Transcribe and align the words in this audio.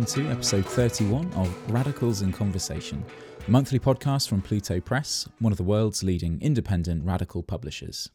Welcome 0.00 0.24
to 0.24 0.30
episode 0.30 0.64
31 0.64 1.30
of 1.34 1.70
Radicals 1.70 2.22
in 2.22 2.32
Conversation, 2.32 3.04
a 3.46 3.50
monthly 3.50 3.78
podcast 3.78 4.30
from 4.30 4.40
Pluto 4.40 4.80
Press, 4.80 5.28
one 5.40 5.52
of 5.52 5.58
the 5.58 5.62
world's 5.62 6.02
leading 6.02 6.40
independent 6.40 7.04
radical 7.04 7.42
publishers. 7.42 8.08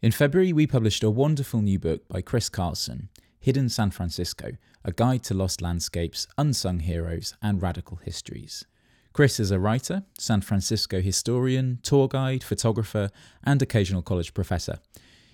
In 0.00 0.12
February, 0.12 0.54
we 0.54 0.66
published 0.66 1.02
a 1.02 1.10
wonderful 1.10 1.60
new 1.60 1.78
book 1.78 2.08
by 2.08 2.22
Chris 2.22 2.48
Carlsson, 2.48 3.08
Hidden 3.38 3.68
San 3.68 3.90
Francisco 3.90 4.52
A 4.82 4.92
Guide 4.92 5.22
to 5.24 5.34
Lost 5.34 5.60
Landscapes, 5.60 6.26
Unsung 6.38 6.80
Heroes, 6.80 7.34
and 7.42 7.60
Radical 7.60 7.98
Histories. 7.98 8.64
Chris 9.12 9.38
is 9.38 9.50
a 9.50 9.58
writer, 9.58 10.04
San 10.18 10.40
Francisco 10.40 11.02
historian, 11.02 11.80
tour 11.82 12.08
guide, 12.08 12.42
photographer, 12.42 13.10
and 13.44 13.60
occasional 13.60 14.00
college 14.00 14.32
professor. 14.32 14.78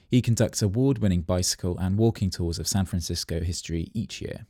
He 0.08 0.20
conducts 0.20 0.62
award 0.62 0.98
winning 0.98 1.22
bicycle 1.22 1.78
and 1.78 1.96
walking 1.96 2.30
tours 2.30 2.58
of 2.58 2.66
San 2.66 2.86
Francisco 2.86 3.40
history 3.40 3.92
each 3.94 4.20
year. 4.20 4.46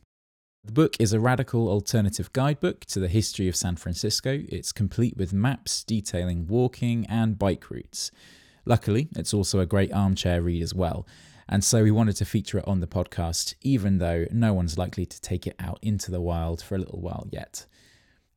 The 0.67 0.73
book 0.73 0.97
is 0.99 1.13
a 1.13 1.19
radical 1.21 1.69
alternative 1.69 2.33
guidebook 2.33 2.83
to 2.87 2.99
the 2.99 3.07
history 3.07 3.47
of 3.47 3.55
San 3.55 3.77
Francisco. 3.77 4.43
It's 4.49 4.73
complete 4.73 5.15
with 5.15 5.31
maps 5.31 5.81
detailing 5.81 6.45
walking 6.45 7.05
and 7.05 7.39
bike 7.39 7.71
routes. 7.71 8.11
Luckily, 8.65 9.07
it's 9.15 9.33
also 9.33 9.61
a 9.61 9.65
great 9.65 9.93
armchair 9.93 10.41
read 10.41 10.61
as 10.61 10.73
well, 10.73 11.07
and 11.47 11.63
so 11.63 11.83
we 11.83 11.89
wanted 11.89 12.17
to 12.17 12.25
feature 12.25 12.57
it 12.57 12.67
on 12.67 12.81
the 12.81 12.85
podcast, 12.85 13.55
even 13.61 13.99
though 13.99 14.25
no 14.29 14.53
one's 14.53 14.77
likely 14.77 15.05
to 15.05 15.21
take 15.21 15.47
it 15.47 15.55
out 15.57 15.79
into 15.81 16.11
the 16.11 16.19
wild 16.19 16.61
for 16.61 16.75
a 16.75 16.79
little 16.79 16.99
while 16.99 17.29
yet. 17.31 17.65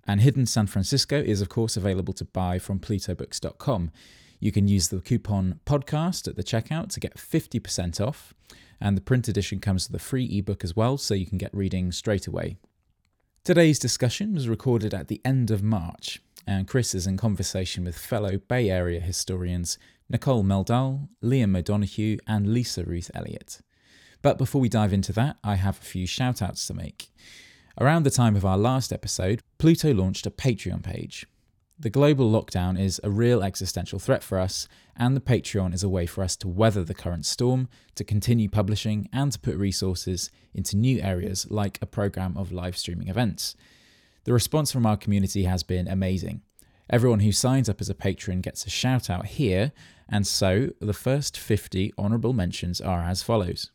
And 0.06 0.20
Hidden 0.20 0.46
San 0.46 0.68
Francisco 0.68 1.20
is, 1.20 1.42
of 1.42 1.48
course, 1.48 1.77
available 1.77 2.14
to 2.14 2.24
buy 2.24 2.60
from 2.60 2.78
plutobooks.com. 2.78 3.90
You 4.38 4.52
can 4.52 4.68
use 4.68 4.86
the 4.86 5.00
coupon 5.00 5.58
podcast 5.66 6.28
at 6.28 6.36
the 6.36 6.44
checkout 6.44 6.90
to 6.90 7.00
get 7.00 7.16
50% 7.16 8.00
off. 8.00 8.34
And 8.81 8.97
the 8.97 9.03
print 9.03 9.28
edition 9.28 9.61
comes 9.61 9.89
with 9.89 10.00
a 10.00 10.05
free 10.05 10.27
ebook 10.39 10.64
as 10.64 10.75
well, 10.75 10.97
so 10.97 11.14
you 11.14 11.27
can 11.27 11.39
get 11.39 11.55
reading 11.55 11.92
straight 11.92 12.27
away. 12.27 12.56
Today's 13.45 13.78
discussion 13.78 14.34
was 14.34 14.48
recorded 14.48 14.95
at 14.95 15.09
the 15.09 15.20
end 15.25 15.50
of 15.50 15.62
March, 15.62 16.23
and 16.47 16.69
Chris 16.69 16.95
is 16.95 17.06
in 17.06 17.17
conversation 17.17 17.84
with 17.84 17.97
fellow 17.97 18.39
Bay 18.39 18.70
Area 18.70 19.01
historians 19.01 19.78
Nicole 20.08 20.42
Meldahl, 20.42 21.08
Liam 21.23 21.56
O'Donoghue, 21.56 22.19
and 22.27 22.53
Lisa 22.53 22.84
Ruth 22.84 23.11
Elliott. 23.14 23.61
But 24.23 24.39
before 24.39 24.61
we 24.61 24.69
dive 24.69 24.92
into 24.92 25.12
that, 25.12 25.36
I 25.45 25.55
have 25.55 25.78
a 25.78 25.84
few 25.84 26.06
shout 26.06 26.42
outs 26.42 26.67
to 26.67 26.75
make. 26.75 27.11
Around 27.78 28.03
the 28.03 28.11
time 28.11 28.36
of 28.36 28.45
our 28.45 28.58
last 28.58 28.92
episode, 28.92 29.42
Pluto 29.58 29.95
launched 29.95 30.27
a 30.27 30.31
Patreon 30.31 30.83
page. 30.83 31.27
The 31.83 31.89
global 31.89 32.31
lockdown 32.31 32.78
is 32.78 33.00
a 33.03 33.09
real 33.09 33.42
existential 33.42 33.98
threat 33.98 34.23
for 34.23 34.39
us, 34.39 34.69
and 34.95 35.17
the 35.17 35.20
Patreon 35.20 35.73
is 35.73 35.83
a 35.83 35.89
way 35.89 36.05
for 36.05 36.23
us 36.23 36.36
to 36.36 36.47
weather 36.47 36.84
the 36.84 36.92
current 36.92 37.25
storm, 37.25 37.70
to 37.95 38.05
continue 38.05 38.50
publishing, 38.50 39.09
and 39.14 39.33
to 39.33 39.39
put 39.39 39.56
resources 39.56 40.31
into 40.53 40.77
new 40.77 41.01
areas 41.01 41.47
like 41.51 41.78
a 41.81 41.86
program 41.86 42.36
of 42.36 42.53
live 42.53 42.77
streaming 42.77 43.08
events. 43.08 43.56
The 44.25 44.34
response 44.34 44.70
from 44.70 44.84
our 44.84 44.98
community 44.98 45.45
has 45.45 45.62
been 45.62 45.89
amazing. 45.89 46.42
Everyone 46.91 47.20
who 47.20 47.33
signs 47.33 47.70
up 47.70 47.81
as 47.81 47.89
a 47.89 47.95
patron 47.95 48.42
gets 48.42 48.67
a 48.67 48.70
shout 48.70 49.08
out 49.08 49.25
here, 49.25 49.73
and 50.06 50.27
so 50.27 50.69
the 50.83 50.92
first 50.92 51.39
50 51.39 51.95
honourable 51.97 52.34
mentions 52.34 52.83
are 52.83 53.01
as 53.01 53.23
follows 53.23 53.70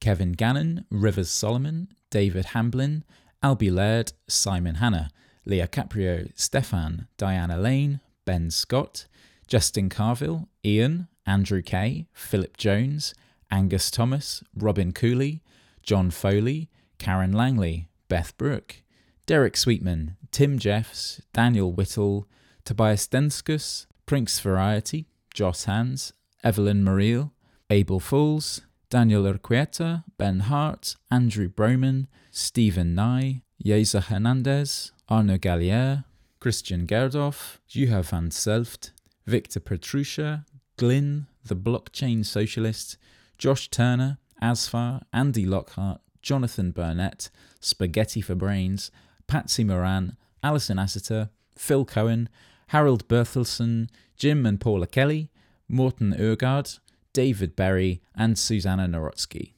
Kevin 0.00 0.32
Gannon, 0.32 0.86
Rivers 0.90 1.28
Solomon, 1.28 1.88
David 2.08 2.46
Hamblin, 2.46 3.04
Albie 3.42 3.70
Laird, 3.70 4.14
Simon 4.26 4.76
Hanna. 4.76 5.10
Leah 5.46 5.68
Caprio, 5.68 6.30
Stefan, 6.34 7.06
Diana 7.16 7.56
Lane, 7.56 8.00
Ben 8.24 8.50
Scott, 8.50 9.06
Justin 9.46 9.88
Carville, 9.88 10.48
Ian, 10.64 11.06
Andrew 11.24 11.62
Kay, 11.62 12.08
Philip 12.12 12.56
Jones, 12.56 13.14
Angus 13.50 13.90
Thomas, 13.90 14.42
Robin 14.56 14.92
Cooley, 14.92 15.40
John 15.82 16.10
Foley, 16.10 16.68
Karen 16.98 17.32
Langley, 17.32 17.88
Beth 18.08 18.36
Brooke, 18.36 18.82
Derek 19.26 19.56
Sweetman, 19.56 20.16
Tim 20.32 20.58
Jeffs, 20.58 21.22
Daniel 21.32 21.72
Whittle, 21.72 22.26
Tobias 22.64 23.06
Denskus, 23.06 23.86
Prince 24.04 24.40
Variety, 24.40 25.06
Joss 25.32 25.64
Hans, 25.64 26.12
Evelyn 26.42 26.82
Mariel, 26.82 27.32
Abel 27.70 28.00
Fools, 28.00 28.62
Daniel 28.90 29.22
Urquieta, 29.24 30.04
Ben 30.18 30.40
Hart, 30.40 30.96
Andrew 31.10 31.48
Broman, 31.48 32.06
Stephen 32.30 32.94
Nye, 32.94 33.42
Yeza 33.64 34.02
Hernandez, 34.04 34.92
Arno 35.08 35.38
Gallier, 35.38 36.04
Christian 36.40 36.86
Gerdorf, 36.86 37.58
Juha 37.70 38.04
van 38.04 38.30
Selft, 38.30 38.90
Victor 39.24 39.60
Petrusha, 39.60 40.44
Glyn, 40.76 41.26
the 41.44 41.54
Blockchain 41.54 42.24
Socialist, 42.24 42.96
Josh 43.38 43.68
Turner, 43.68 44.18
Asfar, 44.42 45.02
Andy 45.12 45.46
Lockhart, 45.46 46.00
Jonathan 46.22 46.72
Burnett, 46.72 47.30
Spaghetti 47.60 48.20
for 48.20 48.34
Brains, 48.34 48.90
Patsy 49.28 49.62
Moran, 49.62 50.16
Alison 50.42 50.76
Asseter, 50.76 51.30
Phil 51.56 51.84
Cohen, 51.84 52.28
Harold 52.68 53.06
Berthelsen, 53.06 53.88
Jim 54.16 54.44
and 54.44 54.60
Paula 54.60 54.88
Kelly, 54.88 55.30
Morton 55.68 56.14
Urgard, 56.18 56.78
David 57.12 57.54
Berry, 57.54 58.02
and 58.14 58.36
Susanna 58.36 58.88
Norotsky. 58.88 59.52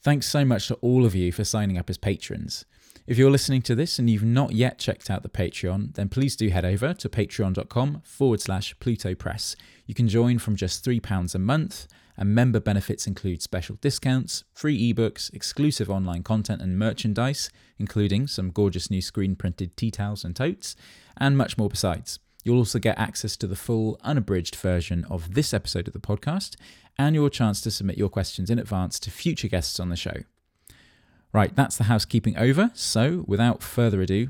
Thanks 0.00 0.26
so 0.26 0.44
much 0.44 0.68
to 0.68 0.74
all 0.76 1.04
of 1.04 1.14
you 1.14 1.32
for 1.32 1.44
signing 1.44 1.76
up 1.76 1.90
as 1.90 1.98
patrons. 1.98 2.64
If 3.06 3.18
you're 3.18 3.30
listening 3.30 3.62
to 3.62 3.76
this 3.76 4.00
and 4.00 4.10
you've 4.10 4.24
not 4.24 4.50
yet 4.50 4.80
checked 4.80 5.10
out 5.10 5.22
the 5.22 5.28
Patreon, 5.28 5.94
then 5.94 6.08
please 6.08 6.34
do 6.34 6.48
head 6.48 6.64
over 6.64 6.92
to 6.94 7.08
patreon.com 7.08 8.02
forward 8.04 8.40
slash 8.40 8.76
Pluto 8.80 9.14
Press. 9.14 9.54
You 9.86 9.94
can 9.94 10.08
join 10.08 10.40
from 10.40 10.56
just 10.56 10.84
£3 10.84 11.32
a 11.32 11.38
month, 11.38 11.86
and 12.16 12.34
member 12.34 12.58
benefits 12.58 13.06
include 13.06 13.42
special 13.42 13.76
discounts, 13.76 14.42
free 14.52 14.92
ebooks, 14.92 15.32
exclusive 15.32 15.88
online 15.88 16.24
content 16.24 16.60
and 16.60 16.80
merchandise, 16.80 17.48
including 17.78 18.26
some 18.26 18.50
gorgeous 18.50 18.90
new 18.90 19.00
screen 19.00 19.36
printed 19.36 19.76
tea 19.76 19.92
towels 19.92 20.24
and 20.24 20.34
totes, 20.34 20.74
and 21.16 21.38
much 21.38 21.56
more 21.56 21.68
besides. 21.68 22.18
You'll 22.42 22.58
also 22.58 22.80
get 22.80 22.98
access 22.98 23.36
to 23.36 23.46
the 23.46 23.54
full, 23.54 24.00
unabridged 24.02 24.56
version 24.56 25.04
of 25.08 25.34
this 25.34 25.54
episode 25.54 25.86
of 25.86 25.92
the 25.92 26.00
podcast 26.00 26.56
and 26.98 27.14
your 27.14 27.30
chance 27.30 27.60
to 27.60 27.70
submit 27.70 27.98
your 27.98 28.08
questions 28.08 28.50
in 28.50 28.58
advance 28.58 28.98
to 28.98 29.12
future 29.12 29.48
guests 29.48 29.78
on 29.78 29.90
the 29.90 29.96
show. 29.96 30.22
Right, 31.36 31.54
that's 31.54 31.76
the 31.76 31.84
housekeeping 31.84 32.38
over. 32.38 32.70
So, 32.72 33.22
without 33.26 33.62
further 33.62 34.00
ado, 34.00 34.28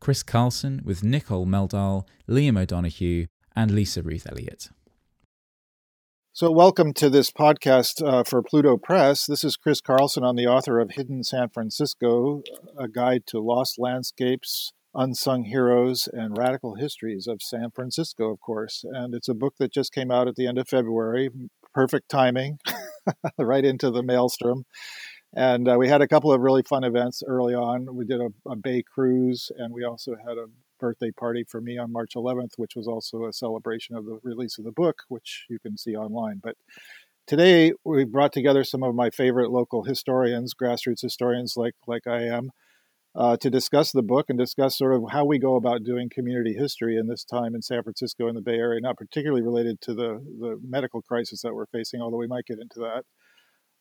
Chris 0.00 0.22
Carlsson 0.22 0.82
with 0.82 1.04
Nicole 1.04 1.44
Meldahl, 1.44 2.06
Liam 2.26 2.58
O'Donoghue, 2.58 3.26
and 3.54 3.70
Lisa 3.70 4.02
Ruth 4.02 4.26
Elliott. 4.26 4.70
So, 6.32 6.50
welcome 6.50 6.94
to 6.94 7.10
this 7.10 7.30
podcast 7.30 8.02
uh, 8.02 8.24
for 8.24 8.42
Pluto 8.42 8.78
Press. 8.78 9.26
This 9.26 9.44
is 9.44 9.56
Chris 9.56 9.82
Carlsson. 9.82 10.26
I'm 10.26 10.36
the 10.36 10.46
author 10.46 10.80
of 10.80 10.92
Hidden 10.92 11.22
San 11.24 11.50
Francisco, 11.50 12.42
a 12.78 12.88
guide 12.88 13.24
to 13.26 13.40
lost 13.40 13.74
landscapes, 13.78 14.72
unsung 14.94 15.44
heroes, 15.44 16.08
and 16.10 16.38
radical 16.38 16.76
histories 16.76 17.26
of 17.26 17.42
San 17.42 17.72
Francisco, 17.74 18.32
of 18.32 18.40
course. 18.40 18.86
And 18.90 19.14
it's 19.14 19.28
a 19.28 19.34
book 19.34 19.56
that 19.58 19.70
just 19.70 19.92
came 19.92 20.10
out 20.10 20.28
at 20.28 20.36
the 20.36 20.46
end 20.46 20.56
of 20.56 20.66
February. 20.66 21.28
Perfect 21.74 22.08
timing, 22.08 22.56
right 23.38 23.66
into 23.66 23.90
the 23.90 24.02
maelstrom. 24.02 24.64
And 25.34 25.68
uh, 25.68 25.76
we 25.78 25.88
had 25.88 26.00
a 26.00 26.08
couple 26.08 26.32
of 26.32 26.40
really 26.40 26.62
fun 26.62 26.84
events 26.84 27.22
early 27.26 27.54
on. 27.54 27.94
We 27.94 28.06
did 28.06 28.20
a, 28.20 28.28
a, 28.48 28.56
bay 28.56 28.82
cruise, 28.82 29.50
and 29.58 29.74
we 29.74 29.84
also 29.84 30.16
had 30.26 30.38
a 30.38 30.46
birthday 30.80 31.10
party 31.10 31.44
for 31.46 31.60
me 31.60 31.76
on 31.76 31.92
March 31.92 32.12
11th, 32.16 32.52
which 32.56 32.74
was 32.74 32.88
also 32.88 33.26
a 33.26 33.32
celebration 33.32 33.94
of 33.94 34.06
the 34.06 34.18
release 34.22 34.58
of 34.58 34.64
the 34.64 34.72
book, 34.72 35.02
which 35.08 35.44
you 35.50 35.58
can 35.58 35.76
see 35.76 35.94
online. 35.94 36.40
But 36.42 36.56
today 37.26 37.72
we 37.84 38.04
brought 38.04 38.32
together 38.32 38.64
some 38.64 38.82
of 38.82 38.94
my 38.94 39.10
favorite 39.10 39.50
local 39.50 39.84
historians, 39.84 40.54
grassroots 40.54 41.02
historians 41.02 41.54
like 41.56 41.74
like 41.86 42.06
I 42.06 42.22
am, 42.22 42.50
uh, 43.14 43.36
to 43.36 43.50
discuss 43.50 43.92
the 43.92 44.02
book 44.02 44.26
and 44.30 44.38
discuss 44.38 44.78
sort 44.78 44.94
of 44.94 45.02
how 45.10 45.26
we 45.26 45.38
go 45.38 45.56
about 45.56 45.84
doing 45.84 46.08
community 46.08 46.54
history 46.54 46.96
in 46.96 47.06
this 47.06 47.24
time 47.24 47.54
in 47.54 47.60
San 47.60 47.82
Francisco 47.82 48.28
and 48.28 48.36
the 48.36 48.42
Bay 48.42 48.56
Area, 48.56 48.80
not 48.80 48.96
particularly 48.96 49.42
related 49.42 49.80
to 49.82 49.94
the 49.94 50.24
the 50.40 50.58
medical 50.66 51.02
crisis 51.02 51.42
that 51.42 51.54
we're 51.54 51.66
facing, 51.66 52.00
although 52.00 52.16
we 52.16 52.26
might 52.26 52.46
get 52.46 52.60
into 52.60 52.80
that. 52.80 53.04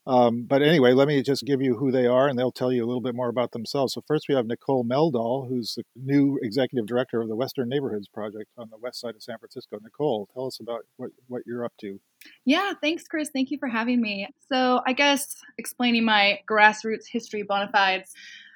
Um, 0.08 0.46
but 0.48 0.62
anyway, 0.62 0.94
let 0.94 1.10
me 1.10 1.22
just 1.22 1.44
give 1.44 1.62
you 1.62 1.76
who 1.76 1.92
they 1.92 2.08
are, 2.08 2.30
and 2.30 2.40
they'll 2.40 2.52
tell 2.52 2.72
you 2.72 2.84
a 2.84 2.88
little 2.88 3.02
bit 3.02 3.14
more 3.14 3.28
about 3.28 3.52
themselves. 3.52 3.94
So 3.94 4.02
first, 4.08 4.28
we 4.30 4.36
have 4.36 4.46
Nicole 4.46 4.86
Meldahl, 4.86 5.50
who's 5.50 5.76
the 5.76 5.84
new 5.98 6.40
executive 6.42 6.86
director 6.86 7.22
of 7.22 7.28
the 7.28 7.36
Western 7.36 7.68
Neighborhoods 7.68 8.08
Project 8.08 8.50
on 8.58 8.70
the 8.70 8.78
west 8.78 9.02
side 9.02 9.16
of 9.16 9.22
San 9.22 9.38
Francisco. 9.38 9.78
Nicole, 9.84 10.30
tell 10.34 10.48
us 10.48 10.62
about 10.62 10.86
what, 10.96 11.12
what 11.28 11.42
you're 11.46 11.66
up 11.66 11.74
to. 11.82 12.00
Yeah, 12.46 12.72
thanks, 12.82 13.04
Chris. 13.04 13.30
Thank 13.34 13.52
you 13.52 13.58
for 13.60 13.68
having 13.68 14.02
me. 14.02 14.30
So 14.50 14.82
I 14.88 14.94
guess 14.94 15.36
explaining 15.58 16.06
my 16.06 16.40
grassroots 16.50 17.08
history 17.12 17.44
bona 17.44 17.70
fides. 17.70 18.14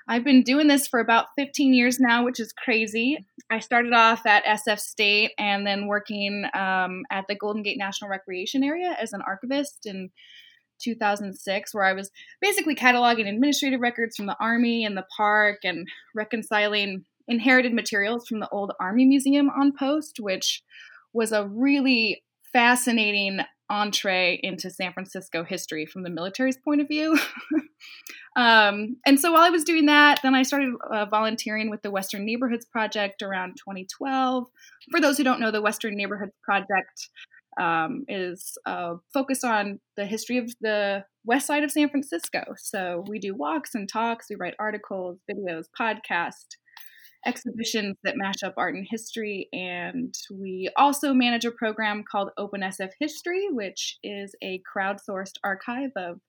I've 0.08 0.24
been 0.24 0.44
doing 0.44 0.68
this 0.68 0.88
for 0.88 1.00
about 1.00 1.28
15 1.38 1.74
years 1.74 2.00
now, 2.00 2.24
which 2.26 2.40
is 2.40 2.54
crazy. 2.54 3.26
I 3.50 3.60
started 3.60 3.94
off 3.94 4.26
at 4.26 4.46
SF 4.46 4.80
State 4.80 5.32
and 5.38 5.68
then 5.68 5.88
working 5.88 6.46
um, 6.54 7.04
at 7.12 7.26
the 7.28 7.36
Golden 7.36 7.62
Gate 7.62 7.78
National 7.78 8.10
Recreation 8.10 8.64
Area 8.64 8.96
as 9.00 9.14
an 9.14 9.22
archivist 9.22 9.86
and 9.86 10.10
2006, 10.82 11.74
where 11.74 11.84
I 11.84 11.94
was 11.94 12.12
basically 12.42 12.76
cataloging 12.76 13.28
administrative 13.28 13.80
records 13.80 14.16
from 14.16 14.26
the 14.26 14.38
Army 14.40 14.86
and 14.86 14.98
the 14.98 15.06
park 15.16 15.60
and 15.64 15.88
reconciling 16.16 17.06
inherited 17.28 17.74
materials 17.74 18.28
from 18.28 18.40
the 18.40 18.50
old 18.50 18.74
Army 18.80 19.06
Museum 19.06 19.50
on 19.50 19.74
post, 19.78 20.20
which 20.20 20.64
was 21.14 21.32
a 21.32 21.48
really 21.48 22.24
fascinating 22.52 23.42
entree 23.72 24.38
into 24.44 24.70
San 24.70 24.92
Francisco 24.92 25.44
history 25.44 25.86
from 25.86 26.04
the 26.04 26.10
military's 26.10 26.58
point 26.58 26.82
of 26.82 26.88
view. 26.90 27.18
um, 28.36 28.98
and 29.06 29.18
so 29.18 29.32
while 29.32 29.44
I 29.44 29.50
was 29.50 29.64
doing 29.64 29.86
that, 29.86 30.20
then 30.22 30.36
I 30.36 30.44
started 30.44 30.74
uh, 30.92 31.06
volunteering 31.06 31.70
with 31.70 31.82
the 31.82 31.90
Western 31.90 32.26
Neighborhoods 32.26 32.66
Project 32.66 33.22
around 33.22 33.52
2012. 33.58 34.46
For 34.92 35.00
those 35.00 35.18
who 35.18 35.24
don't 35.24 35.40
know, 35.40 35.52
the 35.52 35.62
Western 35.62 35.96
Neighborhoods 35.96 36.34
Project 36.44 37.10
um, 37.60 38.06
is 38.08 38.58
uh, 38.66 38.96
focused 39.14 39.44
on 39.44 39.80
the 39.98 40.06
history 40.06 40.38
of 40.38 40.52
the 40.62 41.04
west 41.26 41.48
side 41.48 41.64
of 41.64 41.72
San 41.72 41.90
Francisco. 41.90 42.44
So 42.58 43.04
we 43.08 43.20
do 43.20 43.36
walks 43.36 43.76
and 43.76 43.88
talks, 43.88 44.28
we 44.30 44.36
write 44.36 44.56
articles, 44.60 45.20
videos, 45.30 45.66
podcasts, 45.80 46.56
exhibitions 47.26 47.98
that 48.04 48.18
mash 48.18 48.44
up 48.44 48.54
art 48.58 48.76
and 48.76 48.88
history. 48.90 49.48
And 49.54 50.14
we 50.32 50.70
also 50.76 51.14
manage 51.14 51.46
a 51.46 51.52
program 51.52 52.04
called 52.10 52.32
OpenSF 52.40 52.92
History, 53.00 53.48
which 53.52 54.00
is 54.04 54.34
a 54.42 54.62
crowdsourced 54.76 55.36
archive 55.44 55.92
of 55.96 56.20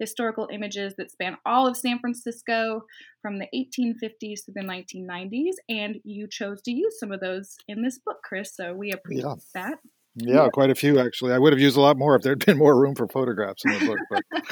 historical 0.00 0.48
images 0.50 0.94
that 0.96 1.10
span 1.10 1.36
all 1.44 1.66
of 1.66 1.76
San 1.76 1.98
Francisco 1.98 2.82
from 3.20 3.38
the 3.38 3.46
1850s 3.54 4.44
to 4.46 4.52
the 4.54 4.62
1990s. 4.62 5.52
And 5.68 5.96
you 6.04 6.26
chose 6.26 6.62
to 6.62 6.72
use 6.72 6.98
some 6.98 7.12
of 7.12 7.20
those 7.20 7.56
in 7.68 7.82
this 7.82 7.98
book, 7.98 8.16
Chris. 8.24 8.56
So 8.56 8.74
we 8.74 8.92
appreciate 8.92 9.26
yeah. 9.26 9.34
that. 9.54 9.78
Yeah, 10.22 10.48
quite 10.52 10.70
a 10.70 10.74
few 10.74 10.98
actually. 10.98 11.32
I 11.32 11.38
would 11.38 11.52
have 11.52 11.60
used 11.60 11.76
a 11.76 11.80
lot 11.80 11.96
more 11.96 12.14
if 12.14 12.22
there'd 12.22 12.44
been 12.44 12.58
more 12.58 12.78
room 12.78 12.94
for 12.94 13.08
photographs 13.08 13.64
in 13.64 13.72
the 13.72 13.86
book. 13.86 13.98
But 14.10 14.44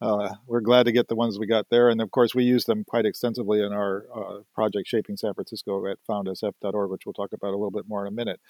uh, 0.00 0.34
we're 0.46 0.60
glad 0.60 0.86
to 0.86 0.92
get 0.92 1.08
the 1.08 1.14
ones 1.14 1.38
we 1.38 1.46
got 1.46 1.66
there, 1.70 1.88
and 1.88 2.00
of 2.00 2.10
course, 2.10 2.34
we 2.34 2.44
use 2.44 2.64
them 2.64 2.84
quite 2.84 3.06
extensively 3.06 3.62
in 3.62 3.72
our 3.72 4.04
uh, 4.14 4.38
project 4.54 4.88
Shaping 4.88 5.16
San 5.16 5.34
Francisco 5.34 5.86
at 5.86 5.98
foundsf.org, 6.08 6.90
which 6.90 7.02
we'll 7.06 7.12
talk 7.12 7.32
about 7.32 7.48
a 7.48 7.56
little 7.56 7.70
bit 7.70 7.88
more 7.88 8.06
in 8.06 8.12
a 8.12 8.14
minute. 8.14 8.40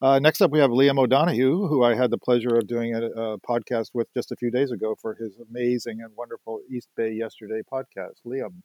Uh, 0.00 0.18
next 0.20 0.40
up, 0.40 0.52
we 0.52 0.60
have 0.60 0.70
Liam 0.70 0.98
O'Donoghue, 0.98 1.66
who 1.66 1.82
I 1.82 1.94
had 1.94 2.10
the 2.10 2.18
pleasure 2.18 2.56
of 2.56 2.68
doing 2.68 2.94
a, 2.94 3.06
a, 3.06 3.38
podcast 3.40 3.88
with 3.94 4.06
just 4.14 4.30
a 4.30 4.36
few 4.36 4.48
days 4.48 4.70
ago 4.70 4.94
for 5.00 5.14
his 5.14 5.36
amazing 5.50 6.00
and 6.00 6.14
wonderful 6.16 6.60
East 6.70 6.88
Bay 6.96 7.10
Yesterday 7.10 7.62
podcast. 7.72 8.22
Liam. 8.24 8.62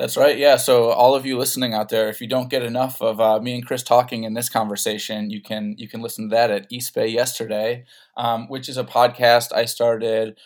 That's 0.00 0.16
right. 0.16 0.38
Yeah. 0.38 0.56
So 0.56 0.88
all 0.88 1.14
of 1.14 1.26
you 1.26 1.36
listening 1.36 1.74
out 1.74 1.90
there, 1.90 2.08
if 2.08 2.22
you 2.22 2.26
don't 2.26 2.48
get 2.48 2.62
enough 2.62 3.02
of 3.02 3.20
uh, 3.20 3.38
me 3.38 3.54
and 3.54 3.66
Chris 3.66 3.82
talking 3.82 4.24
in 4.24 4.32
this 4.32 4.48
conversation, 4.48 5.28
you 5.28 5.42
can 5.42 5.74
you 5.76 5.88
can 5.88 6.00
listen 6.00 6.30
to 6.30 6.34
that 6.34 6.50
at 6.50 6.66
East 6.70 6.94
Bay 6.94 7.06
Yesterday, 7.08 7.84
um, 8.16 8.48
which 8.48 8.70
is 8.70 8.78
a 8.78 8.84
podcast 8.84 9.52
I 9.52 9.66
started 9.66 10.38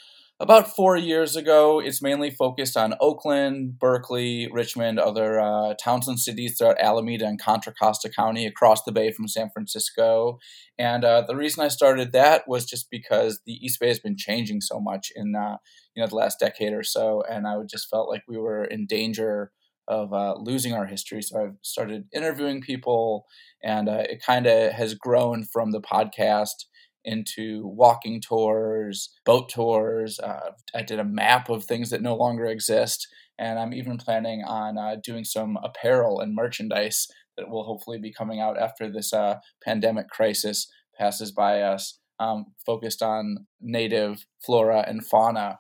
about 0.44 0.68
four 0.68 0.94
years 0.94 1.36
ago. 1.36 1.80
It's 1.80 2.02
mainly 2.02 2.30
focused 2.30 2.76
on 2.76 2.92
Oakland, 3.00 3.78
Berkeley, 3.78 4.46
Richmond, 4.52 4.98
other 4.98 5.40
uh, 5.40 5.72
towns 5.82 6.06
and 6.06 6.20
cities 6.20 6.58
throughout 6.58 6.78
Alameda 6.78 7.24
and 7.24 7.40
Contra 7.40 7.72
Costa 7.72 8.10
County 8.10 8.46
across 8.46 8.82
the 8.84 8.92
bay 8.92 9.10
from 9.10 9.26
San 9.26 9.48
Francisco. 9.48 10.38
And 10.78 11.02
uh, 11.02 11.22
the 11.26 11.34
reason 11.34 11.64
I 11.64 11.68
started 11.68 12.12
that 12.12 12.46
was 12.46 12.66
just 12.66 12.90
because 12.90 13.40
the 13.46 13.54
East 13.54 13.80
Bay 13.80 13.88
has 13.88 14.00
been 14.00 14.18
changing 14.18 14.60
so 14.60 14.78
much 14.80 15.10
in 15.16 15.34
uh, 15.34 15.56
you 15.96 16.02
know 16.02 16.08
the 16.08 16.14
last 16.16 16.40
decade 16.40 16.74
or 16.74 16.82
so, 16.82 17.22
and 17.30 17.46
I 17.46 17.56
just 17.68 17.88
felt 17.88 18.10
like 18.10 18.24
we 18.28 18.36
were 18.36 18.64
in 18.64 18.84
danger 18.86 19.50
of 19.88 20.12
uh, 20.12 20.34
losing 20.36 20.74
our 20.74 20.86
history. 20.86 21.22
So 21.22 21.42
I've 21.42 21.56
started 21.62 22.04
interviewing 22.14 22.60
people, 22.60 23.24
and 23.62 23.88
uh, 23.88 24.02
it 24.10 24.22
kind 24.24 24.46
of 24.46 24.72
has 24.72 24.92
grown 24.92 25.44
from 25.44 25.70
the 25.70 25.80
podcast 25.80 26.66
into 27.04 27.66
walking 27.66 28.20
tours, 28.20 29.10
boat 29.24 29.48
tours. 29.48 30.18
Uh, 30.18 30.50
I 30.74 30.82
did 30.82 30.98
a 30.98 31.04
map 31.04 31.48
of 31.48 31.64
things 31.64 31.90
that 31.90 32.02
no 32.02 32.14
longer 32.14 32.46
exist, 32.46 33.06
and 33.38 33.58
I'm 33.58 33.74
even 33.74 33.98
planning 33.98 34.42
on 34.46 34.78
uh, 34.78 34.96
doing 35.02 35.24
some 35.24 35.58
apparel 35.62 36.20
and 36.20 36.34
merchandise 36.34 37.06
that 37.36 37.48
will 37.48 37.64
hopefully 37.64 37.98
be 37.98 38.12
coming 38.12 38.40
out 38.40 38.58
after 38.58 38.90
this 38.90 39.12
uh, 39.12 39.36
pandemic 39.64 40.08
crisis 40.08 40.70
passes 40.98 41.32
by 41.32 41.60
us, 41.60 41.98
um, 42.20 42.46
focused 42.64 43.02
on 43.02 43.46
native 43.60 44.24
flora 44.44 44.84
and 44.86 45.04
fauna. 45.04 45.58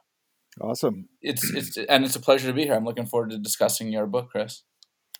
Awesome. 0.60 1.08
It's 1.20 1.50
it's 1.54 1.76
and 1.76 2.04
it's 2.04 2.16
a 2.16 2.20
pleasure 2.20 2.48
to 2.48 2.54
be 2.54 2.64
here. 2.64 2.74
I'm 2.74 2.84
looking 2.84 3.06
forward 3.06 3.30
to 3.30 3.38
discussing 3.38 3.92
your 3.92 4.06
book, 4.06 4.30
Chris. 4.30 4.62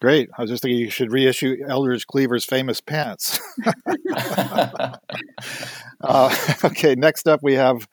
Great. 0.05 0.29
I 0.37 0.43
was 0.43 0.51
just 0.51 0.63
thinking 0.63 0.81
you 0.81 0.91
should 0.91 1.13
reissue 1.13 1.57
Eldridge 1.67 2.07
Cleaver's 2.07 2.45
famous 2.45 2.79
pants. 2.79 3.41
uh, 6.03 6.37
okay, 6.65 6.95
next 6.95 7.27
up 7.27 7.43
we 7.43 7.55
have 7.55 7.89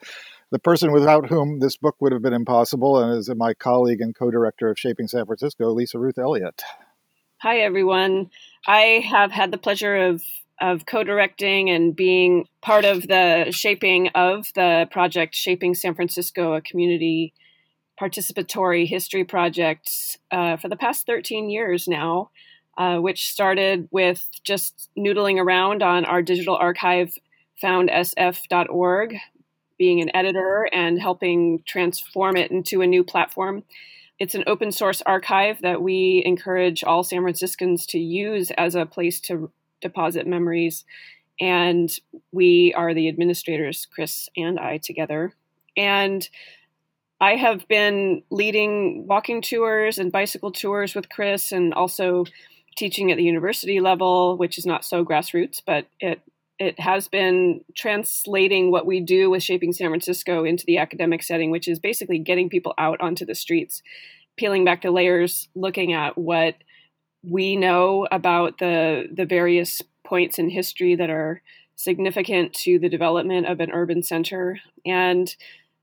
the 0.51 0.59
person 0.59 0.91
without 0.91 1.27
whom 1.27 1.61
this 1.61 1.77
book 1.77 1.95
would 2.01 2.11
have 2.11 2.21
been 2.21 2.33
impossible, 2.33 2.99
and 3.01 3.17
is 3.17 3.33
my 3.37 3.53
colleague 3.53 4.01
and 4.01 4.13
co-director 4.13 4.69
of 4.69 4.77
Shaping 4.77 5.07
San 5.07 5.25
Francisco, 5.25 5.71
Lisa 5.71 5.99
Ruth 5.99 6.17
Elliott. 6.17 6.61
Hi, 7.37 7.59
everyone. 7.59 8.29
I 8.67 9.05
have 9.09 9.31
had 9.31 9.51
the 9.51 9.57
pleasure 9.57 9.95
of 9.95 10.21
of 10.59 10.85
co-directing 10.85 11.69
and 11.69 11.95
being 11.95 12.45
part 12.61 12.83
of 12.83 13.07
the 13.07 13.51
shaping 13.51 14.09
of 14.15 14.47
the 14.53 14.85
project 14.91 15.33
Shaping 15.33 15.75
San 15.75 15.95
Francisco, 15.95 16.55
a 16.55 16.61
community 16.61 17.33
participatory 18.01 18.87
history 18.87 19.23
projects 19.23 20.17
uh, 20.31 20.57
for 20.57 20.67
the 20.69 20.75
past 20.75 21.05
13 21.05 21.51
years 21.51 21.87
now, 21.87 22.31
uh, 22.77 22.97
which 22.97 23.31
started 23.31 23.87
with 23.91 24.27
just 24.43 24.89
noodling 24.97 25.39
around 25.39 25.83
on 25.83 26.03
our 26.05 26.23
digital 26.23 26.55
archive, 26.55 27.13
foundsf.org, 27.61 29.17
being 29.77 30.01
an 30.01 30.15
editor 30.15 30.67
and 30.73 30.99
helping 30.99 31.61
transform 31.67 32.35
it 32.35 32.49
into 32.49 32.81
a 32.81 32.87
new 32.87 33.03
platform. 33.03 33.63
It's 34.17 34.35
an 34.35 34.43
open 34.47 34.71
source 34.71 35.03
archive 35.03 35.61
that 35.61 35.81
we 35.83 36.23
encourage 36.25 36.83
all 36.83 37.03
San 37.03 37.21
Franciscans 37.21 37.85
to 37.87 37.99
use 37.99 38.49
as 38.51 38.73
a 38.73 38.85
place 38.85 39.19
to 39.21 39.51
deposit 39.79 40.25
memories. 40.25 40.85
And 41.39 41.91
we 42.31 42.73
are 42.75 42.93
the 42.93 43.07
administrators, 43.07 43.87
Chris 43.91 44.27
and 44.35 44.59
I, 44.59 44.77
together. 44.77 45.33
And 45.77 46.27
I 47.21 47.35
have 47.35 47.67
been 47.67 48.23
leading 48.31 49.05
walking 49.07 49.43
tours 49.43 49.99
and 49.99 50.11
bicycle 50.11 50.51
tours 50.51 50.95
with 50.95 51.07
Chris 51.07 51.51
and 51.51 51.71
also 51.71 52.25
teaching 52.75 53.11
at 53.11 53.17
the 53.17 53.23
university 53.23 53.79
level, 53.79 54.37
which 54.37 54.57
is 54.57 54.65
not 54.65 54.83
so 54.83 55.05
grassroots, 55.05 55.61
but 55.65 55.85
it 55.99 56.21
it 56.57 56.79
has 56.79 57.07
been 57.07 57.63
translating 57.75 58.69
what 58.69 58.85
we 58.85 58.99
do 58.99 59.29
with 59.31 59.41
shaping 59.41 59.73
San 59.73 59.89
Francisco 59.89 60.43
into 60.43 60.63
the 60.65 60.77
academic 60.77 61.23
setting, 61.23 61.49
which 61.49 61.67
is 61.67 61.79
basically 61.79 62.19
getting 62.19 62.49
people 62.49 62.73
out 62.77 63.01
onto 63.01 63.25
the 63.25 63.33
streets, 63.33 63.81
peeling 64.37 64.63
back 64.63 64.81
the 64.81 64.91
layers, 64.91 65.47
looking 65.55 65.93
at 65.93 66.17
what 66.17 66.55
we 67.23 67.55
know 67.55 68.07
about 68.11 68.57
the 68.57 69.07
the 69.13 69.25
various 69.25 69.81
points 70.03 70.39
in 70.39 70.49
history 70.49 70.95
that 70.95 71.11
are 71.11 71.43
significant 71.75 72.53
to 72.53 72.79
the 72.79 72.89
development 72.89 73.47
of 73.47 73.59
an 73.59 73.71
urban 73.71 74.01
center. 74.01 74.59
And 74.85 75.35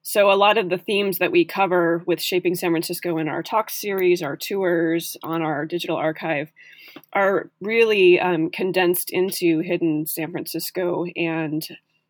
so, 0.09 0.33
a 0.33 0.41
lot 0.41 0.57
of 0.57 0.71
the 0.71 0.79
themes 0.79 1.19
that 1.19 1.33
we 1.33 1.45
cover 1.45 2.03
with 2.07 2.19
Shaping 2.19 2.55
San 2.55 2.71
Francisco 2.71 3.19
in 3.19 3.29
our 3.29 3.43
talk 3.43 3.69
series, 3.69 4.23
our 4.23 4.39
tours, 4.39 5.19
on 5.23 5.43
our 5.43 5.67
digital 5.67 5.99
archive 5.99 6.51
are 7.13 7.51
really 7.61 8.19
um, 8.19 8.49
condensed 8.49 9.11
into 9.11 9.61
Hidden 9.61 10.07
San 10.07 10.31
Francisco. 10.31 11.05
And 11.15 11.63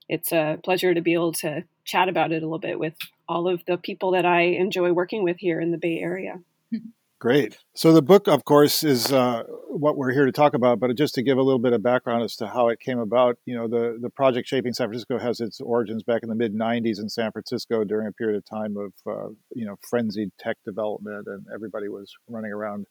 it's 0.09 0.31
a 0.31 0.61
pleasure 0.63 0.95
to 0.95 1.01
be 1.01 1.13
able 1.13 1.33
to 1.33 1.65
chat 1.85 2.09
about 2.09 2.31
it 2.31 2.45
a 2.45 2.47
little 2.47 2.61
bit 2.61 2.79
with 2.79 2.95
all 3.29 3.49
of 3.49 3.65
the 3.67 3.77
people 3.77 4.13
that 4.13 4.25
I 4.25 4.43
enjoy 4.43 4.93
working 4.93 5.25
with 5.25 5.39
here 5.39 5.61
in 5.61 5.73
the 5.73 5.77
Bay 5.77 5.99
Area. 5.99 6.39
Great. 7.21 7.59
So 7.75 7.93
the 7.93 8.03
book, 8.03 8.29
of 8.29 8.45
course, 8.45 8.85
is 8.85 9.13
uh, 9.13 9.43
what 9.67 9.97
we're 9.97 10.13
here 10.13 10.27
to 10.27 10.31
talk 10.31 10.55
about. 10.55 10.79
But 10.79 10.95
just 10.97 11.17
to 11.17 11.23
give 11.23 11.37
a 11.37 11.43
little 11.43 11.59
bit 11.59 11.73
of 11.73 11.83
background 11.83 12.23
as 12.23 12.37
to 12.37 12.47
how 12.47 12.69
it 12.69 12.79
came 12.79 13.01
about, 13.01 13.39
you 13.45 13.57
know, 13.57 13.67
the 13.67 13.99
the 14.01 14.11
project 14.11 14.47
Shaping 14.47 14.73
San 14.73 14.87
Francisco 14.87 15.19
has 15.19 15.41
its 15.41 15.61
origins 15.61 16.05
back 16.05 16.23
in 16.23 16.29
the 16.29 16.37
mid 16.37 16.55
'90s 16.55 17.01
in 17.01 17.09
San 17.09 17.33
Francisco 17.33 17.83
during 17.83 18.07
a 18.07 18.13
period 18.13 18.37
of 18.37 18.45
time 18.45 18.77
of 18.77 18.93
uh, 19.05 19.31
you 19.53 19.67
know 19.67 19.75
frenzied 19.91 20.31
tech 20.39 20.59
development, 20.65 21.27
and 21.27 21.45
everybody 21.53 21.89
was 21.89 22.13
running 22.29 22.53
around 22.53 22.87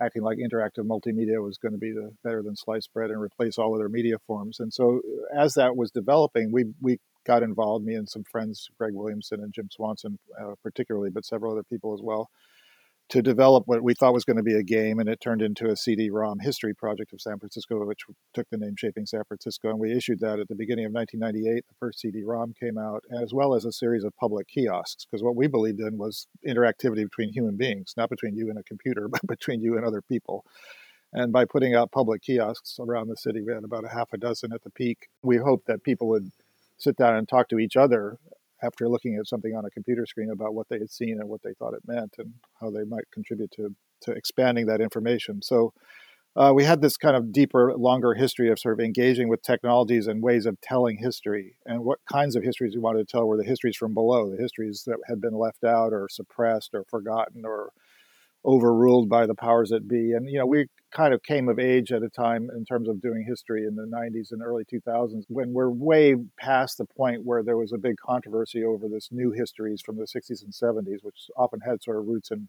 acting 0.00 0.22
like 0.22 0.38
interactive 0.38 0.86
multimedia 0.86 1.42
was 1.42 1.58
going 1.58 1.72
to 1.72 1.78
be 1.78 1.92
the 1.92 2.10
better 2.24 2.42
than 2.42 2.56
sliced 2.56 2.90
bread 2.94 3.10
and 3.10 3.20
replace 3.20 3.58
all 3.58 3.74
other 3.74 3.90
media 3.90 4.16
forms. 4.26 4.60
And 4.60 4.72
so, 4.72 5.02
as 5.36 5.54
that 5.54 5.76
was 5.76 5.90
developing, 5.90 6.52
we 6.52 6.64
we 6.80 7.00
got 7.26 7.42
involved, 7.42 7.84
me 7.84 7.96
and 7.96 8.08
some 8.08 8.24
friends, 8.24 8.66
Greg 8.78 8.94
Williamson 8.94 9.40
and 9.40 9.52
Jim 9.52 9.68
Swanson, 9.70 10.18
uh, 10.40 10.54
particularly, 10.62 11.10
but 11.10 11.26
several 11.26 11.52
other 11.52 11.64
people 11.64 11.92
as 11.92 12.00
well 12.02 12.30
to 13.10 13.22
develop 13.22 13.64
what 13.66 13.82
we 13.82 13.94
thought 13.94 14.12
was 14.12 14.24
going 14.24 14.36
to 14.36 14.42
be 14.42 14.54
a 14.54 14.62
game, 14.62 14.98
and 14.98 15.08
it 15.08 15.20
turned 15.20 15.40
into 15.40 15.70
a 15.70 15.76
CD-ROM 15.76 16.40
history 16.40 16.74
project 16.74 17.12
of 17.12 17.20
San 17.20 17.38
Francisco, 17.38 17.82
which 17.86 18.04
took 18.34 18.46
the 18.50 18.58
name 18.58 18.74
Shaping 18.76 19.06
San 19.06 19.22
Francisco. 19.26 19.70
And 19.70 19.78
we 19.78 19.96
issued 19.96 20.20
that 20.20 20.38
at 20.38 20.48
the 20.48 20.54
beginning 20.54 20.84
of 20.84 20.92
1998. 20.92 21.64
The 21.66 21.74
first 21.80 22.00
CD-ROM 22.00 22.54
came 22.60 22.76
out, 22.76 23.02
as 23.10 23.32
well 23.32 23.54
as 23.54 23.64
a 23.64 23.72
series 23.72 24.04
of 24.04 24.14
public 24.16 24.46
kiosks, 24.48 25.06
because 25.06 25.22
what 25.22 25.36
we 25.36 25.46
believed 25.46 25.80
in 25.80 25.96
was 25.96 26.26
interactivity 26.46 27.04
between 27.04 27.32
human 27.32 27.56
beings, 27.56 27.94
not 27.96 28.10
between 28.10 28.36
you 28.36 28.50
and 28.50 28.58
a 28.58 28.64
computer, 28.64 29.08
but 29.12 29.26
between 29.26 29.62
you 29.62 29.76
and 29.76 29.86
other 29.86 30.02
people. 30.02 30.44
And 31.12 31.32
by 31.32 31.46
putting 31.46 31.74
out 31.74 31.90
public 31.90 32.22
kiosks 32.22 32.78
around 32.78 33.08
the 33.08 33.16
city, 33.16 33.40
we 33.40 33.54
had 33.54 33.64
about 33.64 33.86
a 33.86 33.88
half 33.88 34.12
a 34.12 34.18
dozen 34.18 34.52
at 34.52 34.62
the 34.62 34.70
peak. 34.70 35.08
We 35.22 35.38
hoped 35.38 35.66
that 35.66 35.82
people 35.82 36.08
would 36.08 36.30
sit 36.76 36.96
down 36.96 37.16
and 37.16 37.26
talk 37.26 37.48
to 37.48 37.58
each 37.58 37.76
other 37.76 38.18
after 38.62 38.88
looking 38.88 39.16
at 39.16 39.26
something 39.26 39.54
on 39.54 39.64
a 39.64 39.70
computer 39.70 40.06
screen 40.06 40.30
about 40.30 40.54
what 40.54 40.68
they 40.68 40.78
had 40.78 40.90
seen 40.90 41.18
and 41.20 41.28
what 41.28 41.42
they 41.42 41.54
thought 41.54 41.74
it 41.74 41.82
meant 41.86 42.14
and 42.18 42.34
how 42.60 42.70
they 42.70 42.84
might 42.84 43.10
contribute 43.12 43.50
to, 43.52 43.74
to 44.02 44.12
expanding 44.12 44.66
that 44.66 44.80
information. 44.80 45.42
So 45.42 45.72
uh, 46.36 46.52
we 46.54 46.64
had 46.64 46.80
this 46.80 46.96
kind 46.96 47.16
of 47.16 47.32
deeper, 47.32 47.74
longer 47.76 48.14
history 48.14 48.48
of 48.50 48.58
sort 48.58 48.78
of 48.78 48.84
engaging 48.84 49.28
with 49.28 49.42
technologies 49.42 50.06
and 50.06 50.22
ways 50.22 50.46
of 50.46 50.60
telling 50.60 50.98
history. 50.98 51.56
And 51.66 51.84
what 51.84 51.98
kinds 52.10 52.36
of 52.36 52.44
histories 52.44 52.74
we 52.74 52.80
wanted 52.80 53.08
to 53.08 53.10
tell 53.10 53.26
were 53.26 53.36
the 53.36 53.44
histories 53.44 53.76
from 53.76 53.92
below, 53.94 54.30
the 54.30 54.40
histories 54.40 54.84
that 54.86 54.98
had 55.08 55.20
been 55.20 55.34
left 55.34 55.64
out 55.64 55.92
or 55.92 56.08
suppressed 56.08 56.70
or 56.74 56.84
forgotten 56.88 57.44
or 57.44 57.72
overruled 58.44 59.08
by 59.08 59.26
the 59.26 59.34
powers 59.34 59.70
that 59.70 59.88
be. 59.88 60.12
And, 60.12 60.28
you 60.30 60.38
know, 60.38 60.46
we 60.46 60.66
kind 60.90 61.12
of 61.12 61.22
came 61.22 61.48
of 61.48 61.58
age 61.58 61.92
at 61.92 62.02
a 62.02 62.08
time 62.08 62.48
in 62.56 62.64
terms 62.64 62.88
of 62.88 63.02
doing 63.02 63.24
history 63.26 63.66
in 63.66 63.74
the 63.74 63.86
90s 63.86 64.32
and 64.32 64.42
early 64.42 64.64
2000s 64.64 65.24
when 65.28 65.52
we're 65.52 65.70
way 65.70 66.14
past 66.38 66.78
the 66.78 66.86
point 66.86 67.24
where 67.24 67.42
there 67.42 67.56
was 67.56 67.72
a 67.72 67.78
big 67.78 67.96
controversy 67.98 68.64
over 68.64 68.88
this 68.88 69.08
new 69.10 69.32
histories 69.32 69.82
from 69.84 69.96
the 69.96 70.06
60s 70.06 70.42
and 70.42 70.54
70s, 70.54 71.02
which 71.02 71.30
often 71.36 71.60
had 71.60 71.82
sort 71.82 71.98
of 71.98 72.06
roots 72.06 72.30
in 72.30 72.48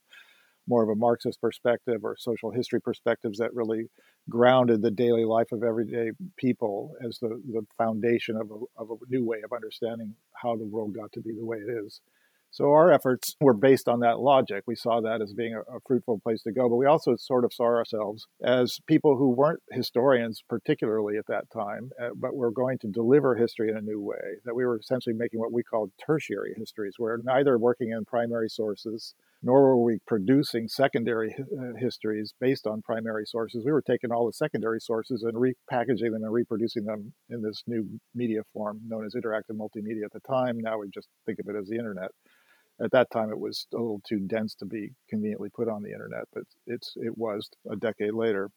more 0.68 0.84
of 0.84 0.90
a 0.90 0.96
Marxist 0.96 1.42
perspective 1.42 2.02
or 2.04 2.16
social 2.18 2.52
history 2.52 2.80
perspectives 2.80 3.40
that 3.40 3.54
really 3.54 3.90
grounded 4.30 4.82
the 4.82 4.92
daily 4.92 5.26
life 5.26 5.52
of 5.52 5.64
everyday 5.64 6.12
people 6.38 6.94
as 7.06 7.18
the, 7.20 7.42
the 7.52 7.66
foundation 7.78 8.36
of 8.36 8.52
a, 8.52 8.82
of 8.82 8.92
a 8.92 8.96
new 9.10 9.26
way 9.26 9.42
of 9.44 9.52
understanding 9.52 10.14
how 10.34 10.56
the 10.56 10.66
world 10.66 10.94
got 10.94 11.12
to 11.14 11.22
be 11.22 11.34
the 11.34 11.46
way 11.46 11.58
it 11.58 11.70
is. 11.70 12.02
So 12.52 12.72
our 12.72 12.92
efforts 12.92 13.36
were 13.40 13.54
based 13.54 13.88
on 13.88 14.00
that 14.00 14.20
logic. 14.20 14.64
We 14.66 14.76
saw 14.76 15.02
that 15.02 15.22
as 15.22 15.34
being 15.34 15.54
a, 15.54 15.60
a, 15.62 15.80
fruitful 15.86 16.20
place 16.20 16.42
to 16.44 16.52
go, 16.52 16.68
but 16.68 16.78
we 16.78 16.88
also 16.88 17.16
sort 17.16 17.46
of 17.46 17.54
saw 17.54 17.66
ourselves 17.66 18.28
as 18.44 18.80
people 18.88 19.18
who 19.18 19.30
weren't 19.30 19.62
historians, 19.72 20.44
particularly 20.50 21.18
at 21.18 21.28
that 21.28 21.50
time, 21.52 21.92
uh, 22.02 22.10
but 22.16 22.36
were 22.36 22.52
going 22.52 22.80
to 22.80 22.88
deliver 22.88 23.36
history 23.36 23.70
in 23.70 23.78
a 23.78 23.82
new 23.82 24.02
way. 24.02 24.38
That 24.46 24.56
we 24.56 24.66
were 24.66 24.78
essentially 24.78 25.16
making 25.16 25.40
what 25.40 25.54
we 25.54 25.64
called 25.64 25.92
tertiary 26.04 26.54
histories, 26.58 26.96
where 26.98 27.20
neither 27.24 27.58
working 27.58 27.92
in 27.92 28.04
primary 28.06 28.50
sources 28.50 29.14
nor 29.42 29.62
were 29.62 29.84
we 29.84 30.00
producing 30.06 30.68
secondary 30.68 31.34
uh, 31.34 31.78
histories 31.80 32.34
based 32.42 32.68
on 32.68 32.82
primary 32.82 33.26
sources. 33.26 33.64
We 33.64 33.72
were 33.72 33.82
taking 33.82 34.12
all 34.12 34.26
the 34.26 34.34
secondary 34.34 34.82
sources 34.82 35.24
and 35.24 35.34
repackaging 35.34 36.12
them 36.12 36.24
and 36.24 36.34
reproducing 36.34 36.84
them 36.84 37.14
in 37.30 37.42
this 37.42 37.64
new 37.68 37.88
media 38.14 38.42
form 38.54 38.82
known 38.86 39.06
as 39.06 39.14
interactive 39.14 39.56
multimedia 39.56 40.04
at 40.04 40.12
the 40.12 40.20
time. 40.28 40.60
Now 40.60 40.80
we 40.80 40.90
just 40.94 41.08
think 41.26 41.40
of 41.40 41.48
it 41.48 41.58
as 41.58 41.68
the 41.68 41.78
internet 41.78 42.12
at 42.84 42.92
that 42.92 43.12
time 43.12 43.30
it 43.32 43.40
was 43.40 43.68
a 43.74 43.78
little 43.78 44.02
too 44.08 44.20
dense 44.20 44.56
to 44.56 44.66
be 44.66 44.92
conveniently 45.10 45.50
put 45.50 45.68
on 45.68 45.84
the 45.84 45.92
internet, 45.92 46.24
but 46.34 46.44
it's 46.68 46.94
it 46.98 47.18
was 47.18 47.50
a 47.70 47.76
decade 47.76 48.14
later. 48.14 48.50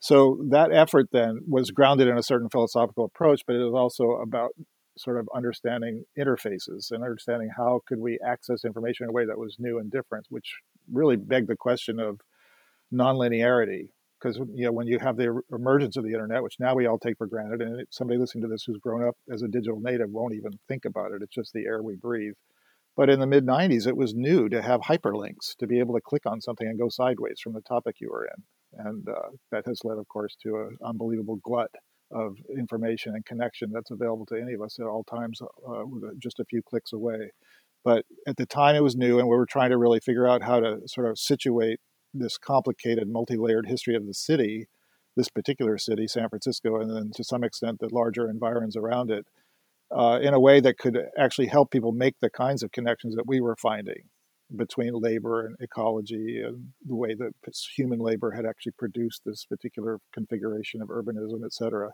So 0.00 0.38
that 0.50 0.72
effort 0.72 1.06
then 1.12 1.40
was 1.48 1.70
grounded 1.70 2.08
in 2.08 2.18
a 2.18 2.22
certain 2.22 2.50
philosophical 2.50 3.06
approach, 3.06 3.42
but 3.46 3.56
it 3.56 3.64
was 3.64 3.74
also 3.74 4.20
about 4.20 4.50
sort 4.96 5.18
of 5.18 5.28
understanding 5.34 6.04
interfaces 6.18 6.90
and 6.90 7.02
understanding 7.02 7.50
how 7.56 7.80
could 7.86 7.98
we 7.98 8.18
access 8.24 8.64
information 8.64 9.04
in 9.04 9.10
a 9.10 9.12
way 9.12 9.24
that 9.24 9.38
was 9.38 9.56
new 9.58 9.78
and 9.78 9.90
different, 9.90 10.26
which 10.28 10.60
really 10.92 11.16
begged 11.16 11.48
the 11.48 11.56
question 11.56 11.98
of 11.98 12.20
nonlinearity. 12.92 13.88
Because 14.20 14.38
you 14.54 14.66
know 14.66 14.72
when 14.72 14.86
you 14.86 14.98
have 14.98 15.16
the 15.16 15.40
emergence 15.52 15.96
of 15.96 16.04
the 16.04 16.12
internet, 16.12 16.42
which 16.42 16.56
now 16.58 16.74
we 16.74 16.86
all 16.86 16.98
take 16.98 17.18
for 17.18 17.26
granted, 17.26 17.60
and 17.60 17.84
somebody 17.90 18.18
listening 18.18 18.42
to 18.42 18.48
this 18.48 18.64
who's 18.64 18.78
grown 18.78 19.06
up 19.06 19.16
as 19.30 19.42
a 19.42 19.48
digital 19.48 19.80
native 19.80 20.10
won't 20.10 20.34
even 20.34 20.52
think 20.68 20.84
about 20.84 21.12
it. 21.12 21.22
It's 21.22 21.34
just 21.34 21.52
the 21.52 21.66
air 21.66 21.82
we 21.82 21.96
breathe 21.96 22.34
but 22.96 23.10
in 23.10 23.20
the 23.20 23.26
mid 23.26 23.46
90s, 23.46 23.86
it 23.86 23.96
was 23.96 24.14
new 24.14 24.48
to 24.48 24.62
have 24.62 24.80
hyperlinks, 24.82 25.56
to 25.58 25.66
be 25.66 25.78
able 25.78 25.94
to 25.94 26.00
click 26.00 26.26
on 26.26 26.40
something 26.40 26.66
and 26.66 26.78
go 26.78 26.88
sideways 26.88 27.40
from 27.42 27.52
the 27.52 27.60
topic 27.62 27.96
you 28.00 28.10
were 28.10 28.26
in. 28.26 28.86
And 28.86 29.08
uh, 29.08 29.30
that 29.50 29.66
has 29.66 29.80
led, 29.84 29.98
of 29.98 30.08
course, 30.08 30.36
to 30.42 30.56
an 30.56 30.76
unbelievable 30.84 31.38
glut 31.42 31.70
of 32.10 32.36
information 32.56 33.14
and 33.14 33.24
connection 33.24 33.70
that's 33.72 33.90
available 33.90 34.26
to 34.26 34.40
any 34.40 34.54
of 34.54 34.62
us 34.62 34.78
at 34.78 34.86
all 34.86 35.04
times, 35.04 35.40
uh, 35.42 35.82
just 36.18 36.38
a 36.38 36.44
few 36.44 36.62
clicks 36.62 36.92
away. 36.92 37.30
But 37.84 38.04
at 38.26 38.36
the 38.36 38.46
time, 38.46 38.76
it 38.76 38.82
was 38.82 38.96
new, 38.96 39.18
and 39.18 39.28
we 39.28 39.36
were 39.36 39.46
trying 39.46 39.70
to 39.70 39.78
really 39.78 40.00
figure 40.00 40.26
out 40.26 40.42
how 40.42 40.60
to 40.60 40.80
sort 40.86 41.08
of 41.08 41.18
situate 41.18 41.80
this 42.12 42.38
complicated, 42.38 43.08
multi 43.08 43.36
layered 43.36 43.66
history 43.66 43.96
of 43.96 44.06
the 44.06 44.14
city, 44.14 44.66
this 45.16 45.28
particular 45.28 45.76
city, 45.78 46.06
San 46.06 46.28
Francisco, 46.28 46.80
and 46.80 46.90
then 46.90 47.10
to 47.14 47.24
some 47.24 47.44
extent 47.44 47.80
the 47.80 47.92
larger 47.92 48.28
environs 48.30 48.76
around 48.76 49.10
it 49.10 49.26
uh, 49.90 50.18
in 50.22 50.34
a 50.34 50.40
way 50.40 50.60
that 50.60 50.78
could 50.78 50.98
actually 51.18 51.46
help 51.46 51.70
people 51.70 51.92
make 51.92 52.14
the 52.20 52.30
kinds 52.30 52.62
of 52.62 52.72
connections 52.72 53.14
that 53.16 53.26
we 53.26 53.40
were 53.40 53.56
finding 53.56 54.04
between 54.54 54.92
labor 54.94 55.46
and 55.46 55.56
ecology 55.60 56.40
and 56.44 56.68
the 56.84 56.94
way 56.94 57.14
that 57.14 57.32
human 57.76 57.98
labor 57.98 58.32
had 58.32 58.44
actually 58.46 58.72
produced 58.78 59.22
this 59.24 59.44
particular 59.46 59.98
configuration 60.12 60.82
of 60.82 60.88
urbanism, 60.88 61.44
et 61.44 61.52
cetera. 61.52 61.90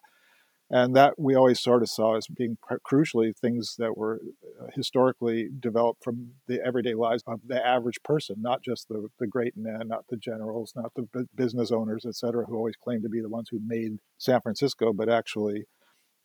And 0.73 0.95
that 0.95 1.15
we 1.19 1.35
always 1.35 1.61
sort 1.61 1.83
of 1.83 1.89
saw 1.89 2.17
as 2.17 2.29
being 2.29 2.57
crucially 2.89 3.37
things 3.37 3.75
that 3.79 3.97
were 3.97 4.21
uh, 4.61 4.67
historically 4.73 5.49
developed 5.59 6.05
from 6.05 6.35
the 6.47 6.65
everyday 6.65 6.95
lives 6.95 7.25
of 7.27 7.41
the 7.45 7.65
average 7.67 8.01
person, 8.05 8.37
not 8.39 8.63
just 8.63 8.87
the, 8.89 9.09
the 9.19 9.27
great 9.27 9.55
men, 9.57 9.89
not 9.89 10.05
the 10.09 10.17
generals, 10.17 10.73
not 10.77 10.93
the 10.95 11.27
business 11.35 11.73
owners, 11.73 12.05
et 12.07 12.15
cetera, 12.15 12.45
who 12.47 12.57
always 12.57 12.77
claimed 12.77 13.03
to 13.03 13.09
be 13.09 13.21
the 13.21 13.29
ones 13.29 13.49
who 13.51 13.59
made 13.65 13.99
San 14.17 14.41
Francisco, 14.41 14.93
but 14.93 15.09
actually 15.09 15.65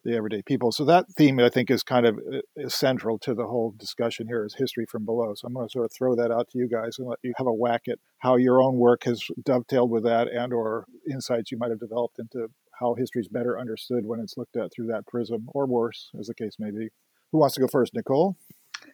the 0.05 0.15
everyday 0.15 0.41
people. 0.43 0.71
So 0.71 0.85
that 0.85 1.05
theme, 1.17 1.39
I 1.39 1.49
think, 1.49 1.69
is 1.69 1.83
kind 1.83 2.05
of 2.05 2.17
uh, 2.17 2.39
is 2.55 2.73
central 2.73 3.17
to 3.19 3.33
the 3.33 3.45
whole 3.45 3.73
discussion 3.77 4.27
here 4.27 4.45
is 4.45 4.55
history 4.55 4.85
from 4.89 5.03
below. 5.03 5.33
So 5.35 5.47
I'm 5.47 5.53
going 5.53 5.67
to 5.67 5.71
sort 5.71 5.85
of 5.85 5.91
throw 5.91 6.15
that 6.15 6.31
out 6.31 6.49
to 6.51 6.57
you 6.57 6.69
guys 6.69 6.97
and 6.97 7.07
let 7.07 7.19
you 7.23 7.33
have 7.37 7.47
a 7.47 7.53
whack 7.53 7.83
at 7.89 7.99
how 8.19 8.37
your 8.37 8.61
own 8.61 8.75
work 8.75 9.03
has 9.03 9.21
dovetailed 9.43 9.89
with 9.89 10.03
that 10.03 10.27
and 10.27 10.53
or 10.53 10.85
insights 11.11 11.51
you 11.51 11.57
might 11.57 11.71
have 11.71 11.79
developed 11.79 12.19
into 12.19 12.47
how 12.79 12.93
history 12.93 13.21
is 13.21 13.27
better 13.27 13.59
understood 13.59 14.05
when 14.05 14.19
it's 14.19 14.37
looked 14.37 14.55
at 14.55 14.71
through 14.71 14.87
that 14.87 15.07
prism 15.07 15.47
or 15.53 15.65
worse, 15.65 16.11
as 16.19 16.27
the 16.27 16.35
case 16.35 16.55
may 16.59 16.71
be. 16.71 16.89
Who 17.31 17.39
wants 17.39 17.55
to 17.55 17.61
go 17.61 17.67
first, 17.67 17.93
Nicole? 17.93 18.37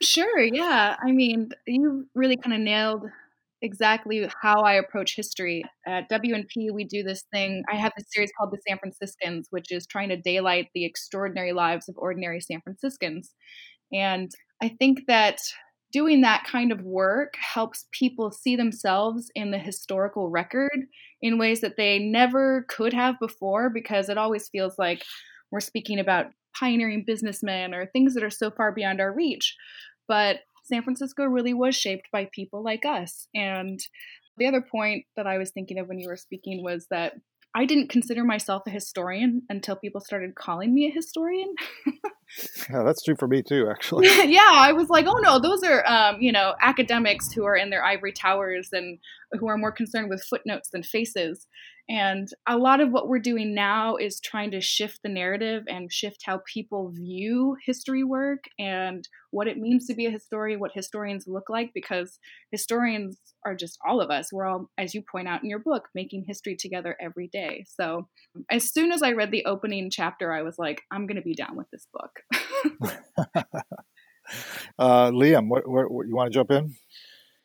Sure, 0.01 0.39
yeah. 0.39 0.95
I 1.03 1.11
mean, 1.11 1.51
you 1.67 2.07
really 2.15 2.37
kind 2.37 2.53
of 2.53 2.61
nailed 2.61 3.03
exactly 3.61 4.27
how 4.41 4.61
I 4.61 4.73
approach 4.73 5.15
history. 5.15 5.63
At 5.87 6.09
W&P, 6.09 6.71
we 6.71 6.83
do 6.83 7.03
this 7.03 7.23
thing. 7.33 7.63
I 7.71 7.75
have 7.75 7.93
this 7.97 8.07
series 8.09 8.31
called 8.37 8.51
The 8.51 8.61
San 8.67 8.77
Franciscans, 8.79 9.47
which 9.51 9.71
is 9.71 9.85
trying 9.87 10.09
to 10.09 10.17
daylight 10.17 10.69
the 10.73 10.85
extraordinary 10.85 11.53
lives 11.53 11.87
of 11.87 11.95
ordinary 11.97 12.41
San 12.41 12.61
Franciscans. 12.61 13.33
And 13.93 14.31
I 14.61 14.69
think 14.69 15.01
that 15.07 15.39
doing 15.91 16.21
that 16.21 16.45
kind 16.45 16.71
of 16.71 16.81
work 16.81 17.35
helps 17.35 17.85
people 17.91 18.31
see 18.31 18.55
themselves 18.55 19.29
in 19.35 19.51
the 19.51 19.57
historical 19.57 20.29
record 20.29 20.85
in 21.21 21.37
ways 21.37 21.61
that 21.61 21.75
they 21.77 21.99
never 21.99 22.65
could 22.69 22.93
have 22.93 23.19
before 23.19 23.69
because 23.69 24.09
it 24.09 24.17
always 24.17 24.47
feels 24.49 24.75
like 24.79 25.03
we're 25.51 25.59
speaking 25.59 25.99
about 25.99 26.27
pioneering 26.57 27.03
businessmen 27.05 27.73
or 27.73 27.85
things 27.85 28.13
that 28.13 28.23
are 28.23 28.29
so 28.29 28.51
far 28.51 28.71
beyond 28.71 29.01
our 29.01 29.13
reach. 29.13 29.55
But 30.07 30.39
San 30.71 30.83
Francisco 30.83 31.25
really 31.25 31.53
was 31.53 31.75
shaped 31.75 32.07
by 32.13 32.29
people 32.33 32.63
like 32.63 32.85
us. 32.85 33.27
And 33.35 33.79
the 34.37 34.47
other 34.47 34.61
point 34.61 35.05
that 35.17 35.27
I 35.27 35.37
was 35.37 35.51
thinking 35.51 35.77
of 35.77 35.87
when 35.87 35.99
you 35.99 36.07
were 36.07 36.15
speaking 36.15 36.63
was 36.63 36.87
that 36.91 37.13
I 37.53 37.65
didn't 37.65 37.89
consider 37.89 38.23
myself 38.23 38.63
a 38.65 38.69
historian 38.69 39.41
until 39.49 39.75
people 39.75 39.99
started 39.99 40.35
calling 40.35 40.73
me 40.73 40.87
a 40.87 40.91
historian. 40.91 41.53
yeah, 42.69 42.83
that's 42.83 43.03
true 43.03 43.15
for 43.19 43.27
me 43.27 43.43
too, 43.43 43.67
actually. 43.69 44.07
yeah, 44.31 44.49
I 44.49 44.71
was 44.71 44.89
like, 44.89 45.05
oh 45.07 45.19
no, 45.21 45.39
those 45.39 45.61
are 45.63 45.85
um, 45.85 46.21
you 46.21 46.31
know 46.31 46.53
academics 46.61 47.33
who 47.33 47.43
are 47.43 47.55
in 47.55 47.69
their 47.69 47.83
ivory 47.83 48.13
towers 48.13 48.69
and 48.71 48.99
who 49.39 49.47
are 49.47 49.57
more 49.57 49.71
concerned 49.71 50.09
with 50.09 50.23
footnotes 50.23 50.69
than 50.71 50.83
faces. 50.83 51.47
And 51.89 52.29
a 52.47 52.57
lot 52.57 52.79
of 52.79 52.91
what 52.91 53.09
we're 53.09 53.19
doing 53.19 53.53
now 53.53 53.97
is 53.97 54.21
trying 54.21 54.51
to 54.51 54.61
shift 54.61 54.99
the 55.03 55.09
narrative 55.09 55.63
and 55.67 55.91
shift 55.91 56.21
how 56.25 56.41
people 56.51 56.91
view 56.95 57.57
history 57.65 58.03
work 58.03 58.45
and 58.57 59.07
what 59.31 59.47
it 59.47 59.57
means 59.57 59.87
to 59.87 59.93
be 59.93 60.05
a 60.05 60.11
historian, 60.11 60.59
what 60.59 60.71
historians 60.73 61.25
look 61.27 61.49
like, 61.49 61.71
because 61.73 62.17
historians 62.51 63.17
are 63.45 63.55
just 63.55 63.77
all 63.85 63.99
of 63.99 64.09
us. 64.09 64.31
We're 64.31 64.45
all, 64.45 64.69
as 64.77 64.93
you 64.93 65.01
point 65.01 65.27
out 65.27 65.43
in 65.43 65.49
your 65.49 65.59
book, 65.59 65.89
making 65.93 66.25
history 66.27 66.55
together 66.55 66.95
every 67.01 67.27
day. 67.27 67.65
So 67.67 68.07
as 68.49 68.71
soon 68.71 68.91
as 68.91 69.01
I 69.01 69.11
read 69.11 69.31
the 69.31 69.45
opening 69.45 69.89
chapter, 69.91 70.31
I 70.31 70.43
was 70.43 70.57
like, 70.57 70.83
I'm 70.91 71.07
going 71.07 71.17
to 71.17 71.21
be 71.21 71.35
down 71.35 71.57
with 71.57 71.67
this 71.71 71.87
book. 71.91 72.91
uh, 74.79 75.11
Liam, 75.11 75.49
what, 75.49 75.67
what, 75.67 75.91
what, 75.91 76.07
you 76.07 76.15
want 76.15 76.31
to 76.31 76.37
jump 76.37 76.51
in? 76.51 76.75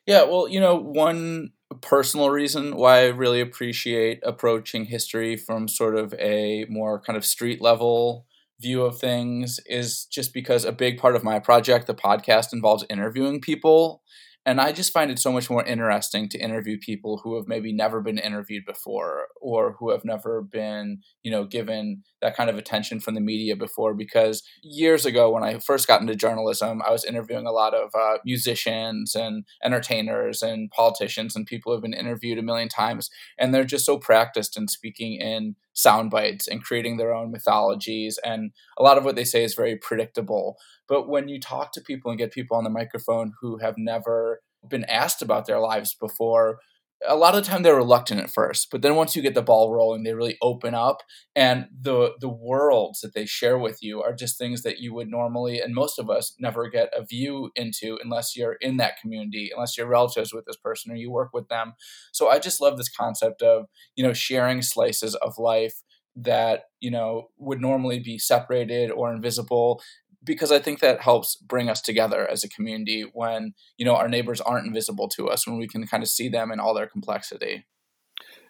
Yeah, 0.06 0.22
well, 0.24 0.48
you 0.48 0.60
know, 0.60 0.76
one 0.76 1.50
personal 1.74 2.30
reason 2.30 2.76
why 2.76 3.00
I 3.00 3.06
really 3.06 3.40
appreciate 3.40 4.20
approaching 4.22 4.86
history 4.86 5.36
from 5.36 5.68
sort 5.68 5.96
of 5.96 6.14
a 6.14 6.66
more 6.68 7.00
kind 7.00 7.16
of 7.16 7.24
street 7.24 7.60
level 7.60 8.26
view 8.60 8.82
of 8.82 8.98
things 8.98 9.60
is 9.66 10.06
just 10.06 10.32
because 10.32 10.64
a 10.64 10.72
big 10.72 10.98
part 10.98 11.16
of 11.16 11.24
my 11.24 11.38
project, 11.38 11.86
the 11.86 11.94
podcast, 11.94 12.52
involves 12.52 12.84
interviewing 12.88 13.40
people. 13.40 14.02
And 14.46 14.60
I 14.60 14.70
just 14.70 14.92
find 14.92 15.10
it 15.10 15.18
so 15.18 15.32
much 15.32 15.50
more 15.50 15.64
interesting 15.64 16.28
to 16.28 16.38
interview 16.38 16.78
people 16.78 17.20
who 17.24 17.34
have 17.34 17.48
maybe 17.48 17.72
never 17.72 18.00
been 18.00 18.16
interviewed 18.16 18.64
before 18.64 19.26
or 19.40 19.72
who 19.78 19.90
have 19.90 20.04
never 20.04 20.40
been, 20.40 21.00
you 21.24 21.32
know, 21.32 21.44
given 21.44 22.04
that 22.22 22.36
kind 22.36 22.48
of 22.48 22.56
attention 22.56 23.00
from 23.00 23.14
the 23.14 23.20
media 23.20 23.56
before. 23.56 23.94
Because 23.94 24.42
years 24.62 25.04
ago, 25.04 25.30
when 25.30 25.42
I 25.42 25.58
first 25.58 25.86
got 25.86 26.00
into 26.00 26.14
journalism, 26.14 26.82
I 26.86 26.90
was 26.90 27.04
interviewing 27.04 27.46
a 27.46 27.52
lot 27.52 27.74
of 27.74 27.90
uh, 27.94 28.18
musicians 28.24 29.14
and 29.14 29.44
entertainers 29.64 30.42
and 30.42 30.70
politicians 30.70 31.36
and 31.36 31.46
people 31.46 31.70
who 31.70 31.76
have 31.76 31.82
been 31.82 31.92
interviewed 31.92 32.38
a 32.38 32.42
million 32.42 32.68
times. 32.68 33.10
And 33.38 33.52
they're 33.52 33.64
just 33.64 33.86
so 33.86 33.98
practiced 33.98 34.56
in 34.56 34.68
speaking 34.68 35.20
in 35.20 35.56
sound 35.72 36.10
bites 36.10 36.48
and 36.48 36.64
creating 36.64 36.96
their 36.96 37.14
own 37.14 37.30
mythologies. 37.30 38.18
And 38.24 38.52
a 38.78 38.82
lot 38.82 38.98
of 38.98 39.04
what 39.04 39.14
they 39.14 39.24
say 39.24 39.44
is 39.44 39.54
very 39.54 39.76
predictable. 39.76 40.56
But 40.88 41.08
when 41.08 41.28
you 41.28 41.40
talk 41.40 41.72
to 41.72 41.80
people 41.80 42.10
and 42.10 42.18
get 42.18 42.32
people 42.32 42.56
on 42.56 42.64
the 42.64 42.70
microphone 42.70 43.34
who 43.40 43.58
have 43.58 43.74
never 43.76 44.42
been 44.68 44.84
asked 44.84 45.22
about 45.22 45.46
their 45.46 45.60
lives 45.60 45.94
before, 45.94 46.60
a 47.06 47.16
lot 47.16 47.34
of 47.34 47.44
the 47.44 47.50
time 47.50 47.62
they're 47.62 47.76
reluctant 47.76 48.20
at 48.20 48.30
first, 48.30 48.68
but 48.70 48.80
then 48.82 48.94
once 48.96 49.14
you 49.14 49.22
get 49.22 49.34
the 49.34 49.42
ball 49.42 49.72
rolling, 49.72 50.02
they 50.02 50.14
really 50.14 50.38
open 50.40 50.74
up, 50.74 51.02
and 51.34 51.66
the 51.78 52.12
the 52.20 52.28
worlds 52.28 53.00
that 53.00 53.14
they 53.14 53.26
share 53.26 53.58
with 53.58 53.78
you 53.82 54.02
are 54.02 54.14
just 54.14 54.38
things 54.38 54.62
that 54.62 54.78
you 54.78 54.94
would 54.94 55.08
normally, 55.08 55.60
and 55.60 55.74
most 55.74 55.98
of 55.98 56.08
us 56.08 56.34
never 56.38 56.68
get 56.68 56.90
a 56.96 57.04
view 57.04 57.50
into 57.54 57.98
unless 58.02 58.36
you're 58.36 58.54
in 58.60 58.78
that 58.78 58.98
community, 59.00 59.50
unless 59.54 59.76
you're 59.76 59.86
relatives 59.86 60.32
with 60.32 60.46
this 60.46 60.56
person 60.56 60.90
or 60.92 60.96
you 60.96 61.10
work 61.10 61.30
with 61.34 61.48
them. 61.48 61.74
So 62.12 62.28
I 62.28 62.38
just 62.38 62.60
love 62.60 62.76
this 62.78 62.88
concept 62.88 63.42
of 63.42 63.66
you 63.94 64.04
know 64.04 64.12
sharing 64.12 64.62
slices 64.62 65.14
of 65.16 65.38
life 65.38 65.82
that 66.18 66.64
you 66.80 66.90
know 66.90 67.28
would 67.36 67.60
normally 67.60 67.98
be 68.00 68.18
separated 68.18 68.90
or 68.90 69.12
invisible 69.12 69.82
because 70.24 70.52
I 70.52 70.58
think 70.58 70.80
that 70.80 71.00
helps 71.00 71.36
bring 71.36 71.68
us 71.68 71.80
together 71.80 72.28
as 72.28 72.44
a 72.44 72.48
community 72.48 73.04
when 73.12 73.54
you 73.76 73.84
know 73.84 73.96
our 73.96 74.08
neighbors 74.08 74.40
aren't 74.40 74.66
invisible 74.66 75.08
to 75.10 75.28
us 75.28 75.46
when 75.46 75.58
we 75.58 75.68
can 75.68 75.86
kind 75.86 76.02
of 76.02 76.08
see 76.08 76.28
them 76.28 76.50
in 76.50 76.60
all 76.60 76.74
their 76.74 76.86
complexity. 76.86 77.66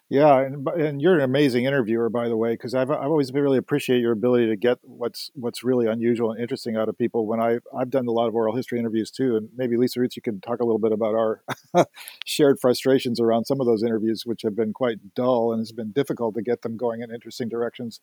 Yeah, 0.09 0.39
and, 0.39 0.65
and 0.69 1.01
you're 1.01 1.15
an 1.15 1.21
amazing 1.21 1.65
interviewer, 1.65 2.09
by 2.09 2.29
the 2.29 2.37
way, 2.37 2.53
because 2.53 2.73
I've, 2.73 2.89
I've 2.89 3.11
always 3.11 3.33
really 3.33 3.57
appreciate 3.57 3.99
your 3.99 4.13
ability 4.13 4.47
to 4.47 4.55
get 4.55 4.77
what's 4.83 5.31
what's 5.35 5.65
really 5.65 5.85
unusual 5.85 6.31
and 6.31 6.39
interesting 6.39 6.77
out 6.77 6.87
of 6.87 6.97
people. 6.97 7.27
When 7.27 7.41
I 7.41 7.57
I've 7.77 7.89
done 7.89 8.07
a 8.07 8.11
lot 8.11 8.29
of 8.29 8.35
oral 8.35 8.55
history 8.55 8.79
interviews 8.79 9.11
too, 9.11 9.35
and 9.35 9.49
maybe 9.57 9.75
Lisa 9.75 9.99
Ruth, 9.99 10.15
you 10.15 10.21
could 10.21 10.41
talk 10.41 10.61
a 10.61 10.63
little 10.63 10.79
bit 10.79 10.93
about 10.93 11.13
our 11.15 11.41
shared 12.25 12.57
frustrations 12.61 13.19
around 13.19 13.45
some 13.45 13.59
of 13.59 13.67
those 13.67 13.83
interviews, 13.83 14.23
which 14.25 14.43
have 14.43 14.55
been 14.55 14.71
quite 14.71 15.13
dull, 15.13 15.51
and 15.51 15.59
it's 15.59 15.73
been 15.73 15.91
difficult 15.91 16.35
to 16.35 16.41
get 16.41 16.61
them 16.61 16.77
going 16.77 17.01
in 17.01 17.13
interesting 17.13 17.49
directions. 17.49 17.99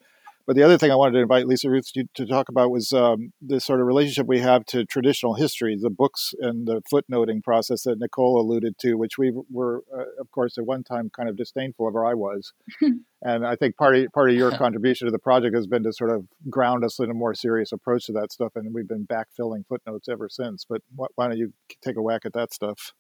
But 0.46 0.56
the 0.56 0.62
other 0.62 0.76
thing 0.76 0.90
I 0.90 0.96
wanted 0.96 1.12
to 1.12 1.20
invite 1.20 1.46
Lisa 1.46 1.70
Ruth 1.70 1.90
to, 1.94 2.04
to 2.14 2.26
talk 2.26 2.50
about 2.50 2.70
was 2.70 2.92
um, 2.92 3.32
the 3.40 3.60
sort 3.60 3.80
of 3.80 3.86
relationship 3.86 4.26
we 4.26 4.40
have 4.40 4.66
to 4.66 4.84
traditional 4.84 5.34
history, 5.34 5.74
the 5.80 5.88
books 5.88 6.34
and 6.38 6.68
the 6.68 6.82
footnoting 6.92 7.42
process 7.42 7.84
that 7.84 7.98
Nicole 7.98 8.38
alluded 8.38 8.78
to, 8.80 8.94
which 8.94 9.16
we 9.16 9.32
were, 9.50 9.84
uh, 9.96 10.20
of 10.20 10.30
course, 10.32 10.58
at 10.58 10.66
one 10.66 10.84
time 10.84 11.10
kind 11.16 11.30
of 11.30 11.36
disdainful 11.36 11.88
of, 11.88 11.93
or 11.94 12.06
I 12.06 12.14
was. 12.14 12.52
and 13.22 13.46
I 13.46 13.56
think 13.56 13.76
part 13.76 13.96
of 13.96 14.06
part 14.12 14.30
of 14.30 14.36
your 14.36 14.50
contribution 14.58 15.06
to 15.06 15.12
the 15.12 15.18
project 15.18 15.54
has 15.54 15.66
been 15.66 15.82
to 15.84 15.92
sort 15.92 16.10
of 16.10 16.26
ground 16.50 16.84
us 16.84 16.98
in 16.98 17.10
a 17.10 17.14
more 17.14 17.34
serious 17.34 17.72
approach 17.72 18.06
to 18.06 18.12
that 18.12 18.32
stuff, 18.32 18.52
and 18.54 18.74
we've 18.74 18.88
been 18.88 19.06
backfilling 19.06 19.66
footnotes 19.68 20.08
ever 20.08 20.28
since. 20.28 20.64
But 20.68 20.82
why 20.94 21.28
don't 21.28 21.38
you 21.38 21.52
take 21.82 21.96
a 21.96 22.02
whack 22.02 22.22
at 22.24 22.32
that 22.34 22.52
stuff? 22.52 22.92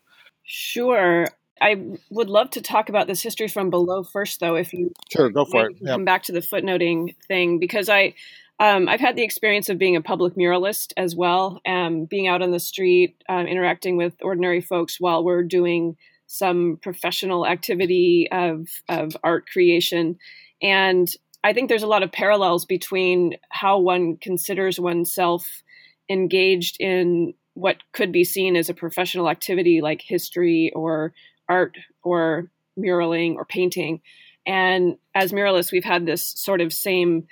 Sure. 0.44 1.26
I 1.60 1.98
would 2.10 2.28
love 2.28 2.50
to 2.50 2.60
talk 2.60 2.88
about 2.88 3.06
this 3.06 3.22
history 3.22 3.48
from 3.48 3.70
below 3.70 4.02
first, 4.02 4.40
though. 4.40 4.56
If 4.56 4.72
you 4.72 4.92
sure, 5.12 5.30
go 5.30 5.44
for 5.44 5.70
it. 5.70 5.76
Come 5.86 6.04
back 6.04 6.24
to 6.24 6.32
the 6.32 6.40
footnoting 6.40 7.14
thing 7.28 7.58
because 7.58 7.88
I, 7.88 8.14
um, 8.58 8.88
I've 8.88 9.00
had 9.00 9.16
the 9.16 9.22
experience 9.22 9.68
of 9.68 9.78
being 9.78 9.96
a 9.96 10.02
public 10.02 10.34
muralist 10.34 10.92
as 10.96 11.14
well, 11.14 11.60
um, 11.66 12.06
being 12.06 12.26
out 12.26 12.42
on 12.42 12.50
the 12.50 12.60
street, 12.60 13.22
um, 13.28 13.46
interacting 13.46 13.96
with 13.96 14.14
ordinary 14.20 14.60
folks 14.60 15.00
while 15.00 15.22
we're 15.22 15.44
doing 15.44 15.96
some 16.38 16.78
professional 16.82 17.46
activity 17.46 18.28
of 18.32 18.68
of 18.88 19.16
art 19.22 19.46
creation, 19.46 20.18
and 20.62 21.08
I 21.44 21.52
think 21.52 21.68
there's 21.68 21.82
a 21.82 21.88
lot 21.88 22.02
of 22.02 22.10
parallels 22.10 22.64
between 22.64 23.36
how 23.50 23.78
one 23.78 24.16
considers 24.16 24.80
oneself 24.80 25.62
engaged 26.08 26.76
in 26.80 27.34
what 27.52 27.76
could 27.92 28.12
be 28.12 28.24
seen 28.24 28.56
as 28.56 28.68
a 28.68 28.74
professional 28.74 29.28
activity 29.28 29.80
like 29.80 30.02
history 30.02 30.72
or 30.74 31.12
art 31.48 31.76
or 32.02 32.50
muraling 32.78 33.34
or 33.36 33.44
painting. 33.44 34.00
And 34.46 34.96
as 35.14 35.32
muralists, 35.32 35.70
we've 35.70 35.84
had 35.84 36.06
this 36.06 36.26
sort 36.26 36.60
of 36.60 36.72
same 36.72 37.26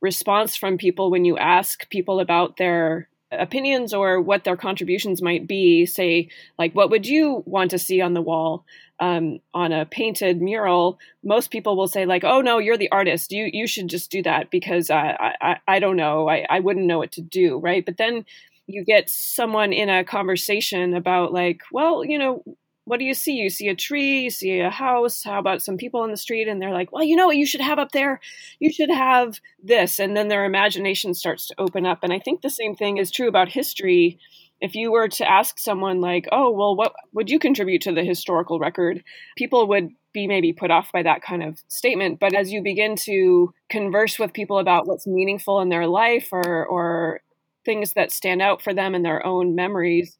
response 0.00 0.56
from 0.56 0.78
people 0.78 1.10
when 1.10 1.24
you 1.24 1.36
ask 1.36 1.88
people 1.90 2.20
about 2.20 2.56
their 2.56 3.08
opinions 3.30 3.92
or 3.92 4.20
what 4.20 4.44
their 4.44 4.56
contributions 4.56 5.22
might 5.22 5.46
be. 5.46 5.86
Say, 5.86 6.28
like, 6.58 6.74
what 6.74 6.90
would 6.90 7.06
you 7.06 7.42
want 7.46 7.70
to 7.72 7.78
see 7.78 8.00
on 8.00 8.14
the 8.14 8.22
wall 8.22 8.64
um, 9.00 9.40
on 9.54 9.72
a 9.72 9.86
painted 9.86 10.40
mural? 10.40 10.98
Most 11.22 11.50
people 11.50 11.76
will 11.76 11.88
say, 11.88 12.06
like, 12.06 12.24
oh 12.24 12.40
no, 12.40 12.58
you're 12.58 12.78
the 12.78 12.90
artist. 12.90 13.32
You 13.32 13.48
you 13.52 13.66
should 13.66 13.88
just 13.88 14.10
do 14.10 14.22
that 14.22 14.50
because 14.50 14.90
I 14.90 15.36
I, 15.40 15.56
I 15.66 15.78
don't 15.78 15.96
know. 15.96 16.28
I, 16.28 16.46
I 16.48 16.60
wouldn't 16.60 16.86
know 16.86 16.98
what 16.98 17.12
to 17.12 17.22
do, 17.22 17.58
right? 17.58 17.84
But 17.84 17.96
then 17.96 18.24
you 18.66 18.84
get 18.84 19.08
someone 19.08 19.72
in 19.72 19.88
a 19.88 20.04
conversation 20.04 20.94
about 20.94 21.32
like, 21.32 21.62
well, 21.72 22.04
you 22.04 22.18
know, 22.18 22.42
what 22.88 22.98
do 22.98 23.04
you 23.04 23.12
see? 23.12 23.34
You 23.34 23.50
see 23.50 23.68
a 23.68 23.74
tree, 23.74 24.22
you 24.22 24.30
see 24.30 24.60
a 24.60 24.70
house. 24.70 25.22
How 25.22 25.38
about 25.38 25.62
some 25.62 25.76
people 25.76 26.04
in 26.04 26.10
the 26.10 26.16
street? 26.16 26.48
And 26.48 26.60
they're 26.60 26.72
like, 26.72 26.90
well, 26.90 27.04
you 27.04 27.16
know 27.16 27.26
what 27.26 27.36
you 27.36 27.44
should 27.44 27.60
have 27.60 27.78
up 27.78 27.92
there? 27.92 28.18
You 28.60 28.72
should 28.72 28.90
have 28.90 29.40
this. 29.62 29.98
And 29.98 30.16
then 30.16 30.28
their 30.28 30.46
imagination 30.46 31.12
starts 31.12 31.48
to 31.48 31.54
open 31.58 31.84
up. 31.84 31.98
And 32.02 32.14
I 32.14 32.18
think 32.18 32.40
the 32.40 32.48
same 32.48 32.74
thing 32.74 32.96
is 32.96 33.10
true 33.10 33.28
about 33.28 33.50
history. 33.50 34.18
If 34.62 34.74
you 34.74 34.90
were 34.90 35.06
to 35.08 35.30
ask 35.30 35.58
someone, 35.58 36.00
like, 36.00 36.28
oh, 36.32 36.50
well, 36.50 36.74
what 36.74 36.94
would 37.12 37.28
you 37.28 37.38
contribute 37.38 37.82
to 37.82 37.92
the 37.92 38.04
historical 38.04 38.58
record? 38.58 39.04
People 39.36 39.68
would 39.68 39.90
be 40.14 40.26
maybe 40.26 40.54
put 40.54 40.70
off 40.70 40.90
by 40.90 41.02
that 41.02 41.20
kind 41.20 41.42
of 41.42 41.62
statement. 41.68 42.18
But 42.18 42.34
as 42.34 42.50
you 42.50 42.62
begin 42.62 42.96
to 43.04 43.52
converse 43.68 44.18
with 44.18 44.32
people 44.32 44.58
about 44.58 44.86
what's 44.86 45.06
meaningful 45.06 45.60
in 45.60 45.68
their 45.68 45.86
life 45.86 46.28
or, 46.32 46.64
or 46.66 47.20
things 47.66 47.92
that 47.92 48.10
stand 48.10 48.40
out 48.40 48.62
for 48.62 48.72
them 48.72 48.94
in 48.94 49.02
their 49.02 49.24
own 49.26 49.54
memories, 49.54 50.16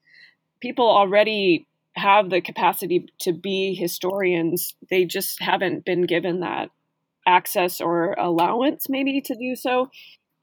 people 0.61 0.87
already 0.87 1.67
have 1.99 2.31
the 2.31 2.41
capacity 2.41 3.07
to 3.21 3.33
be 3.33 3.75
historians. 3.75 4.75
They 4.91 5.05
just 5.05 5.41
haven't 5.43 5.85
been 5.85 6.07
given 6.07 6.41
that 6.41 6.71
access 7.27 7.81
or 7.81 8.13
allowance, 8.13 8.89
maybe, 8.89 9.21
to 9.21 9.35
do 9.35 9.55
so. 9.55 9.91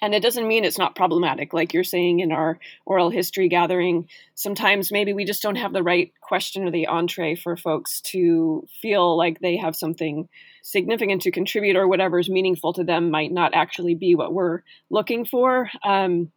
And 0.01 0.13
it 0.13 0.21
doesn't 0.21 0.47
mean 0.47 0.65
it's 0.65 0.77
not 0.77 0.95
problematic. 0.95 1.53
Like 1.53 1.73
you're 1.73 1.83
saying 1.83 2.19
in 2.19 2.31
our 2.31 2.59
oral 2.85 3.09
history 3.09 3.47
gathering, 3.47 4.09
sometimes 4.35 4.91
maybe 4.91 5.13
we 5.13 5.23
just 5.23 5.41
don't 5.41 5.55
have 5.55 5.71
the 5.71 5.83
right 5.83 6.11
question 6.21 6.67
or 6.67 6.71
the 6.71 6.87
entree 6.87 7.35
for 7.35 7.55
folks 7.55 8.01
to 8.01 8.67
feel 8.81 9.17
like 9.17 9.39
they 9.39 9.55
have 9.55 9.75
something 9.75 10.27
significant 10.61 11.21
to 11.21 11.31
contribute 11.31 11.77
or 11.77 11.87
whatever 11.87 12.19
is 12.19 12.29
meaningful 12.29 12.73
to 12.73 12.83
them 12.83 13.09
might 13.09 13.31
not 13.31 13.53
actually 13.53 13.95
be 13.95 14.15
what 14.15 14.33
we're 14.33 14.61
looking 14.89 15.25
for. 15.25 15.69
Um, 15.83 16.31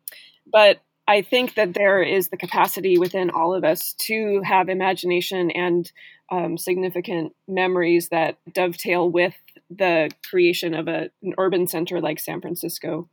but 0.50 0.81
I 1.09 1.23
think 1.23 1.55
that 1.55 1.73
there 1.73 2.03
is 2.03 2.29
the 2.29 2.37
capacity 2.37 2.99
within 2.99 3.31
all 3.31 3.55
of 3.55 3.64
us 3.64 3.94
to 3.94 4.42
have 4.44 4.68
imagination 4.68 5.51
and 5.51 5.90
um, 6.31 6.59
significant 6.59 7.35
memories 7.49 8.11
that 8.11 8.37
dovetail 8.53 9.11
with 9.11 9.35
the 9.71 10.11
creation 10.29 10.75
of 10.75 10.87
a, 10.87 11.09
an 11.23 11.33
urban 11.38 11.66
center 11.66 12.03
like 12.03 12.21
San 12.21 12.42
Francisco. 12.42 13.09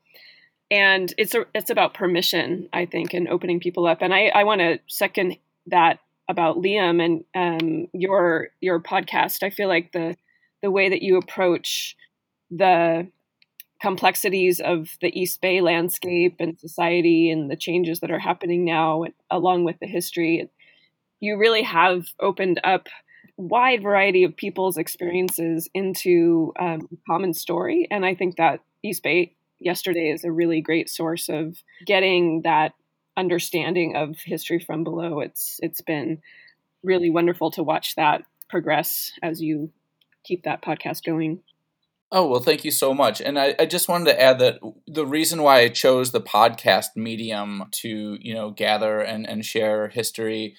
And 0.70 1.14
it's 1.18 1.34
a, 1.36 1.46
it's 1.56 1.70
about 1.70 1.94
permission, 1.94 2.68
I 2.74 2.86
think, 2.86 3.14
and 3.14 3.30
opening 3.30 3.62
people 3.62 3.88
up. 3.88 4.02
And 4.02 4.14
I, 4.14 4.28
I 4.28 4.44
want 4.44 4.60
to 4.60 4.80
second 4.88 5.38
that 5.68 6.00
about 6.28 6.58
Liam 6.58 7.02
and 7.02 7.24
um, 7.34 7.88
your 7.94 8.50
your 8.60 8.82
podcast. 8.82 9.42
I 9.42 9.52
feel 9.52 9.70
like 9.70 9.94
the 9.94 10.18
the 10.62 10.72
way 10.72 10.90
that 10.90 11.02
you 11.02 11.18
approach 11.18 11.96
the 12.52 13.08
complexities 13.86 14.60
of 14.60 14.98
the 15.00 15.12
East 15.20 15.40
Bay 15.42 15.62
landscape 15.62 16.38
and 16.40 16.60
society 16.60 17.30
and 17.30 17.52
the 17.52 17.56
changes 17.56 18.00
that 18.00 18.10
are 18.10 18.18
happening 18.18 18.66
now, 18.66 19.04
along 19.30 19.64
with 19.64 19.78
the 19.80 19.86
history, 19.86 20.50
you 21.20 21.38
really 21.38 21.62
have 21.62 22.08
opened 22.20 22.60
up 22.64 22.88
wide 23.38 23.84
variety 23.84 24.24
of 24.24 24.36
people's 24.36 24.78
experiences 24.78 25.70
into 25.76 26.52
um, 26.60 26.90
common 27.08 27.32
story. 27.32 27.88
And 27.92 28.04
I 28.04 28.16
think 28.16 28.38
that 28.38 28.62
East 28.82 29.04
Bay 29.04 29.36
yesterday 29.60 30.10
is 30.10 30.24
a 30.24 30.32
really 30.32 30.62
great 30.62 30.90
source 30.90 31.30
of 31.30 31.56
getting 31.86 32.42
that 32.42 32.74
understanding 33.16 33.96
of 33.96 34.18
history 34.18 34.60
from 34.60 34.84
below. 34.84 35.20
It's 35.20 35.60
it's 35.62 35.82
been 35.82 36.24
really 36.82 37.12
wonderful 37.12 37.52
to 37.52 37.62
watch 37.62 37.94
that 37.98 38.24
progress 38.50 39.12
as 39.22 39.44
you 39.44 39.70
keep 40.24 40.42
that 40.46 40.64
podcast 40.64 41.04
going. 41.04 41.42
Oh, 42.12 42.28
well, 42.28 42.40
thank 42.40 42.64
you 42.64 42.72
so 42.72 42.94
much. 42.94 43.20
And 43.20 43.38
I, 43.38 43.56
I 43.60 43.66
just 43.66 43.90
wanted 43.90 44.06
to 44.06 44.22
add 44.22 44.40
that 44.40 44.60
the 44.88 45.06
reason 45.06 45.42
why 45.42 45.62
I 45.62 45.70
chose 45.70 46.12
the 46.12 46.22
podcast 46.22 46.88
medium 46.96 47.64
to, 47.82 48.18
you 48.22 48.34
know, 48.34 48.52
gather 48.52 49.02
and, 49.02 49.28
and 49.28 49.44
share 49.44 49.90
history 49.90 50.56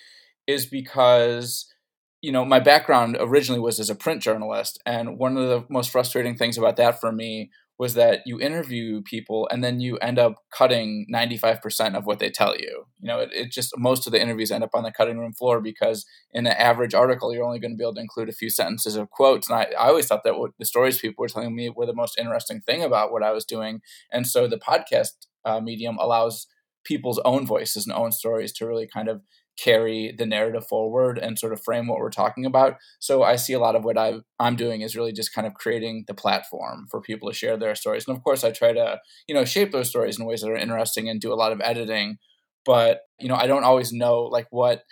is 0.46 0.66
because, 0.66 1.72
you 2.20 2.32
know, 2.32 2.44
my 2.44 2.58
background 2.60 3.16
originally 3.20 3.60
was 3.60 3.78
as 3.80 3.88
a 3.88 3.94
print 3.94 4.22
journalist. 4.22 4.82
And 4.84 5.18
one 5.18 5.36
of 5.36 5.48
the 5.48 5.64
most 5.70 5.90
frustrating 5.90 6.36
things 6.36 6.58
about 6.58 6.76
that 6.76 7.00
for 7.00 7.12
me 7.12 7.50
was 7.78 7.94
that 7.94 8.22
you 8.24 8.40
interview 8.40 9.02
people 9.02 9.46
and 9.50 9.62
then 9.62 9.80
you 9.80 9.98
end 9.98 10.18
up 10.18 10.36
cutting 10.50 11.06
95% 11.12 11.94
of 11.94 12.06
what 12.06 12.18
they 12.18 12.30
tell 12.30 12.56
you. 12.56 12.86
You 13.00 13.08
know, 13.08 13.20
it, 13.20 13.30
it, 13.32 13.50
just 13.50 13.76
most 13.76 14.06
of 14.06 14.12
the 14.12 14.20
interviews 14.20 14.50
end 14.50 14.64
up 14.64 14.70
on 14.74 14.82
the 14.82 14.90
cutting 14.90 15.18
room 15.18 15.34
floor 15.34 15.60
because 15.60 16.06
in 16.32 16.46
an 16.46 16.54
average 16.54 16.94
article, 16.94 17.34
you're 17.34 17.44
only 17.44 17.58
going 17.58 17.72
to 17.72 17.76
be 17.76 17.84
able 17.84 17.94
to 17.94 18.00
include 18.00 18.30
a 18.30 18.32
few 18.32 18.48
sentences 18.48 18.96
of 18.96 19.10
quotes. 19.10 19.50
And 19.50 19.58
I, 19.58 19.64
I 19.78 19.88
always 19.88 20.06
thought 20.06 20.24
that 20.24 20.38
what 20.38 20.52
the 20.58 20.64
stories 20.64 20.98
people 20.98 21.22
were 21.22 21.28
telling 21.28 21.54
me 21.54 21.68
were 21.68 21.86
the 21.86 21.94
most 21.94 22.18
interesting 22.18 22.62
thing 22.62 22.82
about 22.82 23.12
what 23.12 23.22
I 23.22 23.32
was 23.32 23.44
doing. 23.44 23.80
And 24.10 24.26
so 24.26 24.46
the 24.46 24.58
podcast 24.58 25.26
uh, 25.44 25.60
medium 25.60 25.98
allows 25.98 26.46
people's 26.84 27.20
own 27.24 27.46
voices 27.46 27.86
and 27.86 27.94
own 27.94 28.12
stories 28.12 28.52
to 28.52 28.66
really 28.66 28.86
kind 28.86 29.08
of 29.08 29.20
carry 29.56 30.14
the 30.16 30.26
narrative 30.26 30.66
forward 30.66 31.18
and 31.18 31.38
sort 31.38 31.52
of 31.52 31.62
frame 31.62 31.86
what 31.86 31.98
we're 31.98 32.10
talking 32.10 32.44
about. 32.44 32.76
So 32.98 33.22
I 33.22 33.36
see 33.36 33.52
a 33.52 33.58
lot 33.58 33.76
of 33.76 33.84
what 33.84 33.98
I 33.98 34.20
I'm 34.38 34.56
doing 34.56 34.82
is 34.82 34.96
really 34.96 35.12
just 35.12 35.32
kind 35.34 35.46
of 35.46 35.54
creating 35.54 36.04
the 36.06 36.14
platform 36.14 36.86
for 36.90 37.00
people 37.00 37.28
to 37.28 37.34
share 37.34 37.56
their 37.56 37.74
stories. 37.74 38.06
And 38.06 38.16
of 38.16 38.22
course 38.22 38.44
I 38.44 38.50
try 38.50 38.72
to, 38.72 39.00
you 39.26 39.34
know, 39.34 39.44
shape 39.44 39.72
those 39.72 39.88
stories 39.88 40.18
in 40.18 40.26
ways 40.26 40.42
that 40.42 40.50
are 40.50 40.56
interesting 40.56 41.08
and 41.08 41.20
do 41.20 41.32
a 41.32 41.34
lot 41.34 41.52
of 41.52 41.60
editing, 41.62 42.18
but 42.64 43.00
you 43.18 43.28
know, 43.28 43.36
I 43.36 43.46
don't 43.46 43.64
always 43.64 43.92
know 43.92 44.22
like 44.22 44.46
what 44.50 44.82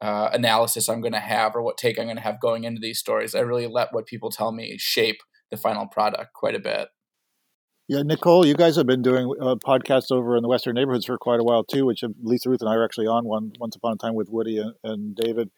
uh, 0.00 0.30
analysis 0.32 0.88
I'm 0.88 1.00
going 1.00 1.12
to 1.12 1.20
have 1.20 1.54
or 1.54 1.62
what 1.62 1.76
take 1.76 1.98
I'm 1.98 2.06
going 2.06 2.16
to 2.16 2.22
have 2.22 2.40
going 2.40 2.64
into 2.64 2.80
these 2.80 2.98
stories. 2.98 3.34
I 3.34 3.40
really 3.40 3.66
let 3.66 3.92
what 3.92 4.06
people 4.06 4.30
tell 4.30 4.52
me 4.52 4.76
shape 4.78 5.18
the 5.50 5.56
final 5.56 5.86
product 5.86 6.32
quite 6.34 6.54
a 6.54 6.60
bit. 6.60 6.88
Yeah, 7.88 8.02
Nicole, 8.02 8.44
you 8.46 8.54
guys 8.54 8.76
have 8.76 8.86
been 8.86 9.00
doing 9.00 9.34
uh, 9.40 9.54
podcasts 9.54 10.12
over 10.12 10.36
in 10.36 10.42
the 10.42 10.48
Western 10.48 10.74
neighborhoods 10.74 11.06
for 11.06 11.16
quite 11.16 11.40
a 11.40 11.42
while 11.42 11.64
too, 11.64 11.86
which 11.86 12.04
Lisa 12.22 12.50
Ruth 12.50 12.60
and 12.60 12.68
I 12.68 12.74
are 12.74 12.84
actually 12.84 13.06
on 13.06 13.24
one 13.24 13.52
once 13.58 13.76
upon 13.76 13.94
a 13.94 13.96
time 13.96 14.14
with 14.14 14.28
Woody 14.28 14.58
and, 14.58 14.74
and 14.84 15.16
David 15.16 15.50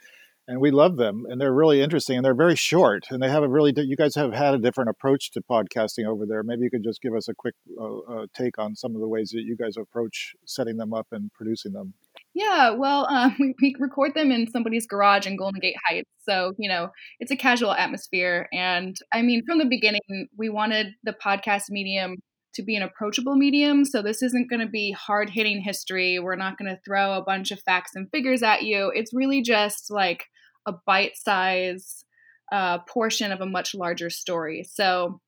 and 0.50 0.60
we 0.60 0.72
love 0.72 0.96
them 0.96 1.26
and 1.28 1.40
they're 1.40 1.52
really 1.52 1.80
interesting 1.80 2.16
and 2.16 2.24
they're 2.24 2.34
very 2.34 2.56
short 2.56 3.06
and 3.10 3.22
they 3.22 3.28
have 3.28 3.44
a 3.44 3.48
really 3.48 3.72
you 3.76 3.96
guys 3.96 4.16
have 4.16 4.32
had 4.32 4.52
a 4.52 4.58
different 4.58 4.90
approach 4.90 5.30
to 5.30 5.40
podcasting 5.40 6.06
over 6.06 6.26
there. 6.26 6.42
Maybe 6.42 6.62
you 6.62 6.70
could 6.70 6.82
just 6.82 7.00
give 7.00 7.14
us 7.14 7.28
a 7.28 7.34
quick 7.34 7.54
uh, 7.80 7.98
uh, 7.98 8.26
take 8.34 8.58
on 8.58 8.74
some 8.74 8.94
of 8.96 9.00
the 9.00 9.08
ways 9.08 9.30
that 9.30 9.42
you 9.42 9.56
guys 9.56 9.76
approach 9.76 10.34
setting 10.44 10.76
them 10.76 10.92
up 10.92 11.06
and 11.12 11.32
producing 11.32 11.72
them 11.72 11.94
yeah 12.34 12.70
well 12.70 13.06
uh, 13.10 13.30
we, 13.40 13.54
we 13.60 13.74
record 13.78 14.14
them 14.14 14.30
in 14.30 14.50
somebody's 14.50 14.86
garage 14.86 15.26
in 15.26 15.36
golden 15.36 15.60
gate 15.60 15.76
heights 15.88 16.10
so 16.28 16.52
you 16.58 16.68
know 16.68 16.88
it's 17.18 17.30
a 17.30 17.36
casual 17.36 17.72
atmosphere 17.72 18.48
and 18.52 18.96
i 19.12 19.22
mean 19.22 19.42
from 19.46 19.58
the 19.58 19.66
beginning 19.66 20.28
we 20.36 20.48
wanted 20.48 20.94
the 21.04 21.14
podcast 21.24 21.64
medium 21.70 22.16
to 22.54 22.62
be 22.62 22.76
an 22.76 22.82
approachable 22.82 23.36
medium. 23.36 23.84
So 23.84 24.02
this 24.02 24.22
isn't 24.22 24.50
going 24.50 24.60
to 24.60 24.66
be 24.66 24.92
hard 24.92 25.30
hitting 25.30 25.60
history. 25.60 26.18
We're 26.18 26.36
not 26.36 26.58
going 26.58 26.70
to 26.70 26.80
throw 26.84 27.14
a 27.14 27.22
bunch 27.22 27.50
of 27.50 27.60
facts 27.60 27.92
and 27.94 28.10
figures 28.10 28.42
at 28.42 28.62
you. 28.62 28.90
It's 28.94 29.14
really 29.14 29.42
just 29.42 29.90
like 29.90 30.24
a 30.66 30.72
bite 30.86 31.16
size 31.16 32.04
uh, 32.52 32.78
portion 32.80 33.32
of 33.32 33.40
a 33.40 33.46
much 33.46 33.74
larger 33.74 34.10
story. 34.10 34.64
So, 34.64 35.20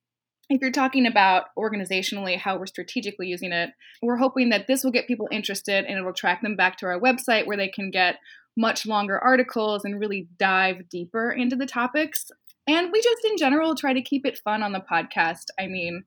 if 0.53 0.61
you're 0.61 0.71
talking 0.71 1.07
about 1.07 1.45
organizationally 1.57 2.37
how 2.37 2.57
we're 2.57 2.67
strategically 2.67 3.25
using 3.25 3.51
it, 3.51 3.71
we're 4.03 4.17
hoping 4.17 4.49
that 4.49 4.67
this 4.67 4.83
will 4.83 4.91
get 4.91 5.07
people 5.07 5.27
interested 5.31 5.85
and 5.85 5.97
it 5.97 6.03
will 6.03 6.13
track 6.13 6.43
them 6.43 6.55
back 6.55 6.77
to 6.77 6.85
our 6.85 6.99
website 6.99 7.47
where 7.47 7.57
they 7.57 7.67
can 7.67 7.89
get 7.89 8.17
much 8.55 8.85
longer 8.85 9.17
articles 9.17 9.83
and 9.83 9.99
really 9.99 10.27
dive 10.37 10.87
deeper 10.89 11.31
into 11.31 11.55
the 11.55 11.65
topics. 11.65 12.25
And 12.67 12.91
we 12.91 13.01
just, 13.01 13.25
in 13.25 13.35
general, 13.35 13.73
try 13.73 13.93
to 13.93 14.01
keep 14.01 14.27
it 14.27 14.39
fun 14.43 14.61
on 14.61 14.73
the 14.73 14.79
podcast. 14.79 15.45
I 15.59 15.65
mean, 15.65 16.03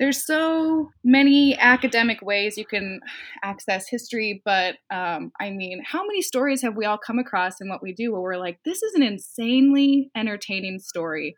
there's 0.00 0.24
so 0.24 0.88
many 1.04 1.58
academic 1.58 2.22
ways 2.22 2.56
you 2.56 2.64
can 2.64 3.00
access 3.44 3.88
history, 3.90 4.40
but 4.42 4.76
um, 4.90 5.32
I 5.38 5.50
mean, 5.50 5.82
how 5.84 6.02
many 6.06 6.22
stories 6.22 6.62
have 6.62 6.76
we 6.76 6.86
all 6.86 6.98
come 6.98 7.18
across 7.18 7.60
in 7.60 7.68
what 7.68 7.82
we 7.82 7.92
do 7.92 8.10
where 8.10 8.22
we're 8.22 8.38
like, 8.38 8.58
this 8.64 8.82
is 8.82 8.94
an 8.94 9.02
insanely 9.02 10.10
entertaining 10.16 10.78
story? 10.78 11.36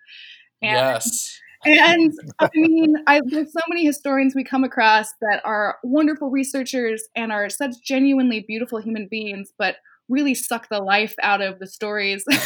And, 0.62 0.76
yes. 0.76 1.40
And 1.64 2.12
I 2.40 2.48
mean, 2.54 2.96
I, 3.06 3.20
there's 3.26 3.52
so 3.52 3.60
many 3.68 3.84
historians 3.84 4.34
we 4.34 4.44
come 4.44 4.64
across 4.64 5.08
that 5.20 5.40
are 5.44 5.78
wonderful 5.82 6.30
researchers 6.30 7.04
and 7.14 7.32
are 7.32 7.48
such 7.48 7.74
genuinely 7.82 8.44
beautiful 8.46 8.80
human 8.80 9.08
beings, 9.10 9.52
but 9.58 9.76
really 10.08 10.34
suck 10.34 10.68
the 10.68 10.80
life 10.80 11.14
out 11.22 11.40
of 11.40 11.58
the 11.58 11.66
stories 11.66 12.24
they've 12.28 12.38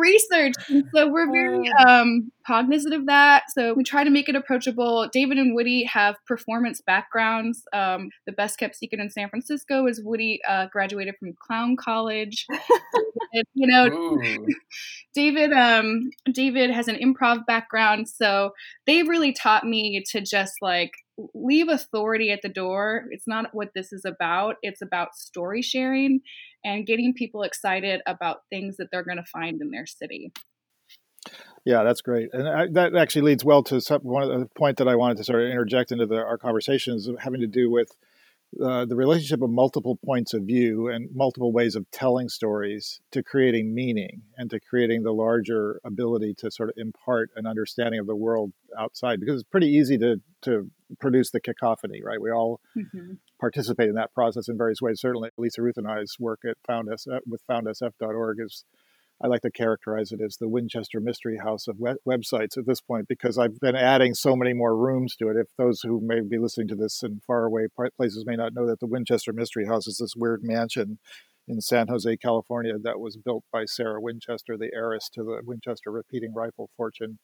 researched. 0.00 0.58
And 0.68 0.84
so 0.94 1.08
we're 1.08 1.32
very 1.32 1.70
oh. 1.78 1.88
um, 1.88 2.30
cognizant 2.46 2.94
of 2.94 3.06
that. 3.06 3.44
So 3.50 3.74
we 3.74 3.84
try 3.84 4.04
to 4.04 4.10
make 4.10 4.28
it 4.28 4.34
approachable. 4.34 5.08
David 5.12 5.38
and 5.38 5.54
Woody 5.54 5.84
have 5.84 6.16
performance 6.26 6.80
backgrounds. 6.80 7.62
Um, 7.72 8.10
the 8.26 8.32
best 8.32 8.58
kept 8.58 8.76
secret 8.76 9.00
in 9.00 9.10
San 9.10 9.28
Francisco 9.28 9.86
is 9.86 10.02
Woody 10.04 10.40
uh, 10.48 10.66
graduated 10.72 11.14
from 11.18 11.34
clown 11.46 11.76
college. 11.76 12.46
you 13.54 13.66
know, 13.66 14.18
David 15.14 15.52
um, 15.52 16.10
David 16.32 16.70
has 16.70 16.88
an 16.88 16.96
improv 16.96 17.46
background, 17.46 18.08
so 18.08 18.50
they've 18.86 19.08
really 19.08 19.32
taught 19.32 19.64
me 19.64 20.02
to 20.10 20.20
just 20.20 20.54
like 20.60 20.92
leave 21.34 21.68
authority 21.68 22.30
at 22.30 22.40
the 22.42 22.48
door. 22.48 23.06
It's 23.10 23.26
not 23.26 23.54
what 23.54 23.68
this 23.74 23.92
is 23.92 24.04
about. 24.04 24.56
It's 24.62 24.82
about 24.82 25.14
story 25.14 25.62
sharing 25.62 26.20
and 26.64 26.86
getting 26.86 27.14
people 27.14 27.42
excited 27.42 28.00
about 28.06 28.42
things 28.50 28.76
that 28.76 28.88
they're 28.90 29.04
going 29.04 29.16
to 29.16 29.24
find 29.24 29.60
in 29.60 29.70
their 29.70 29.86
city. 29.86 30.32
Yeah, 31.66 31.82
that's 31.82 32.00
great, 32.00 32.30
and 32.32 32.48
I, 32.48 32.66
that 32.72 32.96
actually 32.96 33.22
leads 33.22 33.44
well 33.44 33.62
to 33.64 33.82
some, 33.82 34.00
one 34.00 34.22
of 34.22 34.40
the 34.40 34.46
point 34.56 34.78
that 34.78 34.88
I 34.88 34.96
wanted 34.96 35.18
to 35.18 35.24
sort 35.24 35.42
of 35.42 35.50
interject 35.50 35.92
into 35.92 36.06
the, 36.06 36.16
our 36.16 36.38
conversations 36.38 37.06
having 37.18 37.42
to 37.42 37.46
do 37.46 37.70
with 37.70 37.94
uh, 38.64 38.84
the 38.84 38.96
relationship 38.96 39.42
of 39.42 39.50
multiple 39.50 39.96
points 40.04 40.34
of 40.34 40.42
view 40.42 40.88
and 40.88 41.08
multiple 41.14 41.52
ways 41.52 41.76
of 41.76 41.88
telling 41.92 42.28
stories 42.28 43.00
to 43.12 43.22
creating 43.22 43.72
meaning 43.72 44.22
and 44.36 44.50
to 44.50 44.58
creating 44.58 45.04
the 45.04 45.12
larger 45.12 45.80
ability 45.84 46.34
to 46.36 46.50
sort 46.50 46.68
of 46.68 46.74
impart 46.76 47.30
an 47.36 47.46
understanding 47.46 48.00
of 48.00 48.08
the 48.08 48.16
world 48.16 48.52
outside 48.76 49.20
because 49.20 49.40
it's 49.40 49.50
pretty 49.50 49.68
easy 49.68 49.96
to 49.96 50.20
to 50.42 50.68
produce 50.98 51.30
the 51.30 51.40
cacophony 51.40 52.02
right 52.02 52.20
we 52.20 52.30
all 52.30 52.60
mm-hmm. 52.76 53.12
participate 53.38 53.88
in 53.88 53.94
that 53.94 54.12
process 54.14 54.48
in 54.48 54.58
various 54.58 54.82
ways 54.82 55.00
certainly 55.00 55.30
lisa 55.38 55.62
ruth 55.62 55.76
and 55.76 55.88
i's 55.88 56.16
work 56.18 56.40
at 56.48 56.56
found 56.66 56.92
us 56.92 57.06
with 57.26 57.40
foundsf.org 57.48 58.38
is 58.44 58.64
I 59.22 59.26
like 59.26 59.42
to 59.42 59.50
characterize 59.50 60.12
it 60.12 60.20
as 60.22 60.38
the 60.38 60.48
Winchester 60.48 60.98
Mystery 60.98 61.36
House 61.36 61.68
of 61.68 61.78
web- 61.78 61.98
websites 62.08 62.56
at 62.56 62.64
this 62.64 62.80
point 62.80 63.06
because 63.06 63.36
I've 63.36 63.60
been 63.60 63.76
adding 63.76 64.14
so 64.14 64.34
many 64.34 64.54
more 64.54 64.74
rooms 64.74 65.14
to 65.16 65.28
it. 65.28 65.36
If 65.36 65.48
those 65.58 65.82
who 65.82 66.00
may 66.00 66.20
be 66.20 66.38
listening 66.38 66.68
to 66.68 66.74
this 66.74 67.02
in 67.02 67.20
faraway 67.26 67.66
places 67.96 68.24
may 68.24 68.36
not 68.36 68.54
know 68.54 68.66
that 68.66 68.80
the 68.80 68.86
Winchester 68.86 69.34
Mystery 69.34 69.66
House 69.66 69.86
is 69.86 69.98
this 69.98 70.16
weird 70.16 70.42
mansion 70.42 70.98
in 71.46 71.60
San 71.60 71.88
Jose, 71.88 72.16
California, 72.16 72.78
that 72.82 72.98
was 72.98 73.18
built 73.18 73.44
by 73.52 73.66
Sarah 73.66 74.00
Winchester, 74.00 74.56
the 74.56 74.70
heiress 74.74 75.10
to 75.10 75.22
the 75.22 75.42
Winchester 75.44 75.90
repeating 75.90 76.32
rifle 76.32 76.70
fortune. 76.74 77.18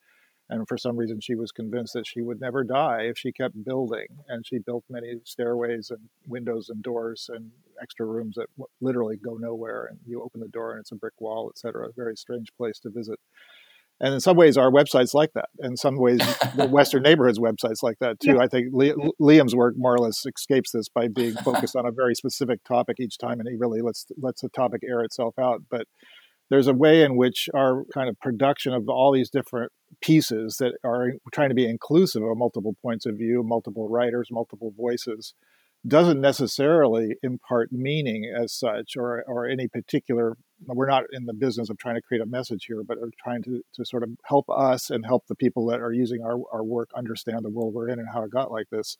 And 0.49 0.67
for 0.67 0.77
some 0.77 0.95
reason, 0.95 1.19
she 1.19 1.35
was 1.35 1.51
convinced 1.51 1.93
that 1.93 2.07
she 2.07 2.21
would 2.21 2.39
never 2.39 2.63
die 2.63 3.01
if 3.01 3.17
she 3.17 3.31
kept 3.31 3.65
building. 3.65 4.07
And 4.29 4.45
she 4.45 4.59
built 4.59 4.85
many 4.89 5.15
stairways 5.25 5.89
and 5.89 5.99
windows 6.25 6.69
and 6.69 6.81
doors 6.81 7.29
and 7.33 7.51
extra 7.81 8.05
rooms 8.05 8.35
that 8.35 8.47
literally 8.79 9.17
go 9.17 9.35
nowhere. 9.35 9.87
And 9.89 9.99
you 10.05 10.21
open 10.21 10.39
the 10.39 10.47
door 10.47 10.71
and 10.71 10.79
it's 10.79 10.91
a 10.91 10.95
brick 10.95 11.19
wall, 11.19 11.51
et 11.53 11.57
cetera. 11.57 11.89
A 11.89 11.91
very 11.91 12.15
strange 12.15 12.47
place 12.57 12.79
to 12.79 12.89
visit. 12.89 13.19
And 13.99 14.13
in 14.13 14.19
some 14.19 14.37
ways, 14.37 14.57
our 14.57 14.69
website's 14.69 15.15
like 15.15 15.33
that. 15.33 15.49
In 15.59 15.75
some 15.75 15.97
ways, 15.97 16.19
the 16.55 16.67
Western 16.71 17.01
neighborhoods 17.01 17.39
website's 17.39 17.81
like 17.81 17.97
that 17.99 18.19
too. 18.19 18.35
Yeah. 18.35 18.41
I 18.41 18.47
think 18.47 18.71
Liam's 18.71 19.55
work 19.55 19.73
more 19.75 19.95
or 19.95 19.97
less 19.97 20.23
escapes 20.25 20.71
this 20.71 20.87
by 20.87 21.07
being 21.07 21.33
focused 21.43 21.75
on 21.75 21.87
a 21.87 21.91
very 21.91 22.13
specific 22.13 22.63
topic 22.63 22.97
each 22.99 23.17
time, 23.17 23.39
and 23.39 23.49
he 23.49 23.55
really 23.55 23.81
lets 23.81 24.05
lets 24.17 24.41
the 24.41 24.49
topic 24.49 24.83
air 24.87 25.01
itself 25.01 25.39
out. 25.39 25.63
But 25.71 25.87
there's 26.49 26.67
a 26.67 26.73
way 26.73 27.03
in 27.03 27.15
which 27.15 27.49
our 27.53 27.83
kind 27.93 28.09
of 28.09 28.19
production 28.19 28.73
of 28.73 28.87
all 28.89 29.11
these 29.11 29.29
different 29.29 29.71
pieces 30.01 30.57
that 30.57 30.73
are 30.83 31.13
trying 31.33 31.49
to 31.49 31.55
be 31.55 31.67
inclusive 31.67 32.23
of 32.23 32.37
multiple 32.37 32.75
points 32.81 33.05
of 33.05 33.15
view, 33.15 33.43
multiple 33.43 33.89
writers, 33.89 34.29
multiple 34.31 34.73
voices, 34.77 35.33
doesn't 35.85 36.19
necessarily 36.19 37.15
impart 37.21 37.71
meaning 37.71 38.25
as 38.25 38.53
such 38.53 38.97
or, 38.97 39.23
or 39.27 39.47
any 39.47 39.67
particular 39.67 40.35
we're 40.65 40.87
not 40.87 41.03
in 41.11 41.25
the 41.25 41.33
business 41.33 41.69
of 41.69 41.77
trying 41.77 41.95
to 41.95 42.01
create 42.01 42.21
a 42.21 42.25
message 42.25 42.65
here 42.65 42.81
but 42.83 42.97
are 42.97 43.11
trying 43.23 43.43
to, 43.43 43.61
to 43.73 43.85
sort 43.85 44.01
of 44.01 44.09
help 44.25 44.49
us 44.49 44.89
and 44.89 45.05
help 45.05 45.23
the 45.27 45.35
people 45.35 45.67
that 45.67 45.79
are 45.79 45.93
using 45.93 46.21
our, 46.23 46.39
our 46.51 46.63
work 46.63 46.89
understand 46.95 47.39
the 47.43 47.49
world 47.49 47.73
we're 47.73 47.89
in 47.89 47.99
and 47.99 48.07
how 48.11 48.23
it 48.23 48.31
got 48.31 48.51
like 48.51 48.65
this 48.71 48.97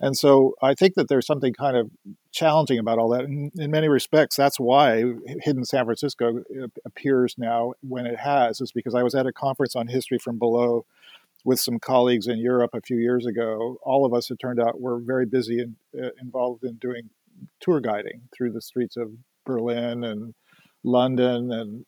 and 0.00 0.16
so 0.16 0.54
I 0.60 0.74
think 0.74 0.94
that 0.94 1.08
there's 1.08 1.26
something 1.26 1.52
kind 1.52 1.76
of 1.76 1.90
challenging 2.32 2.78
about 2.78 2.98
all 2.98 3.08
that. 3.10 3.24
And 3.24 3.52
in 3.56 3.70
many 3.70 3.88
respects, 3.88 4.36
that's 4.36 4.58
why 4.58 5.04
Hidden 5.42 5.64
San 5.64 5.84
Francisco 5.84 6.38
uh, 6.38 6.66
appears 6.84 7.36
now 7.38 7.74
when 7.80 8.06
it 8.06 8.18
has, 8.18 8.60
is 8.60 8.72
because 8.72 8.94
I 8.94 9.02
was 9.02 9.14
at 9.14 9.26
a 9.26 9.32
conference 9.32 9.76
on 9.76 9.86
history 9.86 10.18
from 10.18 10.38
below 10.38 10.84
with 11.44 11.60
some 11.60 11.78
colleagues 11.78 12.26
in 12.26 12.38
Europe 12.38 12.70
a 12.74 12.80
few 12.80 12.96
years 12.96 13.26
ago. 13.26 13.78
All 13.82 14.04
of 14.04 14.14
us, 14.14 14.30
it 14.30 14.38
turned 14.38 14.60
out, 14.60 14.80
were 14.80 14.98
very 14.98 15.26
busy 15.26 15.60
and 15.60 15.76
uh, 15.96 16.10
involved 16.20 16.64
in 16.64 16.76
doing 16.76 17.10
tour 17.60 17.80
guiding 17.80 18.22
through 18.36 18.52
the 18.52 18.62
streets 18.62 18.96
of 18.96 19.10
Berlin 19.44 20.04
and 20.04 20.34
London 20.82 21.52
and 21.52 21.84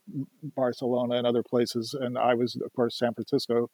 Barcelona 0.54 1.16
and 1.16 1.26
other 1.26 1.42
places. 1.42 1.94
And 1.98 2.16
I 2.16 2.34
was, 2.34 2.56
of 2.56 2.72
course, 2.74 2.98
San 2.98 3.14
Francisco. 3.14 3.70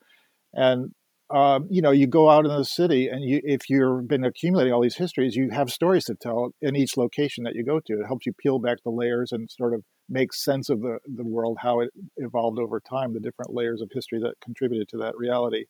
And 0.54 0.94
um, 1.32 1.66
you 1.70 1.80
know, 1.80 1.90
you 1.90 2.06
go 2.06 2.28
out 2.28 2.44
in 2.44 2.54
the 2.54 2.64
city, 2.64 3.08
and 3.08 3.24
you, 3.24 3.40
if 3.42 3.70
you've 3.70 4.06
been 4.06 4.24
accumulating 4.24 4.72
all 4.72 4.82
these 4.82 4.96
histories, 4.96 5.34
you 5.34 5.48
have 5.50 5.70
stories 5.70 6.04
to 6.04 6.14
tell 6.14 6.50
in 6.60 6.76
each 6.76 6.96
location 6.96 7.44
that 7.44 7.54
you 7.54 7.64
go 7.64 7.80
to. 7.80 8.00
It 8.00 8.06
helps 8.06 8.26
you 8.26 8.34
peel 8.34 8.58
back 8.58 8.78
the 8.84 8.90
layers 8.90 9.32
and 9.32 9.50
sort 9.50 9.72
of 9.72 9.82
make 10.10 10.34
sense 10.34 10.68
of 10.68 10.82
the, 10.82 10.98
the 11.06 11.24
world, 11.24 11.58
how 11.62 11.80
it 11.80 11.90
evolved 12.18 12.58
over 12.58 12.80
time, 12.80 13.14
the 13.14 13.20
different 13.20 13.54
layers 13.54 13.80
of 13.80 13.90
history 13.92 14.20
that 14.20 14.34
contributed 14.44 14.88
to 14.88 14.98
that 14.98 15.16
reality. 15.16 15.64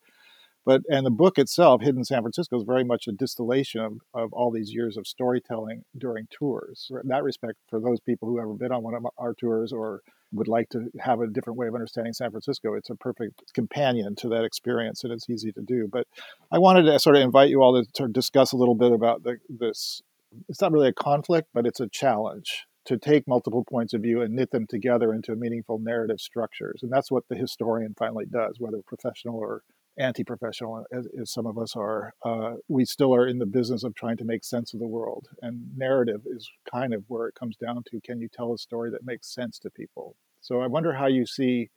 But 0.64 0.82
and 0.90 1.06
the 1.06 1.10
book 1.10 1.38
itself, 1.38 1.80
Hidden 1.82 2.04
San 2.04 2.22
Francisco, 2.22 2.56
is 2.56 2.64
very 2.64 2.84
much 2.84 3.06
a 3.06 3.12
distillation 3.12 3.80
of, 3.80 3.92
of 4.14 4.32
all 4.32 4.50
these 4.50 4.72
years 4.72 4.96
of 4.96 5.06
storytelling 5.06 5.82
during 5.96 6.26
tours. 6.30 6.90
In 7.02 7.08
that 7.08 7.24
respect, 7.24 7.58
for 7.68 7.80
those 7.80 8.00
people 8.00 8.28
who 8.28 8.38
have 8.38 8.46
ever 8.46 8.54
been 8.54 8.72
on 8.72 8.82
one 8.82 8.94
of 8.94 9.06
our 9.18 9.34
tours 9.34 9.72
or 9.72 10.02
would 10.32 10.48
like 10.48 10.68
to 10.70 10.90
have 11.00 11.20
a 11.20 11.26
different 11.26 11.58
way 11.58 11.66
of 11.66 11.74
understanding 11.74 12.12
San 12.12 12.30
Francisco, 12.30 12.74
it's 12.74 12.90
a 12.90 12.94
perfect 12.94 13.52
companion 13.54 14.14
to 14.16 14.28
that 14.28 14.44
experience, 14.44 15.04
and 15.04 15.12
it's 15.12 15.28
easy 15.28 15.52
to 15.52 15.60
do. 15.60 15.88
But 15.90 16.06
I 16.50 16.58
wanted 16.58 16.84
to 16.84 16.98
sort 16.98 17.16
of 17.16 17.22
invite 17.22 17.50
you 17.50 17.62
all 17.62 17.82
to, 17.82 17.90
to 17.94 18.08
discuss 18.08 18.52
a 18.52 18.56
little 18.56 18.74
bit 18.74 18.92
about 18.92 19.22
the, 19.22 19.38
this. 19.48 20.02
It's 20.48 20.60
not 20.60 20.72
really 20.72 20.88
a 20.88 20.94
conflict, 20.94 21.48
but 21.52 21.66
it's 21.66 21.80
a 21.80 21.88
challenge 21.88 22.66
to 22.84 22.98
take 22.98 23.28
multiple 23.28 23.64
points 23.64 23.94
of 23.94 24.02
view 24.02 24.22
and 24.22 24.34
knit 24.34 24.50
them 24.50 24.66
together 24.66 25.12
into 25.12 25.36
meaningful 25.36 25.78
narrative 25.78 26.20
structures. 26.20 26.80
And 26.82 26.90
that's 26.90 27.10
what 27.10 27.28
the 27.28 27.36
historian 27.36 27.94
finally 27.96 28.26
does, 28.26 28.56
whether 28.58 28.78
professional 28.84 29.36
or 29.36 29.62
anti-professional 29.98 30.84
as, 30.92 31.06
as, 31.20 31.30
some 31.30 31.46
of 31.46 31.58
us 31.58 31.76
are 31.76 32.14
uh, 32.24 32.54
we 32.68 32.84
still 32.84 33.14
are 33.14 33.26
in 33.26 33.38
the 33.38 33.46
business 33.46 33.84
of 33.84 33.94
trying 33.94 34.16
to 34.16 34.24
make 34.24 34.42
sense 34.42 34.72
of 34.72 34.80
the 34.80 34.86
world. 34.86 35.28
And 35.42 35.76
narrative 35.76 36.22
is 36.26 36.48
kind 36.70 36.94
of 36.94 37.04
where 37.08 37.28
it 37.28 37.34
comes 37.34 37.56
down 37.56 37.82
to 37.90 38.00
can 38.00 38.20
you 38.20 38.28
tell 38.32 38.54
a 38.54 38.58
story 38.58 38.90
that 38.90 39.04
makes 39.04 39.32
sense 39.34 39.58
to 39.60 39.70
people? 39.70 40.16
So 40.40 40.60
i 40.60 40.66
wonder 40.66 40.92
how 40.92 41.06
you 41.06 41.24
see 41.26 41.70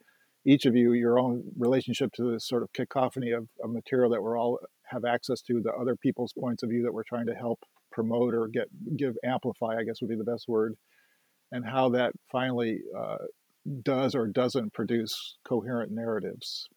each 0.46 0.66
of 0.66 0.76
you 0.76 0.94
your 0.94 1.20
own 1.20 1.44
relationship 1.58 2.12
to 2.14 2.32
this 2.32 2.48
sort 2.48 2.64
of 2.64 2.72
cacophony 2.74 3.32
of, 3.32 3.48
of 3.64 3.72
material 3.72 4.12
that 4.12 4.22
we're 4.22 4.38
all 4.38 4.60
have 4.86 5.04
access 5.06 5.42
to 5.42 5.62
the 5.62 5.72
other 5.74 5.96
people's 5.96 6.34
points 6.38 6.64
of 6.64 6.70
view 6.70 6.84
that 6.84 6.94
we're 6.94 7.04
trying 7.04 7.26
to 7.26 7.34
help 7.34 7.60
promote 7.92 8.34
or 8.34 8.48
get 8.48 8.68
give 8.96 9.16
amplify 9.24 9.76
i 9.78 9.84
guess 9.84 10.02
would 10.02 10.10
be 10.10 10.16
the 10.16 10.24
best 10.24 10.46
word 10.48 10.76
and 11.52 11.66
how 11.66 11.90
that 11.90 12.12
finally 12.32 12.80
uh, 12.98 13.18
does 13.84 14.14
or 14.14 14.28
doesn't 14.28 14.74
produce 14.74 15.38
coherent 15.48 15.92
narratives 15.92 16.68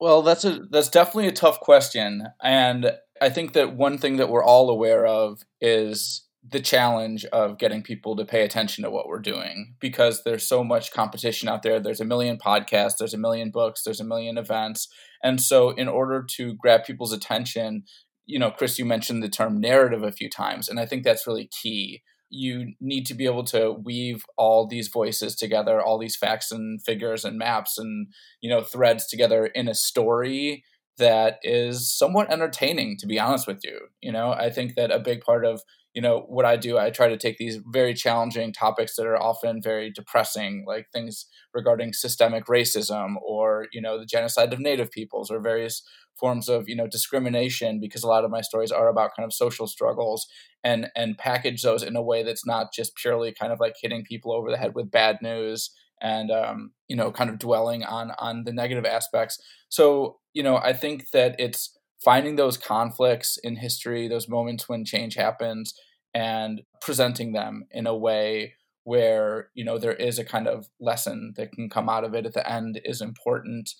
well, 0.00 0.22
that's 0.22 0.44
a 0.44 0.60
that's 0.70 0.90
definitely 0.90 1.28
a 1.28 1.32
tough 1.32 1.60
question, 1.60 2.28
and 2.42 2.92
I 3.20 3.30
think 3.30 3.52
that 3.54 3.76
one 3.76 3.98
thing 3.98 4.16
that 4.16 4.28
we're 4.28 4.44
all 4.44 4.70
aware 4.70 5.06
of 5.06 5.42
is 5.60 6.24
the 6.48 6.60
challenge 6.60 7.24
of 7.26 7.58
getting 7.58 7.82
people 7.82 8.16
to 8.16 8.24
pay 8.24 8.42
attention 8.42 8.84
to 8.84 8.90
what 8.90 9.08
we're 9.08 9.18
doing 9.18 9.74
because 9.80 10.22
there's 10.22 10.48
so 10.48 10.62
much 10.64 10.92
competition 10.92 11.48
out 11.48 11.62
there. 11.62 11.80
There's 11.80 12.00
a 12.00 12.06
million 12.06 12.38
podcasts, 12.38 12.96
there's 12.98 13.12
a 13.12 13.18
million 13.18 13.50
books, 13.50 13.82
there's 13.82 14.00
a 14.00 14.04
million 14.04 14.38
events, 14.38 14.88
and 15.22 15.40
so 15.40 15.70
in 15.70 15.88
order 15.88 16.24
to 16.36 16.54
grab 16.54 16.84
people's 16.84 17.12
attention, 17.12 17.82
you 18.24 18.38
know, 18.38 18.50
Chris, 18.50 18.78
you 18.78 18.84
mentioned 18.84 19.22
the 19.22 19.28
term 19.28 19.60
narrative 19.60 20.02
a 20.02 20.12
few 20.12 20.30
times, 20.30 20.68
and 20.68 20.78
I 20.78 20.86
think 20.86 21.02
that's 21.02 21.26
really 21.26 21.50
key 21.50 22.02
you 22.30 22.74
need 22.80 23.06
to 23.06 23.14
be 23.14 23.24
able 23.24 23.44
to 23.44 23.72
weave 23.72 24.24
all 24.36 24.66
these 24.66 24.88
voices 24.88 25.34
together 25.34 25.80
all 25.80 25.98
these 25.98 26.16
facts 26.16 26.50
and 26.50 26.82
figures 26.82 27.24
and 27.24 27.38
maps 27.38 27.78
and 27.78 28.08
you 28.40 28.50
know 28.50 28.62
threads 28.62 29.06
together 29.06 29.46
in 29.46 29.68
a 29.68 29.74
story 29.74 30.64
that 30.98 31.38
is 31.42 31.96
somewhat 31.96 32.30
entertaining 32.32 32.96
to 32.98 33.06
be 33.06 33.18
honest 33.18 33.46
with 33.46 33.60
you 33.64 33.78
you 34.00 34.12
know? 34.12 34.32
I 34.32 34.50
think 34.50 34.74
that 34.74 34.90
a 34.90 34.98
big 34.98 35.20
part 35.20 35.44
of 35.44 35.62
you 35.94 36.02
know 36.02 36.26
what 36.28 36.44
i 36.44 36.54
do 36.54 36.78
i 36.78 36.90
try 36.90 37.08
to 37.08 37.16
take 37.16 37.38
these 37.38 37.58
very 37.72 37.94
challenging 37.94 38.52
topics 38.52 38.94
that 38.94 39.06
are 39.06 39.20
often 39.20 39.60
very 39.60 39.90
depressing 39.90 40.64
like 40.66 40.86
things 40.92 41.26
regarding 41.54 41.92
systemic 41.92 42.44
racism 42.46 43.14
or 43.20 43.66
you 43.72 43.80
know 43.80 43.98
the 43.98 44.06
genocide 44.06 44.52
of 44.52 44.60
native 44.60 44.90
peoples 44.90 45.30
or 45.30 45.40
various 45.40 45.82
forms 46.18 46.48
of 46.48 46.68
you 46.68 46.76
know 46.76 46.86
discrimination 46.86 47.80
because 47.80 48.02
a 48.02 48.08
lot 48.08 48.24
of 48.24 48.30
my 48.30 48.40
stories 48.40 48.72
are 48.72 48.88
about 48.88 49.10
kind 49.16 49.24
of 49.24 49.32
social 49.32 49.66
struggles 49.66 50.26
and 50.64 50.88
and 50.96 51.18
package 51.18 51.62
those 51.62 51.82
in 51.82 51.96
a 51.96 52.02
way 52.02 52.22
that's 52.22 52.46
not 52.46 52.72
just 52.72 52.94
purely 52.96 53.32
kind 53.32 53.52
of 53.52 53.60
like 53.60 53.74
hitting 53.80 54.04
people 54.04 54.32
over 54.32 54.50
the 54.50 54.56
head 54.56 54.74
with 54.74 54.90
bad 54.90 55.18
news 55.22 55.70
and 56.00 56.30
um, 56.30 56.72
you 56.88 56.96
know 56.96 57.10
kind 57.10 57.30
of 57.30 57.38
dwelling 57.38 57.84
on 57.84 58.12
on 58.18 58.44
the 58.44 58.52
negative 58.52 58.84
aspects. 58.86 59.38
So 59.68 60.18
you 60.34 60.42
know 60.42 60.56
i 60.58 60.72
think 60.72 61.10
that 61.10 61.34
it's 61.38 61.76
finding 62.04 62.36
those 62.36 62.56
conflicts 62.56 63.38
in 63.42 63.56
history 63.56 64.06
those 64.08 64.28
moments 64.28 64.68
when 64.68 64.84
change 64.84 65.14
happens 65.14 65.74
and 66.14 66.62
presenting 66.80 67.32
them 67.32 67.64
in 67.72 67.86
a 67.86 67.96
way 67.96 68.54
where 68.84 69.50
you 69.54 69.64
know 69.64 69.78
there 69.78 69.94
is 69.94 70.18
a 70.18 70.24
kind 70.24 70.46
of 70.46 70.68
lesson 70.80 71.34
that 71.36 71.52
can 71.52 71.68
come 71.68 71.88
out 71.88 72.04
of 72.04 72.14
it 72.14 72.24
at 72.24 72.34
the 72.34 72.50
end 72.50 72.80
is 72.84 73.00
important 73.00 73.70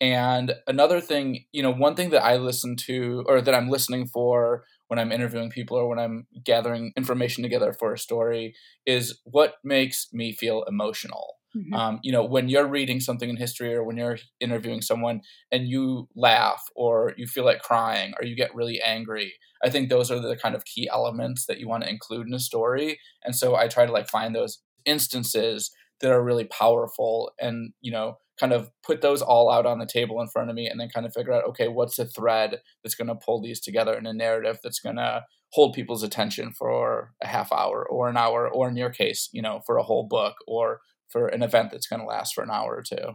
and 0.00 0.54
another 0.66 1.00
thing, 1.00 1.44
you 1.52 1.62
know, 1.62 1.72
one 1.72 1.94
thing 1.94 2.10
that 2.10 2.24
I 2.24 2.36
listen 2.36 2.76
to 2.86 3.24
or 3.26 3.40
that 3.40 3.54
I'm 3.54 3.70
listening 3.70 4.06
for 4.06 4.64
when 4.88 4.98
I'm 4.98 5.12
interviewing 5.12 5.50
people 5.50 5.76
or 5.76 5.88
when 5.88 5.98
I'm 5.98 6.26
gathering 6.44 6.92
information 6.96 7.42
together 7.42 7.72
for 7.72 7.92
a 7.92 7.98
story 7.98 8.54
is 8.86 9.20
what 9.24 9.54
makes 9.62 10.08
me 10.12 10.32
feel 10.32 10.64
emotional. 10.64 11.36
Mm-hmm. 11.56 11.74
Um, 11.74 12.00
you 12.02 12.10
know, 12.10 12.24
when 12.24 12.48
you're 12.48 12.66
reading 12.66 13.00
something 13.00 13.30
in 13.30 13.36
history 13.36 13.74
or 13.74 13.84
when 13.84 13.96
you're 13.96 14.18
interviewing 14.40 14.82
someone 14.82 15.20
and 15.52 15.68
you 15.68 16.08
laugh 16.16 16.64
or 16.74 17.14
you 17.16 17.26
feel 17.26 17.44
like 17.44 17.62
crying 17.62 18.12
or 18.18 18.26
you 18.26 18.34
get 18.34 18.54
really 18.54 18.80
angry, 18.82 19.34
I 19.62 19.70
think 19.70 19.88
those 19.88 20.10
are 20.10 20.18
the 20.18 20.36
kind 20.36 20.56
of 20.56 20.64
key 20.64 20.88
elements 20.92 21.46
that 21.46 21.60
you 21.60 21.68
want 21.68 21.84
to 21.84 21.90
include 21.90 22.26
in 22.26 22.34
a 22.34 22.40
story. 22.40 22.98
And 23.22 23.36
so 23.36 23.54
I 23.54 23.68
try 23.68 23.86
to 23.86 23.92
like 23.92 24.08
find 24.08 24.34
those 24.34 24.58
instances 24.84 25.70
that 26.04 26.12
are 26.12 26.22
really 26.22 26.44
powerful 26.44 27.32
and, 27.40 27.72
you 27.80 27.90
know, 27.90 28.18
kind 28.38 28.52
of 28.52 28.70
put 28.82 29.00
those 29.00 29.22
all 29.22 29.50
out 29.50 29.66
on 29.66 29.78
the 29.78 29.86
table 29.86 30.20
in 30.20 30.28
front 30.28 30.50
of 30.50 30.56
me 30.56 30.66
and 30.66 30.80
then 30.80 30.88
kind 30.88 31.06
of 31.06 31.12
figure 31.12 31.32
out 31.32 31.44
okay 31.44 31.68
what's 31.68 31.96
the 31.96 32.04
thread 32.04 32.60
that's 32.82 32.94
going 32.94 33.08
to 33.08 33.14
pull 33.14 33.40
these 33.40 33.60
together 33.60 33.94
in 33.94 34.06
a 34.06 34.12
narrative 34.12 34.58
that's 34.62 34.80
going 34.80 34.96
to 34.96 35.22
hold 35.52 35.72
people's 35.72 36.02
attention 36.02 36.52
for 36.52 37.12
a 37.22 37.28
half 37.28 37.52
hour 37.52 37.86
or 37.88 38.08
an 38.08 38.16
hour 38.16 38.48
or 38.48 38.68
in 38.68 38.76
your 38.76 38.90
case 38.90 39.28
you 39.32 39.40
know 39.40 39.60
for 39.66 39.76
a 39.76 39.82
whole 39.82 40.06
book 40.08 40.34
or 40.46 40.80
for 41.08 41.28
an 41.28 41.42
event 41.42 41.70
that's 41.70 41.86
going 41.86 42.00
to 42.00 42.06
last 42.06 42.34
for 42.34 42.42
an 42.42 42.50
hour 42.50 42.74
or 42.74 42.82
two 42.82 43.14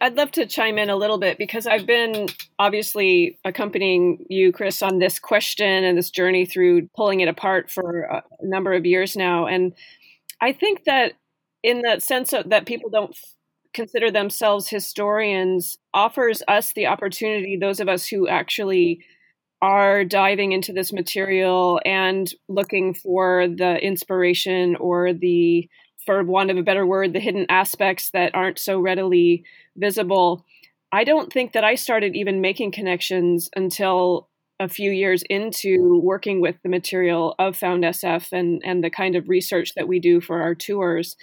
I'd 0.00 0.16
love 0.16 0.32
to 0.32 0.46
chime 0.46 0.76
in 0.76 0.90
a 0.90 0.96
little 0.96 1.18
bit 1.18 1.38
because 1.38 1.66
I've 1.66 1.86
been 1.86 2.26
obviously 2.58 3.38
accompanying 3.44 4.26
you, 4.28 4.52
Chris, 4.52 4.82
on 4.82 4.98
this 4.98 5.18
question 5.18 5.84
and 5.84 5.96
this 5.96 6.10
journey 6.10 6.46
through 6.46 6.88
pulling 6.96 7.20
it 7.20 7.28
apart 7.28 7.70
for 7.70 8.02
a 8.02 8.22
number 8.42 8.74
of 8.74 8.84
years 8.84 9.16
now. 9.16 9.46
And 9.46 9.72
I 10.42 10.52
think 10.52 10.84
that 10.84 11.12
in 11.64 11.80
that 11.80 12.02
sense 12.02 12.32
of, 12.34 12.50
that 12.50 12.66
people 12.66 12.90
don't 12.90 13.16
consider 13.72 14.10
themselves 14.10 14.68
historians 14.68 15.78
offers 15.94 16.42
us 16.46 16.72
the 16.74 16.86
opportunity, 16.86 17.56
those 17.56 17.80
of 17.80 17.88
us 17.88 18.06
who 18.06 18.28
actually 18.28 19.00
are 19.62 20.04
diving 20.04 20.52
into 20.52 20.74
this 20.74 20.92
material 20.92 21.80
and 21.86 22.34
looking 22.48 22.92
for 22.92 23.48
the 23.48 23.82
inspiration 23.82 24.76
or 24.76 25.14
the, 25.14 25.68
for 26.04 26.22
want 26.22 26.50
of 26.50 26.58
a 26.58 26.62
better 26.62 26.86
word, 26.86 27.14
the 27.14 27.18
hidden 27.18 27.46
aspects 27.48 28.10
that 28.10 28.34
aren't 28.34 28.58
so 28.58 28.78
readily 28.78 29.42
visible. 29.76 30.44
I 30.92 31.02
don't 31.02 31.32
think 31.32 31.54
that 31.54 31.64
I 31.64 31.76
started 31.76 32.14
even 32.14 32.42
making 32.42 32.72
connections 32.72 33.48
until 33.56 34.28
a 34.60 34.68
few 34.68 34.90
years 34.90 35.24
into 35.30 35.98
working 36.04 36.42
with 36.42 36.56
the 36.62 36.68
material 36.68 37.34
of 37.38 37.56
Found 37.56 37.84
SF 37.84 38.32
and, 38.32 38.62
and 38.64 38.84
the 38.84 38.90
kind 38.90 39.16
of 39.16 39.30
research 39.30 39.74
that 39.74 39.88
we 39.88 39.98
do 39.98 40.20
for 40.20 40.42
our 40.42 40.54
tours 40.54 41.16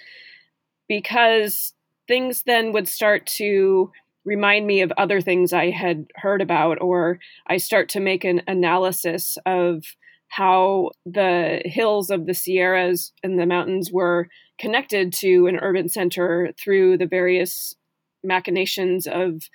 because 0.92 1.72
things 2.06 2.42
then 2.44 2.70
would 2.70 2.86
start 2.86 3.24
to 3.24 3.90
remind 4.26 4.66
me 4.66 4.82
of 4.82 4.92
other 4.98 5.22
things 5.22 5.50
I 5.50 5.70
had 5.70 6.04
heard 6.16 6.42
about, 6.42 6.82
or 6.82 7.18
I 7.46 7.56
start 7.56 7.88
to 7.90 8.00
make 8.00 8.24
an 8.24 8.42
analysis 8.46 9.38
of 9.46 9.84
how 10.28 10.90
the 11.06 11.62
hills 11.64 12.10
of 12.10 12.26
the 12.26 12.34
Sierras 12.34 13.10
and 13.22 13.38
the 13.38 13.46
mountains 13.46 13.90
were 13.90 14.28
connected 14.58 15.14
to 15.14 15.46
an 15.46 15.56
urban 15.62 15.88
center 15.88 16.52
through 16.62 16.98
the 16.98 17.06
various 17.06 17.74
machinations 18.22 19.06
of 19.06 19.48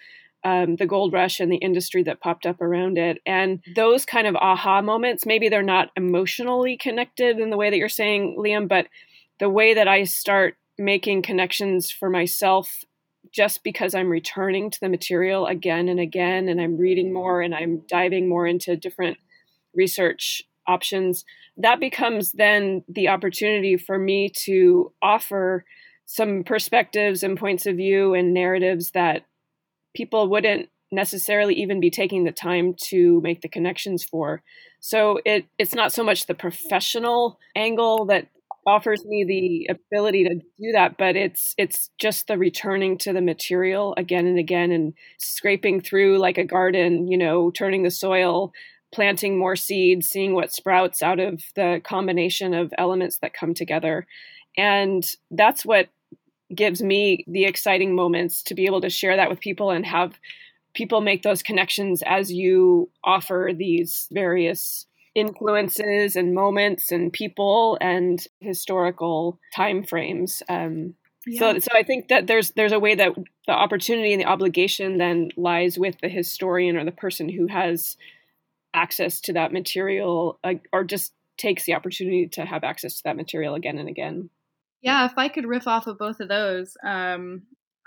um, 0.43 0.77
the 0.77 0.87
gold 0.87 1.13
rush 1.13 1.39
and 1.39 1.51
the 1.51 1.57
industry 1.57 2.01
that 2.01 2.19
popped 2.19 2.47
up 2.47 2.61
around 2.61 2.97
it. 2.97 3.19
And 3.27 3.59
those 3.75 4.05
kind 4.05 4.25
of 4.25 4.35
aha 4.35 4.81
moments, 4.81 5.23
maybe 5.23 5.49
they're 5.49 5.61
not 5.61 5.91
emotionally 5.95 6.77
connected 6.77 7.37
in 7.37 7.51
the 7.51 7.57
way 7.57 7.69
that 7.69 7.77
you're 7.77 7.89
saying, 7.89 8.37
Liam, 8.39 8.67
but 8.67 8.87
the 9.39 9.51
way 9.51 9.75
that 9.75 9.87
I 9.87 10.05
start 10.05 10.57
making 10.77 11.21
connections 11.21 11.91
for 11.91 12.09
myself 12.09 12.83
just 13.31 13.63
because 13.63 13.93
I'm 13.93 14.09
returning 14.09 14.69
to 14.69 14.79
the 14.79 14.89
material 14.89 15.47
again 15.47 15.89
and 15.89 15.99
again, 15.99 16.47
and 16.47 16.61
I'm 16.61 16.77
reading 16.77 17.13
more 17.13 17.41
and 17.41 17.53
I'm 17.53 17.81
diving 17.87 18.29
more 18.29 18.47
into 18.47 18.75
different 18.75 19.17
research 19.73 20.43
options, 20.65 21.25
that 21.57 21.79
becomes 21.79 22.31
then 22.33 22.83
the 22.87 23.07
opportunity 23.07 23.77
for 23.77 23.97
me 23.97 24.29
to 24.45 24.91
offer 25.01 25.65
some 26.05 26.43
perspectives 26.43 27.23
and 27.23 27.37
points 27.37 27.65
of 27.65 27.75
view 27.75 28.13
and 28.13 28.33
narratives 28.33 28.91
that 28.91 29.23
people 29.93 30.29
wouldn't 30.29 30.69
necessarily 30.91 31.53
even 31.55 31.79
be 31.79 31.89
taking 31.89 32.23
the 32.23 32.31
time 32.31 32.73
to 32.73 33.19
make 33.21 33.41
the 33.41 33.49
connections 33.49 34.03
for. 34.03 34.41
So 34.79 35.19
it 35.25 35.45
it's 35.57 35.75
not 35.75 35.91
so 35.91 36.03
much 36.03 36.25
the 36.25 36.33
professional 36.33 37.39
angle 37.55 38.05
that 38.05 38.27
offers 38.67 39.03
me 39.05 39.23
the 39.23 39.73
ability 39.73 40.25
to 40.25 40.35
do 40.35 40.71
that 40.73 40.97
but 40.97 41.15
it's 41.15 41.55
it's 41.57 41.89
just 41.97 42.27
the 42.27 42.37
returning 42.37 42.97
to 42.97 43.13
the 43.13 43.21
material 43.21 43.93
again 43.97 44.27
and 44.27 44.37
again 44.37 44.71
and 44.71 44.93
scraping 45.17 45.79
through 45.79 46.17
like 46.17 46.37
a 46.37 46.43
garden 46.43 47.07
you 47.07 47.17
know 47.17 47.49
turning 47.49 47.83
the 47.83 47.89
soil 47.89 48.51
planting 48.91 49.37
more 49.37 49.55
seeds 49.55 50.09
seeing 50.09 50.33
what 50.33 50.51
sprouts 50.51 51.03
out 51.03 51.19
of 51.19 51.43
the 51.55 51.79
combination 51.83 52.55
of 52.55 52.73
elements 52.79 53.19
that 53.19 53.31
come 53.31 53.53
together. 53.53 54.07
And 54.57 55.05
that's 55.29 55.63
what 55.63 55.87
gives 56.55 56.81
me 56.81 57.23
the 57.27 57.45
exciting 57.45 57.95
moments 57.95 58.41
to 58.41 58.55
be 58.55 58.65
able 58.65 58.81
to 58.81 58.89
share 58.89 59.15
that 59.15 59.29
with 59.29 59.39
people 59.39 59.69
and 59.69 59.85
have 59.85 60.17
people 60.73 61.01
make 61.01 61.21
those 61.21 61.43
connections 61.43 62.01
as 62.07 62.31
you 62.31 62.89
offer 63.03 63.51
these 63.55 64.07
various 64.11 64.86
influences 65.17 66.15
and 66.15 66.35
moments 66.35 66.91
and 66.91 67.11
people 67.11 67.75
and 67.81 68.25
historical 68.39 69.39
time 69.55 69.83
frames. 69.83 70.43
Um, 70.47 70.93
yeah. 71.25 71.39
So, 71.39 71.59
so 71.59 71.67
I 71.73 71.81
think 71.81 72.07
that 72.07 72.27
there's 72.27 72.51
there's 72.51 72.71
a 72.71 72.79
way 72.79 72.95
that 72.95 73.13
the 73.47 73.51
opportunity 73.51 74.13
and 74.13 74.21
the 74.21 74.27
obligation 74.27 74.99
then 74.99 75.31
lies 75.35 75.77
with 75.77 75.99
the 76.01 76.07
historian 76.07 76.77
or 76.77 76.85
the 76.85 76.91
person 76.91 77.27
who 77.27 77.47
has 77.47 77.97
access 78.73 79.19
to 79.21 79.33
that 79.33 79.51
material, 79.51 80.39
uh, 80.43 80.53
or 80.71 80.83
just 80.83 81.13
takes 81.37 81.65
the 81.65 81.73
opportunity 81.73 82.27
to 82.27 82.45
have 82.45 82.63
access 82.63 82.97
to 82.97 83.03
that 83.03 83.17
material 83.17 83.55
again 83.55 83.79
and 83.79 83.89
again. 83.89 84.29
Yeah, 84.81 85.05
if 85.05 85.17
I 85.17 85.27
could 85.27 85.47
riff 85.47 85.67
off 85.67 85.87
of 85.87 85.97
both 85.97 86.19
of 86.19 86.29
those, 86.29 86.77
um, 86.83 87.41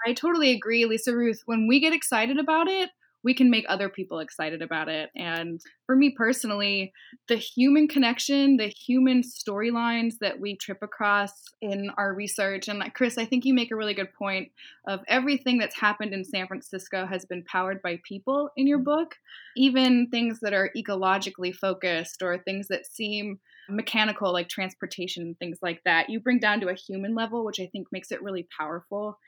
I 0.04 0.14
totally 0.14 0.50
agree, 0.50 0.84
Lisa 0.84 1.14
Ruth. 1.14 1.42
When 1.46 1.68
we 1.68 1.78
get 1.78 1.92
excited 1.92 2.38
about 2.38 2.66
it, 2.66 2.90
we 3.22 3.34
can 3.34 3.50
make 3.50 3.64
other 3.68 3.88
people 3.88 4.18
excited 4.18 4.62
about 4.62 4.88
it. 4.88 5.10
And 5.16 5.60
for 5.86 5.94
me 5.94 6.14
personally, 6.16 6.92
the 7.28 7.36
human 7.36 7.88
connection, 7.88 8.56
the 8.56 8.68
human 8.68 9.22
storylines 9.22 10.14
that 10.20 10.40
we 10.40 10.56
trip 10.56 10.78
across 10.82 11.32
in 11.60 11.90
our 11.98 12.14
research, 12.14 12.68
and 12.68 12.82
Chris, 12.94 13.18
I 13.18 13.26
think 13.26 13.44
you 13.44 13.54
make 13.54 13.70
a 13.70 13.76
really 13.76 13.94
good 13.94 14.12
point 14.14 14.50
of 14.86 15.00
everything 15.08 15.58
that's 15.58 15.78
happened 15.78 16.14
in 16.14 16.24
San 16.24 16.46
Francisco 16.46 17.06
has 17.06 17.26
been 17.26 17.44
powered 17.44 17.82
by 17.82 18.00
people 18.06 18.50
in 18.56 18.66
your 18.66 18.78
mm-hmm. 18.78 18.84
book, 18.84 19.16
even 19.56 20.08
things 20.10 20.40
that 20.40 20.54
are 20.54 20.70
ecologically 20.76 21.54
focused 21.54 22.22
or 22.22 22.38
things 22.38 22.68
that 22.68 22.86
seem 22.86 23.38
mechanical 23.70 24.32
like 24.32 24.48
transportation 24.48 25.22
and 25.22 25.38
things 25.38 25.58
like 25.62 25.80
that 25.84 26.08
you 26.10 26.20
bring 26.20 26.38
down 26.38 26.60
to 26.60 26.68
a 26.68 26.74
human 26.74 27.14
level 27.14 27.44
which 27.44 27.60
i 27.60 27.66
think 27.66 27.86
makes 27.92 28.10
it 28.10 28.22
really 28.22 28.46
powerful 28.56 29.18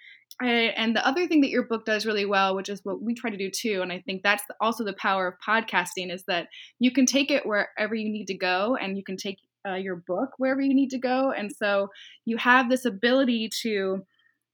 and 0.40 0.96
the 0.96 1.06
other 1.06 1.26
thing 1.26 1.40
that 1.42 1.50
your 1.50 1.64
book 1.64 1.84
does 1.84 2.06
really 2.06 2.26
well, 2.26 2.54
which 2.54 2.68
is 2.68 2.80
what 2.84 3.02
we 3.02 3.14
try 3.14 3.30
to 3.30 3.36
do 3.36 3.50
too, 3.50 3.80
and 3.82 3.92
I 3.92 4.00
think 4.00 4.22
that's 4.22 4.44
also 4.60 4.84
the 4.84 4.94
power 4.94 5.26
of 5.28 5.34
podcasting, 5.46 6.12
is 6.12 6.24
that 6.26 6.48
you 6.78 6.90
can 6.90 7.06
take 7.06 7.30
it 7.30 7.46
wherever 7.46 7.94
you 7.94 8.10
need 8.10 8.26
to 8.26 8.36
go, 8.36 8.76
and 8.80 8.96
you 8.96 9.04
can 9.04 9.16
take 9.16 9.38
uh, 9.68 9.74
your 9.74 9.96
book 9.96 10.30
wherever 10.38 10.60
you 10.60 10.74
need 10.74 10.90
to 10.90 10.98
go, 10.98 11.30
and 11.30 11.52
so 11.52 11.88
you 12.24 12.36
have 12.38 12.68
this 12.68 12.84
ability 12.84 13.50
to 13.62 14.04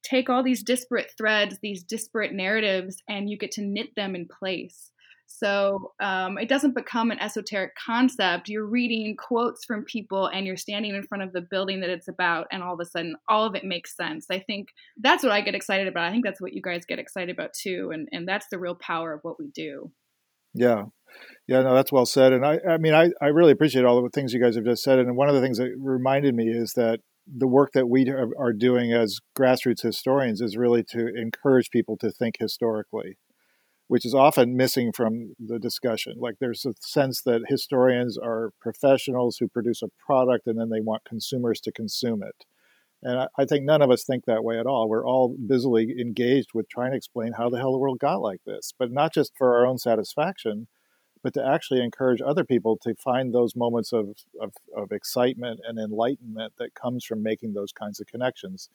take 0.03 0.29
all 0.29 0.43
these 0.43 0.63
disparate 0.63 1.13
threads, 1.17 1.59
these 1.63 1.83
disparate 1.83 2.33
narratives, 2.33 3.03
and 3.09 3.29
you 3.29 3.37
get 3.37 3.51
to 3.53 3.63
knit 3.63 3.95
them 3.97 4.15
in 4.15 4.27
place. 4.27 4.91
So 5.31 5.93
um, 6.01 6.39
it 6.39 6.49
doesn't 6.49 6.75
become 6.75 7.11
an 7.11 7.21
esoteric 7.21 7.73
concept. 7.77 8.49
You're 8.49 8.67
reading 8.67 9.15
quotes 9.15 9.65
from 9.65 9.85
people 9.85 10.27
and 10.27 10.47
you're 10.47 10.57
standing 10.57 10.95
in 10.95 11.03
front 11.03 11.23
of 11.23 11.33
the 11.33 11.43
building 11.43 11.81
that 11.81 11.91
it's 11.91 12.09
about, 12.09 12.47
and 12.51 12.63
all 12.63 12.75
of 12.75 12.81
a 12.81 12.87
sudden, 12.87 13.15
all 13.29 13.45
of 13.45 13.55
it 13.55 13.63
makes 13.63 13.95
sense. 13.95 14.27
I 14.31 14.39
think 14.41 14.69
that's 14.97 15.23
what 15.23 15.31
I 15.31 15.43
get 15.43 15.55
excited 15.55 15.87
about. 15.87 16.05
I 16.05 16.11
think 16.11 16.25
that's 16.25 16.41
what 16.41 16.55
you 16.55 16.63
guys 16.63 16.87
get 16.87 16.99
excited 16.99 17.31
about 17.31 17.53
too. 17.53 17.91
And, 17.93 18.09
and 18.11 18.27
that's 18.27 18.47
the 18.51 18.59
real 18.59 18.75
power 18.75 19.13
of 19.13 19.21
what 19.23 19.39
we 19.39 19.49
do. 19.49 19.93
Yeah. 20.55 20.87
Yeah, 21.47 21.63
no, 21.63 21.75
that's 21.75 21.93
well 21.93 22.07
said. 22.07 22.33
And 22.33 22.45
I, 22.45 22.59
I 22.69 22.79
mean, 22.79 22.95
I, 22.95 23.11
I 23.21 23.27
really 23.27 23.53
appreciate 23.53 23.85
all 23.85 24.03
the 24.03 24.09
things 24.09 24.33
you 24.33 24.41
guys 24.41 24.57
have 24.57 24.65
just 24.65 24.83
said. 24.83 24.99
And 24.99 25.17
one 25.17 25.29
of 25.29 25.35
the 25.35 25.41
things 25.41 25.59
that 25.59 25.71
reminded 25.79 26.35
me 26.35 26.49
is 26.49 26.73
that 26.73 27.01
the 27.27 27.47
work 27.47 27.73
that 27.75 27.87
we 27.87 28.11
are 28.11 28.53
doing 28.55 28.93
as 28.93 29.19
grassroots 29.39 29.83
historians 29.83 30.41
is 30.41 30.57
really 30.57 30.83
to 30.85 31.09
encourage 31.15 31.71
people 31.71 31.99
to 31.99 32.11
think 32.11 32.37
historically 32.41 33.19
which 33.89 34.05
is 34.05 34.15
often 34.15 34.57
missing 34.57 34.93
from 34.93 35.35
the 35.39 35.59
discussion. 35.59 36.15
Like 36.19 36.37
there's 36.41 36.65
a 36.65 36.75
sense 36.81 37.23
that 37.23 37.43
historians 37.49 38.19
are 38.19 38.53
professionals 38.61 39.39
who 39.39 39.49
produce 39.49 39.83
a 39.83 39.89
product 40.05 40.47
and 40.47 40.61
then 40.61 40.69
they 40.69 40.81
want 40.81 41.05
consumers 41.05 41.61
to 41.63 41.73
consume 41.73 42.23
it. 42.23 42.45
And 43.03 43.21
I, 43.21 43.27
I, 43.39 43.45
think 43.45 43.65
none 43.65 43.81
of 43.81 43.91
us 43.91 44.05
think 44.05 44.25
that 44.25 44.45
way 44.45 44.59
at 44.59 44.67
all. 44.67 44.89
We're 44.89 45.07
all 45.07 45.37
busily 45.47 45.95
engaged 46.01 46.51
with 46.53 46.69
trying 46.69 46.91
to 46.91 46.97
explain 46.97 47.33
how 47.33 47.49
the 47.49 47.59
hell 47.59 47.73
the 47.73 47.79
world 47.79 47.99
got 48.01 48.21
like 48.21 48.41
this, 48.45 48.73
but 48.79 48.91
not 48.91 49.15
just 49.15 49.33
for 49.39 49.57
our 49.57 49.67
own 49.67 49.79
satisfaction, 49.79 50.67
but 51.23 51.33
to 51.35 51.45
actually 51.45 51.83
encourage 51.83 52.21
other 52.21 52.45
people 52.45 52.77
to 52.83 52.95
find 52.97 53.33
those 53.33 53.57
moments 53.57 53.93
of, 53.93 54.17
of, 54.41 54.53
of 54.77 54.93
excitement 54.93 55.61
and 55.67 55.79
enlightenment 55.79 56.55
that 56.59 56.75
comes 56.75 57.05
from 57.05 57.23
making 57.23 57.55
those 57.55 57.73
kinds 57.73 58.01
of 58.01 58.07
connections 58.07 58.69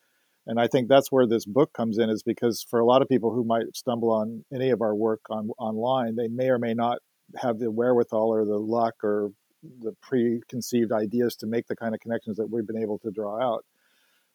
and 0.46 0.60
I 0.60 0.68
think 0.68 0.88
that's 0.88 1.12
where 1.12 1.28
this 1.28 1.46
book 1.46 1.72
comes 1.74 1.98
in, 1.98 2.10
is 2.10 2.24
because 2.24 2.66
for 2.70 2.80
a 2.80 2.86
lot 2.86 3.02
of 3.02 3.08
people 3.08 3.34
who 3.34 3.44
might 3.44 3.76
stumble 3.76 4.12
on 4.12 4.44
any 4.54 4.70
of 4.70 4.82
our 4.82 4.96
work 4.96 5.22
on 5.30 5.50
online, 5.58 6.16
they 6.16 6.28
may 6.28 6.50
or 6.50 6.60
may 6.60 6.74
not 6.74 7.00
have 7.42 7.60
the 7.60 7.72
wherewithal 7.72 8.34
or 8.34 8.46
the 8.46 8.60
luck 8.60 8.96
or 9.04 9.32
the 9.80 9.94
preconceived 10.02 10.92
ideas 10.92 11.36
to 11.38 11.48
make 11.48 11.68
the 11.68 11.76
kind 11.76 11.94
of 11.94 12.02
connections 12.02 12.38
that 12.38 12.50
we've 12.50 12.68
been 12.68 12.82
able 12.82 13.00
to 13.00 13.12
draw 13.12 13.42
out. 13.42 13.66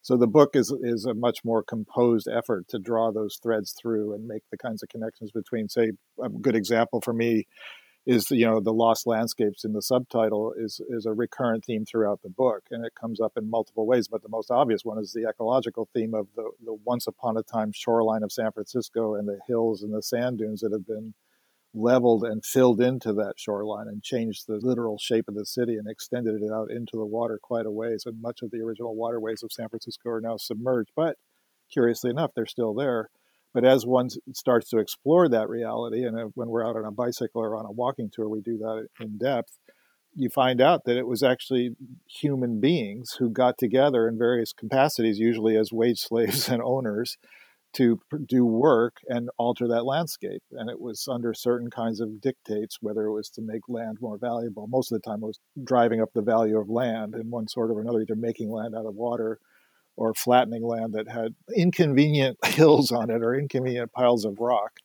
So 0.01 0.16
the 0.16 0.27
book 0.27 0.51
is 0.55 0.73
is 0.83 1.05
a 1.05 1.12
much 1.12 1.40
more 1.44 1.62
composed 1.62 2.29
effort 2.29 2.66
to 2.68 2.79
draw 2.79 3.12
those 3.12 3.38
threads 3.42 3.75
through 3.79 4.14
and 4.14 4.27
make 4.27 4.42
the 4.51 4.57
kinds 4.57 4.83
of 4.83 4.88
connections 4.88 5.31
between. 5.33 5.68
Say, 5.68 5.90
a 6.23 6.29
good 6.29 6.57
example 6.57 7.01
for 7.03 7.12
me 7.12 7.47
is 8.09 8.31
you 8.31 8.47
know 8.47 8.59
the 8.59 8.73
lost 8.73 9.07
landscapes 9.07 9.64
in 9.64 9.75
the 9.75 9.83
subtitle 9.83 10.55
is 10.59 10.81
is 10.88 11.05
a 11.05 11.12
recurrent 11.12 11.62
theme 11.64 11.85
throughout 11.85 12.23
the 12.23 12.31
book 12.31 12.62
and 12.71 12.85
it 12.85 12.94
comes 12.99 13.21
up 13.21 13.33
in 13.37 13.51
multiple 13.51 13.87
ways 13.87 14.09
but 14.09 14.23
the 14.23 14.31
most 14.31 14.51
obvious 14.51 14.83
one 14.83 14.99
is 14.99 15.12
the 15.12 15.29
ecological 15.29 15.87
theme 15.94 16.14
of 16.14 16.27
the, 16.35 16.51
the 16.64 16.75
once 16.85 17.07
upon 17.07 17.37
a 17.37 17.42
time 17.42 17.71
shoreline 17.71 18.23
of 18.23 18.33
san 18.33 18.51
francisco 18.51 19.14
and 19.14 19.29
the 19.29 19.38
hills 19.47 19.83
and 19.83 19.92
the 19.92 20.03
sand 20.03 20.38
dunes 20.38 20.61
that 20.62 20.73
have 20.73 20.87
been 20.87 21.12
leveled 21.75 22.25
and 22.25 22.47
filled 22.47 22.81
into 22.81 23.12
that 23.12 23.35
shoreline 23.37 23.88
and 23.88 24.03
changed 24.03 24.47
the 24.47 24.59
literal 24.62 24.97
shape 24.97 25.29
of 25.29 25.35
the 25.35 25.44
city 25.44 25.77
and 25.77 25.87
extended 25.87 26.42
it 26.42 26.51
out 26.51 26.71
into 26.71 26.97
the 26.97 27.05
water 27.05 27.38
quite 27.40 27.66
a 27.66 27.71
ways 27.71 28.05
and 28.07 28.23
much 28.23 28.40
of 28.40 28.51
the 28.51 28.61
original 28.61 28.97
waterways 28.97 29.42
of 29.42 29.53
san 29.53 29.68
francisco 29.68 30.09
are 30.09 30.21
now 30.23 30.38
submerged 30.38 30.92
but 30.97 31.18
curiously 31.71 32.09
enough 32.09 32.31
they're 32.35 32.47
still 32.47 32.73
there 32.73 33.11
but 33.59 33.66
as 33.66 33.85
one 33.85 34.09
starts 34.35 34.71
to 34.71 34.79
explore 34.79 35.29
that 35.29 35.49
reality, 35.49 36.05
and 36.05 36.16
uh, 36.16 36.27
when 36.35 36.49
we're 36.49 36.64
out 36.64 36.77
on 36.77 36.85
a 36.85 36.92
bicycle 36.92 37.42
or 37.42 37.57
on 37.57 37.66
a 37.66 37.73
walking 37.73 38.09
tour, 38.09 38.29
we 38.29 38.40
do 38.40 38.57
that 38.57 38.87
in 39.01 39.18
depth, 39.18 39.59
you 40.14 40.29
find 40.29 40.61
out 40.61 40.85
that 40.85 40.97
it 40.97 41.09
was 41.09 41.25
actually 41.25 41.71
human 42.07 42.61
beings 42.61 43.16
who 43.18 43.29
got 43.29 43.59
together 43.59 44.07
in 44.07 44.16
various 44.16 44.53
capacities, 44.53 45.18
usually 45.18 45.57
as 45.57 45.73
wage 45.73 45.99
slaves 46.09 46.49
and 46.49 46.62
owners, 46.62 47.16
to 47.73 48.01
do 48.29 48.44
work 48.44 48.99
and 49.09 49.29
alter 49.38 49.66
that 49.66 49.85
landscape. 49.85 50.44
And 50.53 50.71
it 50.71 50.81
was 50.81 51.09
under 51.11 51.35
certain 51.35 51.68
kinds 51.68 51.99
of 51.99 52.21
dictates, 52.21 52.79
whether 52.81 53.07
it 53.07 53.12
was 53.12 53.29
to 53.31 53.42
make 53.42 53.62
land 53.68 53.99
more 54.01 54.18
valuable. 54.18 54.68
Most 54.68 54.92
of 54.92 55.03
the 55.03 55.11
time, 55.11 55.25
it 55.25 55.27
was 55.27 55.40
driving 55.64 56.01
up 56.01 56.11
the 56.14 56.23
value 56.23 56.61
of 56.61 56.71
land 56.71 57.16
in 57.16 57.29
one 57.29 57.49
sort 57.49 57.73
or 57.73 57.81
another, 57.81 58.03
either 58.03 58.14
making 58.14 58.53
land 58.53 58.77
out 58.77 58.87
of 58.87 58.94
water 58.94 59.40
or 59.98 60.14
flattening 60.14 60.62
land 60.62 60.94
that 60.94 61.08
had 61.08 61.34
inconvenient 61.54 62.38
hills 62.46 62.92
on 62.92 63.11
it 63.11 63.22
or 63.22 63.34
inconvenient 63.34 63.92
piles 63.92 64.24
of 64.24 64.38
rock. 64.38 64.78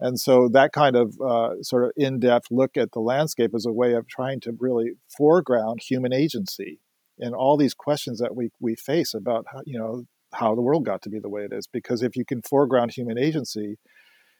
And 0.00 0.18
so 0.18 0.48
that 0.48 0.72
kind 0.72 0.96
of 0.96 1.20
uh, 1.20 1.62
sort 1.62 1.84
of 1.84 1.92
in-depth 1.96 2.48
look 2.50 2.76
at 2.76 2.92
the 2.92 3.00
landscape 3.00 3.50
is 3.54 3.66
a 3.66 3.72
way 3.72 3.92
of 3.92 4.08
trying 4.08 4.40
to 4.40 4.56
really 4.58 4.92
foreground 5.16 5.80
human 5.82 6.12
agency 6.12 6.80
and 7.18 7.34
all 7.34 7.56
these 7.56 7.74
questions 7.74 8.18
that 8.18 8.34
we, 8.34 8.50
we 8.60 8.74
face 8.74 9.14
about 9.14 9.46
how, 9.52 9.60
you 9.66 9.78
know 9.78 10.04
how 10.32 10.54
the 10.54 10.62
world 10.62 10.84
got 10.84 11.02
to 11.02 11.10
be 11.10 11.18
the 11.18 11.28
way 11.28 11.42
it 11.42 11.52
is. 11.52 11.66
Because 11.66 12.02
if 12.02 12.16
you 12.16 12.24
can 12.24 12.40
foreground 12.42 12.92
human 12.92 13.18
agency, 13.18 13.78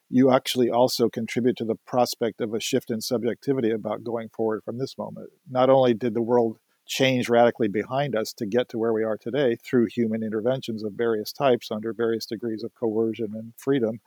you 0.09 0.33
actually 0.33 0.71
also 0.71 1.09
contribute 1.09 1.57
to 1.59 1.65
the 1.65 1.77
prospect 1.87 2.41
of 2.41 2.55
a 2.55 2.61
shift 2.61 2.91
in 2.91 3.01
subjectivity 3.01 3.71
about 3.71 4.03
going 4.03 4.29
forward 4.35 4.63
from 4.65 4.79
this 4.79 4.97
moment. 4.97 5.31
Not 5.49 5.71
only 5.71 5.95
did 5.95 6.15
the 6.15 6.23
world 6.23 6.59
change 6.91 7.29
radically 7.29 7.69
behind 7.69 8.17
us 8.17 8.33
to 8.33 8.45
get 8.45 8.69
to 8.69 8.77
where 8.77 8.93
we 8.93 9.05
are 9.05 9.17
today 9.17 9.57
through 9.65 9.87
human 9.87 10.25
interventions 10.25 10.83
of 10.83 10.93
various 10.95 11.33
types 11.33 11.71
under 11.71 11.93
various 11.93 12.27
degrees 12.27 12.65
of 12.65 12.75
coercion 12.75 13.31
and 13.33 13.53
freedom. 13.57 14.01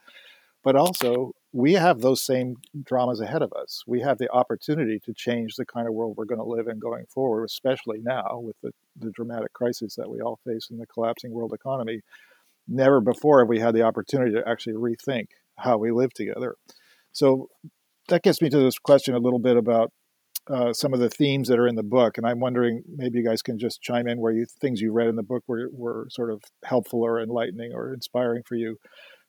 But 0.62 0.76
also, 0.76 1.32
we 1.52 1.74
have 1.74 2.00
those 2.00 2.22
same 2.22 2.56
dramas 2.84 3.20
ahead 3.20 3.40
of 3.40 3.52
us. 3.54 3.82
We 3.86 4.00
have 4.00 4.18
the 4.18 4.30
opportunity 4.30 4.98
to 5.00 5.14
change 5.14 5.56
the 5.56 5.64
kind 5.64 5.88
of 5.88 5.94
world 5.94 6.14
we're 6.16 6.26
going 6.26 6.40
to 6.40 6.44
live 6.44 6.68
in 6.68 6.78
going 6.78 7.06
forward, 7.06 7.44
especially 7.44 8.00
now 8.02 8.40
with 8.40 8.56
the, 8.62 8.72
the 8.98 9.10
dramatic 9.10 9.54
crisis 9.54 9.94
that 9.96 10.10
we 10.10 10.20
all 10.20 10.38
face 10.46 10.68
in 10.70 10.76
the 10.76 10.86
collapsing 10.86 11.32
world 11.32 11.54
economy. 11.54 12.02
Never 12.68 13.00
before 13.00 13.40
have 13.40 13.48
we 13.48 13.60
had 13.60 13.74
the 13.74 13.82
opportunity 13.82 14.32
to 14.32 14.46
actually 14.46 14.74
rethink 14.74 15.28
how 15.56 15.78
we 15.78 15.90
live 15.90 16.12
together. 16.12 16.56
So 17.12 17.48
that 18.08 18.22
gets 18.22 18.42
me 18.42 18.50
to 18.50 18.58
this 18.58 18.78
question 18.78 19.14
a 19.14 19.18
little 19.18 19.38
bit 19.38 19.56
about 19.56 19.90
uh, 20.50 20.72
some 20.72 20.92
of 20.92 21.00
the 21.00 21.08
themes 21.08 21.48
that 21.48 21.58
are 21.58 21.68
in 21.68 21.74
the 21.74 21.82
book, 21.82 22.18
and 22.18 22.26
I'm 22.26 22.40
wondering 22.40 22.82
maybe 22.88 23.18
you 23.18 23.24
guys 23.24 23.42
can 23.42 23.58
just 23.58 23.80
chime 23.80 24.06
in 24.06 24.20
where 24.20 24.32
you 24.32 24.46
things 24.60 24.80
you 24.80 24.92
read 24.92 25.08
in 25.08 25.16
the 25.16 25.22
book 25.22 25.42
were 25.46 25.68
were 25.72 26.06
sort 26.10 26.30
of 26.30 26.42
helpful 26.64 27.02
or 27.02 27.20
enlightening 27.20 27.72
or 27.72 27.94
inspiring 27.94 28.42
for 28.42 28.54
you. 28.54 28.76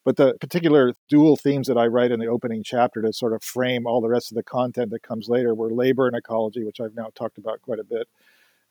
But 0.04 0.18
the 0.18 0.36
particular 0.40 0.94
dual 1.10 1.36
themes 1.36 1.68
that 1.68 1.78
I 1.78 1.88
write 1.88 2.12
in 2.12 2.20
the 2.20 2.28
opening 2.28 2.64
chapter 2.64 3.02
to 3.02 3.12
sort 3.12 3.34
of 3.34 3.44
frame 3.44 3.88
all 3.88 4.02
the 4.02 4.10
rest 4.10 4.32
of 4.32 4.36
the 4.36 4.44
content 4.44 4.92
that 4.92 5.02
comes 5.02 5.28
later 5.30 5.56
were 5.56 5.72
labor 5.72 6.06
and 6.08 6.16
ecology, 6.16 6.64
which 6.64 6.80
I've 6.80 6.96
now 6.96 7.10
talked 7.16 7.40
about 7.40 7.62
quite 7.62 7.80
a 7.80 7.84
bit, 7.84 8.08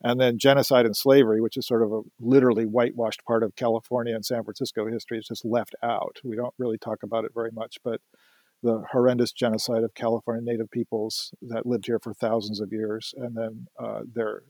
and 0.03 0.21
then 0.21 0.39
genocide 0.39 0.87
and 0.87 0.97
slavery, 0.97 1.41
which 1.41 1.57
is 1.57 1.67
sort 1.67 1.83
of 1.83 1.93
a 1.93 2.03
literally 2.21 2.67
whitewashed 2.67 3.25
part 3.25 3.43
of 3.43 3.57
California 3.57 4.15
and 4.15 4.25
San 4.25 4.45
Francisco 4.45 4.87
history. 4.87 5.19
It's 5.19 5.29
just 5.29 5.45
left 5.45 5.75
out. 5.83 6.19
We 6.23 6.37
don't 6.37 6.55
really 6.59 6.79
talk 6.79 7.03
about 7.03 7.25
it 7.25 7.33
very 7.35 7.51
much, 7.51 7.79
but 7.83 8.01
the 8.65 8.83
horrendous 8.93 9.31
genocide 9.31 9.85
of 9.85 9.95
California 9.95 10.43
Native 10.43 10.71
peoples 10.71 11.33
that 11.43 11.67
lived 11.67 11.85
here 11.87 12.01
for 12.03 12.15
thousands 12.15 12.61
of 12.61 12.73
years, 12.73 13.13
and 13.17 13.37
then 13.37 13.67
uh, 13.79 14.01
their 14.13 14.43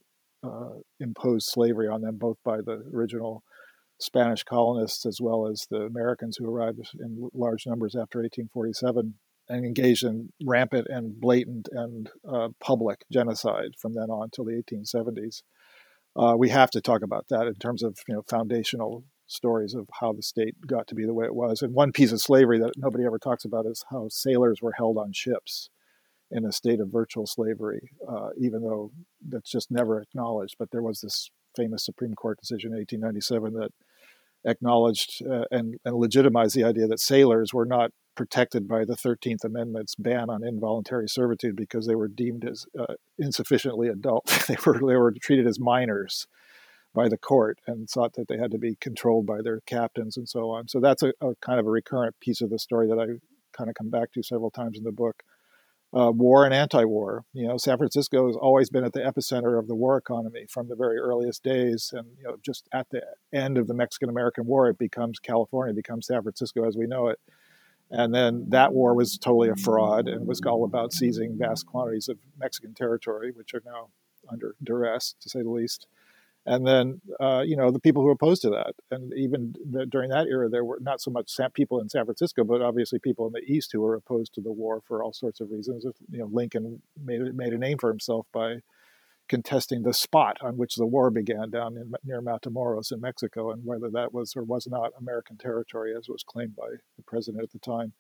uh, 0.45 0.79
imposed 1.01 1.49
slavery 1.49 1.89
on 1.89 2.01
them, 2.01 2.17
both 2.17 2.37
by 2.45 2.59
the 2.59 2.85
original 2.95 3.43
Spanish 4.01 4.45
colonists 4.45 5.05
as 5.05 5.19
well 5.21 5.49
as 5.49 5.67
the 5.69 5.83
Americans 5.83 6.37
who 6.39 6.49
arrived 6.49 6.79
in 7.01 7.29
large 7.35 7.67
numbers 7.67 7.95
after 7.95 8.21
1847 8.21 9.15
and 9.49 9.65
engaged 9.65 10.05
in 10.05 10.31
rampant 10.45 10.87
and 10.89 11.21
blatant 11.21 11.69
and 11.73 12.09
uh, 12.33 12.49
public 12.61 13.05
genocide 13.13 13.71
from 13.81 13.95
then 13.95 14.11
on 14.11 14.31
till 14.31 14.45
the 14.45 14.63
1870s. 14.63 15.43
Uh, 16.17 16.35
we 16.39 16.51
have 16.51 16.71
to 16.71 16.81
talk 16.81 17.03
about 17.03 17.27
that 17.31 17.49
in 17.49 17.55
terms 17.55 17.83
of 17.83 17.99
you 18.07 18.15
know 18.15 18.23
foundational 18.31 19.05
stories 19.27 19.75
of 19.75 19.89
how 20.01 20.13
the 20.13 20.23
state 20.23 20.55
got 20.67 20.87
to 20.89 20.95
be 20.95 21.05
the 21.05 21.15
way 21.15 21.25
it 21.25 21.35
was. 21.35 21.63
And 21.63 21.75
one 21.75 21.93
piece 21.93 22.13
of 22.13 22.21
slavery 22.21 22.59
that 22.59 22.77
nobody 22.77 23.05
ever 23.05 23.19
talks 23.19 23.45
about 23.45 23.67
is 23.67 23.85
how 23.91 24.09
sailors 24.09 24.61
were 24.61 24.75
held 24.77 24.99
on 24.99 25.13
ships 25.13 25.71
in 26.31 26.45
a 26.45 26.53
state 26.53 26.81
of 26.81 26.89
virtual 26.89 27.27
slavery, 27.27 27.91
uh, 28.09 28.31
even 28.39 28.63
though 28.63 28.91
that's 29.29 29.51
just 29.51 29.71
never 29.71 30.01
acknowledged. 30.01 30.57
But 30.59 30.71
there 30.71 30.83
was 30.83 31.01
this 31.01 31.31
famous 31.57 31.85
Supreme 31.85 32.15
Court 32.15 32.39
decision 32.41 32.73
in 32.73 32.79
1897 32.79 33.55
that 33.55 33.71
acknowledged 34.45 35.23
uh, 35.27 35.45
and, 35.51 35.77
and 35.85 35.97
legitimized 35.97 36.55
the 36.55 36.65
idea 36.65 36.87
that 36.87 37.01
sailors 37.01 37.55
were 37.55 37.65
not 37.65 37.91
protected 38.15 38.69
by 38.69 38.85
the 38.85 38.95
13th 38.95 39.45
Amendment's 39.45 39.95
ban 39.97 40.31
on 40.31 40.45
involuntary 40.45 41.09
servitude 41.09 41.57
because 41.57 41.87
they 41.87 41.95
were 41.95 42.09
deemed 42.09 42.45
as 42.45 42.67
uh, 42.79 42.95
insufficiently 43.19 43.89
adult. 43.89 44.27
they 44.49 44.57
were 44.65 44.75
they 44.75 44.97
were 44.97 45.13
treated 45.21 45.47
as 45.47 45.59
minors 45.59 46.27
by 46.95 47.09
the 47.09 47.19
court 47.19 47.59
and 47.67 47.89
thought 47.89 48.15
that 48.15 48.29
they 48.29 48.39
had 48.39 48.53
to 48.53 48.59
be 48.59 48.77
controlled 48.81 49.27
by 49.27 49.43
their 49.43 49.61
captains 49.67 50.17
and 50.17 50.29
so 50.29 50.51
on. 50.51 50.69
So 50.69 50.81
that's 50.81 51.03
a, 51.03 51.13
a 51.21 51.35
kind 51.41 51.59
of 51.59 51.67
a 51.67 51.71
recurrent 51.71 52.19
piece 52.21 52.41
of 52.41 52.51
the 52.51 52.59
story 52.59 52.87
that 52.89 52.99
I 52.99 53.07
kind 53.57 53.69
of 53.69 53.75
come 53.75 53.91
back 53.91 54.13
to 54.13 54.23
several 54.23 54.51
times 54.51 54.79
in 54.79 54.85
the 54.85 54.93
book. 54.93 55.23
Uh, 55.97 56.11
war 56.11 56.45
and 56.45 56.53
anti-war. 56.53 57.23
You 57.33 57.47
know, 57.47 57.57
San 57.57 57.79
Francisco 57.79 58.27
has 58.27 58.35
always 58.35 58.69
been 58.69 58.83
at 58.83 58.95
the 58.95 59.01
epicenter 59.01 59.57
of 59.57 59.69
the 59.69 59.77
war 59.77 59.97
economy 59.97 60.45
from 60.49 60.69
the 60.69 60.75
very 60.75 60.99
earliest 60.99 61.45
days, 61.45 61.93
and 61.95 62.09
you 62.19 62.25
know, 62.25 62.37
just 62.45 62.69
at 62.73 62.89
the 62.91 63.03
end 63.33 63.59
of 63.59 63.69
the 63.69 63.75
Mexican-American 63.75 64.45
War, 64.45 64.69
it 64.69 64.77
becomes 64.77 65.21
California, 65.21 65.71
it 65.71 65.77
becomes 65.77 66.09
San 66.09 66.21
Francisco 66.21 66.67
as 66.67 66.77
we 66.77 66.89
know 66.89 67.07
it. 67.07 67.21
And 67.91 68.13
then 68.13 68.47
that 68.49 68.73
war 68.73 68.93
was 68.97 69.17
totally 69.19 69.51
a 69.51 69.57
fraud 69.57 70.09
and 70.09 70.27
was 70.27 70.41
all 70.45 70.65
about 70.65 70.93
seizing 70.93 71.39
vast 71.39 71.67
quantities 71.67 72.09
of 72.09 72.19
Mexican 72.41 72.75
territory, 72.75 73.31
which 73.31 73.55
are 73.55 73.63
now 73.65 73.91
under 74.33 74.57
duress, 74.65 75.15
to 75.21 75.29
say 75.29 75.43
the 75.43 75.51
least 75.51 75.87
and 76.47 76.67
then 76.67 77.01
uh, 77.21 77.43
you 77.45 77.57
know 77.57 77.71
the 77.71 77.81
people 77.81 78.03
who 78.03 78.11
opposed 78.11 78.43
to 78.43 78.51
that. 78.51 78.75
And 78.91 79.13
even 79.17 79.55
the, 79.71 79.87
during 79.87 80.11
that 80.11 80.27
era 80.27 80.49
there 80.49 80.65
were 80.65 80.79
not 80.81 81.01
so 81.01 81.11
much 81.11 81.35
people 81.55 81.81
in 81.81 81.89
san 81.89 82.05
francisco 82.05 82.45
but 82.45 82.63
obviously 82.63 82.99
people 82.99 83.27
in 83.27 83.33
the 83.33 83.53
east 83.53 83.71
who 83.73 83.81
were 83.81 83.95
opposed 83.95 84.35
to 84.35 84.41
the 84.41 84.53
war 84.53 84.83
for 84.87 85.03
all 85.03 85.13
sorts 85.13 85.41
of 85.41 85.51
reasons. 85.51 85.85
You 86.11 86.19
know 86.19 86.29
lincoln 86.31 86.83
made, 87.03 87.35
made 87.35 87.53
a 87.53 87.59
name 87.59 87.79
for 87.79 87.91
himself 87.91 88.27
by 88.33 88.57
contesting 89.29 89.83
the 89.83 89.95
spot 89.95 90.37
on 90.43 90.59
which 90.59 90.75
the 90.77 90.87
war 90.87 91.11
began 91.11 91.49
down 91.51 91.77
in, 91.79 91.93
near 92.05 92.21
matamoros 92.21 92.93
in 92.93 93.01
mexico 93.01 93.51
and 93.53 93.65
whether 93.65 93.89
that 93.89 94.13
was 94.13 94.37
or 94.37 94.43
was 94.43 94.67
not 94.67 94.93
american 94.99 95.39
territory 95.39 95.95
as 95.97 96.09
was 96.11 96.23
claimed 96.23 96.55
by 96.55 96.69
the 96.99 97.03
president 97.07 97.43
at 97.43 97.51
the 97.51 97.59
time 97.59 97.95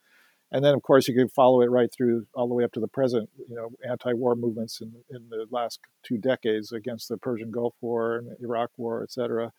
and 0.52 0.64
then 0.64 0.74
of 0.74 0.82
course 0.82 1.08
you 1.08 1.14
can 1.14 1.28
follow 1.28 1.60
it 1.60 1.70
right 1.70 1.90
through 1.94 2.26
all 2.34 2.48
the 2.48 2.54
way 2.54 2.64
up 2.64 2.72
to 2.72 2.80
the 2.80 2.88
present 2.88 3.28
you 3.48 3.54
know 3.54 3.70
anti-war 3.88 4.34
movements 4.34 4.80
in, 4.80 4.92
in 5.10 5.28
the 5.30 5.46
last 5.50 5.80
two 6.04 6.18
decades 6.18 6.72
against 6.72 7.08
the 7.08 7.16
persian 7.16 7.50
gulf 7.50 7.74
war 7.80 8.16
and 8.16 8.28
iraq 8.40 8.70
war 8.76 9.02
et 9.02 9.10
cetera 9.10 9.52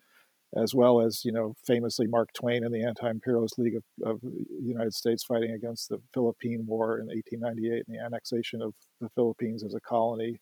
as 0.58 0.74
well 0.74 1.02
as 1.02 1.26
you 1.26 1.32
know 1.32 1.54
famously 1.66 2.08
mark 2.08 2.30
twain 2.34 2.64
and 2.64 2.74
the 2.74 2.84
anti-imperialist 2.84 3.58
league 3.58 3.76
of, 3.76 3.84
of 4.06 4.22
the 4.22 4.46
united 4.62 4.94
states 4.94 5.24
fighting 5.24 5.52
against 5.52 5.90
the 5.90 6.00
philippine 6.14 6.66
war 6.66 7.00
in 7.00 7.08
1898 7.08 7.84
and 7.88 7.96
the 7.96 8.04
annexation 8.04 8.62
of 8.62 8.74
the 9.02 9.10
philippines 9.10 9.64
as 9.64 9.74
a 9.74 9.80
colony 9.80 10.40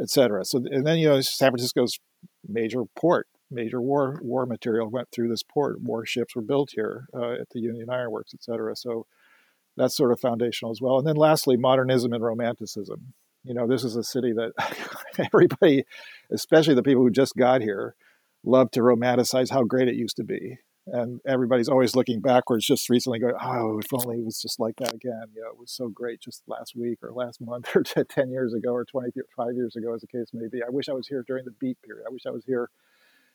et 0.00 0.10
cetera. 0.10 0.44
So 0.44 0.62
and 0.70 0.86
then 0.86 0.98
you 0.98 1.08
know 1.08 1.20
san 1.20 1.50
francisco's 1.50 1.98
major 2.46 2.82
port 2.96 3.26
major 3.50 3.80
war 3.80 4.18
war 4.22 4.46
material 4.46 4.90
went 4.90 5.08
through 5.10 5.28
this 5.28 5.42
port. 5.42 5.80
Warships 5.80 6.34
were 6.34 6.42
built 6.42 6.70
here 6.74 7.06
uh, 7.14 7.32
at 7.32 7.48
the 7.52 7.60
union 7.60 7.88
iron 7.90 8.10
works 8.10 8.32
et 8.34 8.42
cetera. 8.42 8.74
So 8.76 9.06
that's 9.76 9.96
sort 9.96 10.12
of 10.12 10.20
foundational 10.20 10.70
as 10.70 10.80
well. 10.80 10.98
And 10.98 11.06
then 11.06 11.16
lastly, 11.16 11.56
modernism 11.56 12.12
and 12.12 12.22
romanticism. 12.22 13.12
You 13.44 13.54
know, 13.54 13.66
this 13.66 13.84
is 13.84 13.94
a 13.94 14.02
city 14.02 14.32
that 14.32 14.52
everybody, 15.32 15.84
especially 16.32 16.74
the 16.74 16.82
people 16.82 17.02
who 17.02 17.10
just 17.10 17.36
got 17.36 17.60
here, 17.62 17.94
love 18.44 18.70
to 18.72 18.80
romanticize 18.80 19.50
how 19.50 19.62
great 19.64 19.88
it 19.88 19.94
used 19.94 20.16
to 20.16 20.24
be. 20.24 20.58
And 20.88 21.20
everybody's 21.26 21.68
always 21.68 21.96
looking 21.96 22.20
backwards, 22.20 22.64
just 22.64 22.88
recently 22.88 23.18
going, 23.18 23.34
oh, 23.40 23.80
if 23.80 23.92
only 23.92 24.18
it 24.18 24.24
was 24.24 24.40
just 24.40 24.60
like 24.60 24.76
that 24.76 24.94
again. 24.94 25.24
You 25.34 25.42
know, 25.42 25.48
it 25.48 25.58
was 25.58 25.72
so 25.72 25.88
great 25.88 26.20
just 26.20 26.42
last 26.46 26.76
week 26.76 27.00
or 27.02 27.10
last 27.12 27.40
month 27.40 27.68
or 27.74 27.82
10 27.82 28.30
years 28.30 28.54
ago 28.54 28.70
or 28.70 28.84
25 28.84 29.54
years 29.54 29.74
ago, 29.74 29.94
as 29.94 30.02
the 30.02 30.06
case 30.06 30.30
may 30.32 30.46
be. 30.46 30.62
I 30.62 30.70
wish 30.70 30.88
I 30.88 30.92
was 30.92 31.08
here 31.08 31.24
during 31.26 31.44
the 31.44 31.50
beat 31.50 31.78
period. 31.82 32.04
I 32.06 32.12
wish 32.12 32.24
I 32.24 32.30
was 32.30 32.44
here 32.44 32.70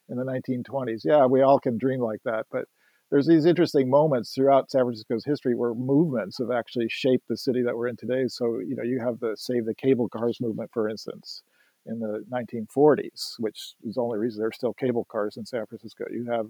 in 0.07 0.17
the 0.17 0.23
1920s. 0.23 1.01
Yeah, 1.03 1.25
we 1.25 1.41
all 1.41 1.59
can 1.59 1.77
dream 1.77 1.99
like 1.99 2.21
that. 2.23 2.45
But 2.49 2.65
there's 3.11 3.27
these 3.27 3.45
interesting 3.45 3.89
moments 3.89 4.33
throughout 4.33 4.71
San 4.71 4.83
Francisco's 4.83 5.25
history 5.25 5.53
where 5.53 5.73
movements 5.73 6.37
have 6.39 6.49
actually 6.49 6.87
shaped 6.89 7.27
the 7.27 7.37
city 7.37 7.61
that 7.61 7.75
we're 7.75 7.89
in 7.89 7.97
today. 7.97 8.23
So, 8.27 8.59
you 8.59 8.75
know, 8.75 8.83
you 8.83 8.99
have 8.99 9.19
the 9.19 9.35
Save 9.35 9.65
the 9.65 9.75
Cable 9.75 10.07
Cars 10.07 10.37
movement, 10.39 10.71
for 10.73 10.87
instance, 10.87 11.43
in 11.85 11.99
the 11.99 12.23
1940s, 12.31 13.33
which 13.39 13.75
is 13.83 13.95
the 13.95 14.01
only 14.01 14.17
reason 14.17 14.39
there's 14.39 14.55
still 14.55 14.73
cable 14.73 15.05
cars 15.11 15.35
in 15.35 15.45
San 15.45 15.65
Francisco. 15.65 16.05
You 16.09 16.25
have 16.31 16.45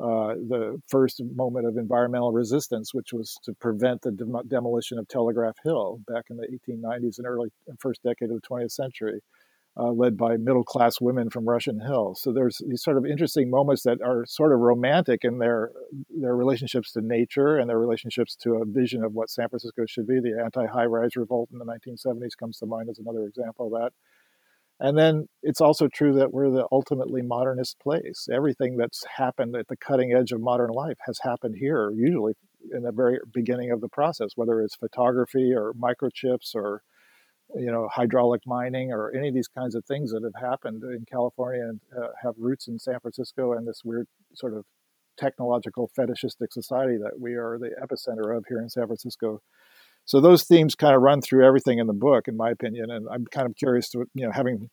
uh, 0.00 0.34
the 0.48 0.80
first 0.86 1.20
moment 1.34 1.66
of 1.66 1.76
environmental 1.76 2.30
resistance, 2.30 2.94
which 2.94 3.12
was 3.12 3.36
to 3.42 3.52
prevent 3.54 4.02
the 4.02 4.12
demolition 4.46 4.98
of 5.00 5.08
Telegraph 5.08 5.56
Hill 5.64 5.98
back 6.06 6.26
in 6.30 6.36
the 6.36 6.46
1890s 6.46 7.18
and 7.18 7.26
early 7.26 7.48
first 7.80 8.04
decade 8.04 8.30
of 8.30 8.40
the 8.40 8.48
20th 8.48 8.70
century 8.70 9.20
uh, 9.78 9.92
led 9.92 10.16
by 10.16 10.36
middle 10.36 10.64
class 10.64 11.00
women 11.00 11.30
from 11.30 11.48
Russian 11.48 11.80
Hill. 11.80 12.16
So 12.16 12.32
there's 12.32 12.60
these 12.66 12.82
sort 12.82 12.96
of 12.96 13.06
interesting 13.06 13.48
moments 13.48 13.84
that 13.84 14.02
are 14.02 14.26
sort 14.26 14.52
of 14.52 14.58
romantic 14.58 15.20
in 15.22 15.38
their 15.38 15.70
their 16.10 16.34
relationships 16.34 16.92
to 16.92 17.00
nature 17.00 17.58
and 17.58 17.70
their 17.70 17.78
relationships 17.78 18.34
to 18.42 18.54
a 18.54 18.64
vision 18.64 19.04
of 19.04 19.12
what 19.14 19.30
San 19.30 19.48
Francisco 19.48 19.84
should 19.86 20.06
be. 20.06 20.20
The 20.20 20.42
anti-high 20.44 20.86
rise 20.86 21.14
revolt 21.16 21.50
in 21.52 21.58
the 21.58 21.64
1970s 21.64 22.36
comes 22.38 22.58
to 22.58 22.66
mind 22.66 22.88
as 22.90 22.98
another 22.98 23.24
example 23.24 23.66
of 23.66 23.80
that. 23.80 23.92
And 24.80 24.96
then 24.96 25.28
it's 25.42 25.60
also 25.60 25.88
true 25.88 26.14
that 26.14 26.32
we're 26.32 26.50
the 26.50 26.66
ultimately 26.70 27.22
modernist 27.22 27.78
place. 27.80 28.28
Everything 28.32 28.76
that's 28.76 29.04
happened 29.16 29.56
at 29.56 29.68
the 29.68 29.76
cutting 29.76 30.12
edge 30.12 30.30
of 30.30 30.40
modern 30.40 30.70
life 30.70 30.98
has 31.06 31.18
happened 31.22 31.56
here, 31.58 31.90
usually 31.90 32.34
in 32.72 32.82
the 32.82 32.92
very 32.92 33.18
beginning 33.32 33.72
of 33.72 33.80
the 33.80 33.88
process, 33.88 34.30
whether 34.36 34.60
it's 34.60 34.76
photography 34.76 35.52
or 35.52 35.72
microchips 35.72 36.54
or 36.54 36.82
you 37.54 37.70
know, 37.70 37.88
hydraulic 37.90 38.42
mining 38.46 38.92
or 38.92 39.10
any 39.14 39.28
of 39.28 39.34
these 39.34 39.48
kinds 39.48 39.74
of 39.74 39.84
things 39.84 40.12
that 40.12 40.22
have 40.22 40.40
happened 40.40 40.82
in 40.82 41.04
California 41.10 41.62
and 41.62 41.80
uh, 41.96 42.08
have 42.22 42.34
roots 42.38 42.68
in 42.68 42.78
San 42.78 43.00
Francisco 43.00 43.52
and 43.52 43.66
this 43.66 43.82
weird 43.84 44.06
sort 44.34 44.54
of 44.54 44.64
technological 45.18 45.90
fetishistic 45.96 46.52
society 46.52 46.96
that 46.96 47.18
we 47.18 47.34
are 47.34 47.58
the 47.58 47.70
epicenter 47.82 48.36
of 48.36 48.44
here 48.48 48.60
in 48.60 48.68
San 48.68 48.86
Francisco. 48.86 49.40
So 50.04 50.20
those 50.20 50.44
themes 50.44 50.74
kind 50.74 50.94
of 50.94 51.02
run 51.02 51.20
through 51.20 51.46
everything 51.46 51.78
in 51.78 51.86
the 51.86 51.92
book, 51.92 52.28
in 52.28 52.36
my 52.36 52.50
opinion. 52.50 52.90
And 52.90 53.06
I'm 53.10 53.26
kind 53.26 53.46
of 53.46 53.56
curious 53.56 53.90
to, 53.90 54.04
you 54.14 54.26
know, 54.26 54.32
having 54.32 54.70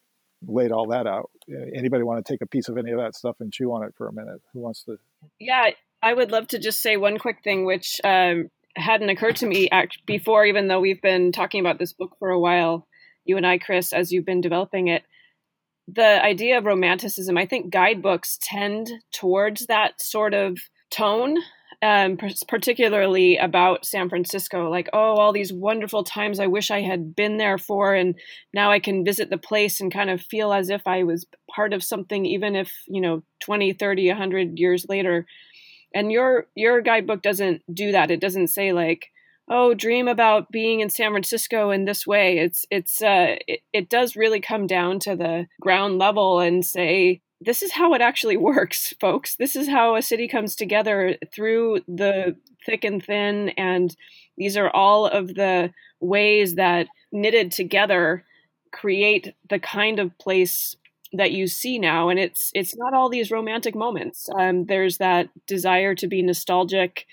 laid 0.48 0.72
all 0.72 0.88
that 0.88 1.08
out, 1.08 1.30
anybody 1.76 2.04
want 2.04 2.24
to 2.24 2.34
take 2.34 2.42
a 2.42 2.48
piece 2.48 2.70
of 2.70 2.78
any 2.78 2.92
of 2.92 3.00
that 3.00 3.16
stuff 3.16 3.36
and 3.40 3.52
chew 3.52 3.72
on 3.72 3.84
it 3.84 3.94
for 3.98 4.08
a 4.08 4.14
minute? 4.14 4.42
Who 4.54 4.60
wants 4.60 4.84
to? 4.84 4.98
Yeah, 5.40 5.72
I 6.02 6.14
would 6.14 6.32
love 6.32 6.48
to 6.50 6.60
just 6.60 6.82
say 6.82 6.98
one 6.98 7.18
quick 7.18 7.38
thing, 7.44 7.66
which 7.66 8.00
um, 8.04 8.50
hadn't 8.76 9.10
occurred 9.10 9.36
to 9.38 9.46
me 9.46 9.70
act- 9.72 10.06
before, 10.06 10.46
even 10.46 10.68
though 10.68 10.80
we've 10.80 11.02
been 11.02 11.32
talking 11.32 11.60
about 11.60 11.80
this 11.80 11.94
book 11.94 12.16
for 12.20 12.30
a 12.30 12.40
while, 12.40 12.88
you 13.24 13.38
and 13.38 13.46
I, 13.46 13.58
Chris, 13.58 13.94
as 13.94 14.12
you've 14.12 14.26
been 14.26 14.42
developing 14.42 14.88
it. 14.88 15.04
The 15.88 16.24
idea 16.24 16.58
of 16.58 16.66
romanticism, 16.66 17.38
I 17.38 17.46
think 17.46 17.72
guidebooks 17.72 18.40
tend 18.42 18.90
towards 19.14 19.68
that 19.68 20.02
sort 20.02 20.34
of 20.34 20.58
tone, 20.90 21.38
um, 21.82 22.18
particularly 22.48 23.38
about 23.38 23.86
San 23.86 24.10
Francisco. 24.10 24.70
Like, 24.70 24.90
oh, 24.94 25.16
all 25.16 25.32
these 25.32 25.54
wonderful 25.54 26.04
times 26.04 26.40
I 26.40 26.48
wish 26.48 26.72
I 26.72 26.82
had 26.82 27.16
been 27.16 27.38
there 27.38 27.60
for, 27.60 27.94
and 27.94 28.16
now 28.54 28.72
I 28.72 28.80
can 28.80 29.06
visit 29.06 29.30
the 29.30 29.38
place 29.38 29.80
and 29.80 29.94
kind 29.94 30.10
of 30.10 30.22
feel 30.22 30.54
as 30.54 30.70
if 30.70 30.88
I 30.88 31.04
was 31.04 31.26
part 31.54 31.74
of 31.74 31.84
something, 31.84 32.26
even 32.26 32.56
if, 32.56 32.72
you 32.88 33.02
know, 33.02 33.22
20, 33.42 33.74
30, 33.74 34.08
100 34.08 34.60
years 34.60 34.86
later 34.90 35.26
and 35.96 36.12
your 36.12 36.46
your 36.54 36.82
guidebook 36.82 37.24
doesn't 37.24 37.64
do 37.74 37.94
that. 37.94 38.12
It 38.12 38.20
doesn't 38.20 38.50
say 38.50 38.74
like 38.74 39.08
oh 39.50 39.74
dream 39.74 40.08
about 40.08 40.52
being 40.52 40.82
in 40.82 40.90
san 40.90 41.12
francisco 41.12 41.72
in 41.72 41.86
this 41.86 42.06
way. 42.06 42.38
It's 42.38 42.66
it's 42.70 43.02
uh 43.02 43.38
it, 43.48 43.62
it 43.74 43.90
does 43.90 44.16
really 44.16 44.42
come 44.42 44.68
down 44.68 45.00
to 45.00 45.16
the 45.16 45.48
ground 45.62 45.98
level 45.98 46.40
and 46.40 46.64
say 46.64 47.22
this 47.42 47.62
is 47.62 47.72
how 47.72 47.94
it 47.94 48.02
actually 48.02 48.38
works 48.52 48.94
folks. 49.00 49.38
This 49.38 49.56
is 49.56 49.68
how 49.68 49.96
a 49.96 50.02
city 50.02 50.28
comes 50.28 50.56
together 50.56 51.18
through 51.34 51.80
the 51.88 52.36
thick 52.66 52.84
and 52.84 53.04
thin 53.04 53.50
and 53.58 53.96
these 54.38 54.58
are 54.58 54.70
all 54.70 55.08
of 55.08 55.36
the 55.36 55.72
ways 56.02 56.56
that 56.56 56.88
knitted 57.12 57.52
together 57.52 58.26
create 58.74 59.34
the 59.50 59.60
kind 59.60 60.00
of 60.00 60.18
place 60.18 60.76
that 61.14 61.32
you 61.32 61.48
see 61.48 61.80
now 61.80 62.10
and 62.10 62.20
it's 62.20 62.52
it's 62.54 62.76
not 62.76 62.94
all 62.94 63.10
these 63.10 63.32
romantic 63.32 63.76
moments 63.76 64.28
um, 64.40 64.66
there's 64.66 64.98
that 64.98 65.30
desire 65.48 65.96
to 65.96 66.08
be 66.08 66.22
nostalgic 66.22 67.06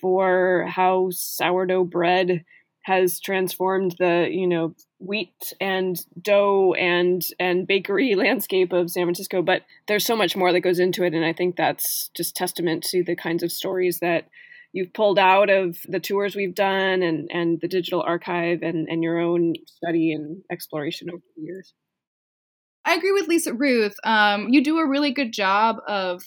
for 0.00 0.66
how 0.68 1.08
sourdough 1.10 1.84
bread 1.84 2.44
has 2.82 3.18
transformed 3.18 3.96
the 3.98 4.28
you 4.30 4.46
know 4.46 4.74
wheat 4.98 5.52
and 5.60 6.06
dough 6.22 6.74
and 6.78 7.26
and 7.38 7.66
bakery 7.66 8.14
landscape 8.16 8.72
of 8.72 8.90
San 8.90 9.04
Francisco 9.04 9.42
but 9.42 9.62
there's 9.88 10.04
so 10.04 10.16
much 10.16 10.36
more 10.36 10.52
that 10.52 10.60
goes 10.60 10.78
into 10.78 11.04
it 11.04 11.12
and 11.12 11.24
I 11.24 11.32
think 11.32 11.56
that's 11.56 12.10
just 12.16 12.36
testament 12.36 12.84
to 12.90 13.02
the 13.02 13.16
kinds 13.16 13.42
of 13.42 13.52
stories 13.52 13.98
that 14.00 14.28
you've 14.72 14.92
pulled 14.92 15.18
out 15.18 15.50
of 15.50 15.78
the 15.88 16.00
tours 16.00 16.36
we've 16.36 16.54
done 16.54 17.02
and 17.02 17.28
and 17.32 17.60
the 17.60 17.68
digital 17.68 18.02
archive 18.02 18.60
and 18.62 18.88
and 18.88 19.02
your 19.02 19.18
own 19.18 19.54
study 19.66 20.12
and 20.12 20.42
exploration 20.50 21.08
over 21.10 21.22
the 21.36 21.42
years. 21.42 21.72
I 22.86 22.94
agree 22.94 23.10
with 23.10 23.26
Lisa 23.26 23.52
Ruth. 23.52 23.96
Um, 24.04 24.48
you 24.48 24.62
do 24.62 24.78
a 24.78 24.88
really 24.88 25.10
good 25.10 25.32
job 25.32 25.78
of 25.88 26.22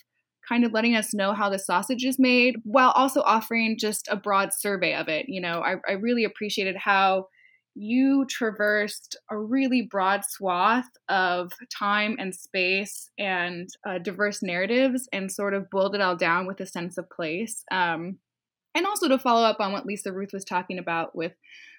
kind 0.47 0.65
of 0.65 0.73
letting 0.73 0.95
us 0.95 1.13
know 1.13 1.33
how 1.33 1.49
the 1.49 1.57
sausage 1.57 2.03
is 2.03 2.19
made 2.19 2.57
while 2.63 2.91
also 2.91 3.21
offering 3.21 3.77
just 3.77 4.09
a 4.11 4.17
broad 4.17 4.51
survey 4.51 4.93
of 4.93 5.07
it. 5.07 5.29
You 5.29 5.39
know, 5.39 5.61
I, 5.61 5.75
I 5.87 5.93
really 5.93 6.25
appreciated 6.25 6.75
how 6.75 7.27
you 7.75 8.25
traversed 8.29 9.15
a 9.31 9.37
really 9.37 9.83
broad 9.83 10.25
swath 10.27 10.89
of 11.07 11.53
time 11.73 12.17
and 12.19 12.35
space 12.35 13.09
and 13.17 13.69
uh, 13.87 13.99
diverse 13.99 14.43
narratives 14.43 15.07
and 15.13 15.31
sort 15.31 15.53
of 15.53 15.69
boiled 15.69 15.95
it 15.95 16.01
all 16.01 16.17
down 16.17 16.45
with 16.45 16.59
a 16.59 16.65
sense 16.65 16.97
of 16.97 17.09
place. 17.09 17.63
Um, 17.71 18.17
and 18.75 18.85
also 18.85 19.07
to 19.07 19.17
follow 19.17 19.43
up 19.43 19.61
on 19.61 19.71
what 19.71 19.85
Lisa 19.85 20.11
Ruth 20.11 20.33
was 20.33 20.43
talking 20.43 20.77
about 20.77 21.15
with 21.15 21.33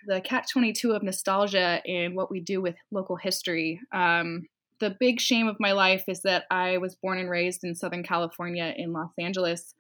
the 0.06 0.22
catch 0.22 0.50
22 0.52 0.92
of 0.92 1.02
nostalgia 1.02 1.82
and 1.86 2.16
what 2.16 2.30
we 2.30 2.40
do 2.40 2.62
with 2.62 2.76
local 2.90 3.16
history. 3.16 3.80
Um, 3.92 4.46
the 4.80 4.96
big 4.98 5.20
shame 5.20 5.46
of 5.46 5.56
my 5.60 5.72
life 5.72 6.04
is 6.08 6.22
that 6.22 6.44
I 6.50 6.78
was 6.78 6.96
born 6.96 7.18
and 7.18 7.30
raised 7.30 7.64
in 7.64 7.74
Southern 7.74 8.02
California 8.02 8.72
in 8.76 8.92
Los 8.92 9.12
Angeles. 9.18 9.74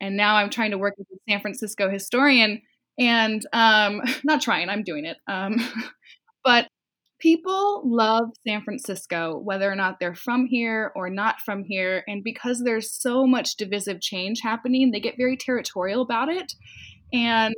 And 0.00 0.16
now 0.16 0.36
I'm 0.36 0.50
trying 0.50 0.70
to 0.72 0.78
work 0.78 0.94
as 0.98 1.06
a 1.12 1.18
San 1.30 1.40
Francisco 1.40 1.90
historian 1.90 2.62
and 2.98 3.46
um, 3.52 4.02
not 4.24 4.40
trying, 4.40 4.68
I'm 4.68 4.82
doing 4.82 5.04
it. 5.04 5.18
Um, 5.28 5.56
but 6.44 6.68
people 7.20 7.82
love 7.84 8.30
San 8.46 8.62
Francisco, 8.62 9.38
whether 9.38 9.70
or 9.70 9.76
not 9.76 9.98
they're 10.00 10.14
from 10.14 10.46
here 10.46 10.92
or 10.94 11.10
not 11.10 11.40
from 11.44 11.64
here. 11.64 12.04
And 12.06 12.22
because 12.24 12.62
there's 12.62 12.92
so 12.92 13.26
much 13.26 13.56
divisive 13.56 14.00
change 14.00 14.40
happening, 14.42 14.90
they 14.90 15.00
get 15.00 15.16
very 15.16 15.36
territorial 15.36 16.02
about 16.02 16.28
it. 16.28 16.52
And 17.12 17.54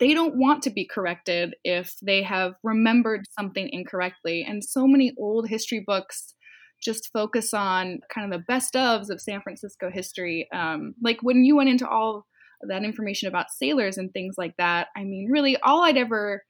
they 0.00 0.14
don't 0.14 0.36
want 0.36 0.62
to 0.62 0.70
be 0.70 0.86
corrected 0.86 1.54
if 1.64 1.94
they 2.02 2.22
have 2.22 2.54
remembered 2.62 3.26
something 3.38 3.68
incorrectly. 3.70 4.44
And 4.46 4.64
so 4.64 4.86
many 4.86 5.12
old 5.18 5.48
history 5.48 5.82
books 5.86 6.34
just 6.82 7.10
focus 7.12 7.54
on 7.54 8.00
kind 8.12 8.32
of 8.32 8.38
the 8.38 8.44
best 8.46 8.74
ofs 8.74 9.10
of 9.10 9.20
San 9.20 9.40
Francisco 9.42 9.90
history. 9.90 10.48
Um, 10.52 10.94
like 11.02 11.18
when 11.22 11.44
you 11.44 11.56
went 11.56 11.68
into 11.68 11.88
all 11.88 12.26
that 12.68 12.84
information 12.84 13.28
about 13.28 13.50
sailors 13.50 13.98
and 13.98 14.12
things 14.12 14.34
like 14.38 14.56
that, 14.58 14.88
I 14.96 15.04
mean, 15.04 15.28
really, 15.30 15.56
all 15.62 15.84
I'd 15.84 15.96
ever 15.96 16.42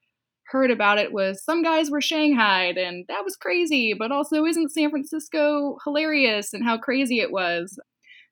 heard 0.47 0.71
about 0.71 0.99
it 0.99 1.13
was 1.13 1.43
some 1.43 1.63
guys 1.63 1.91
were 1.91 2.01
shanghaied 2.01 2.77
and 2.77 3.05
that 3.09 3.25
was 3.25 3.37
crazy, 3.37 3.95
but 3.99 4.13
also 4.13 4.45
isn't 4.45 4.73
San 4.73 4.91
Francisco 4.91 5.77
hilarious 5.85 6.53
and 6.53 6.65
how 6.65 6.79
crazy 6.79 7.21
it 7.21 7.33
was? 7.33 7.79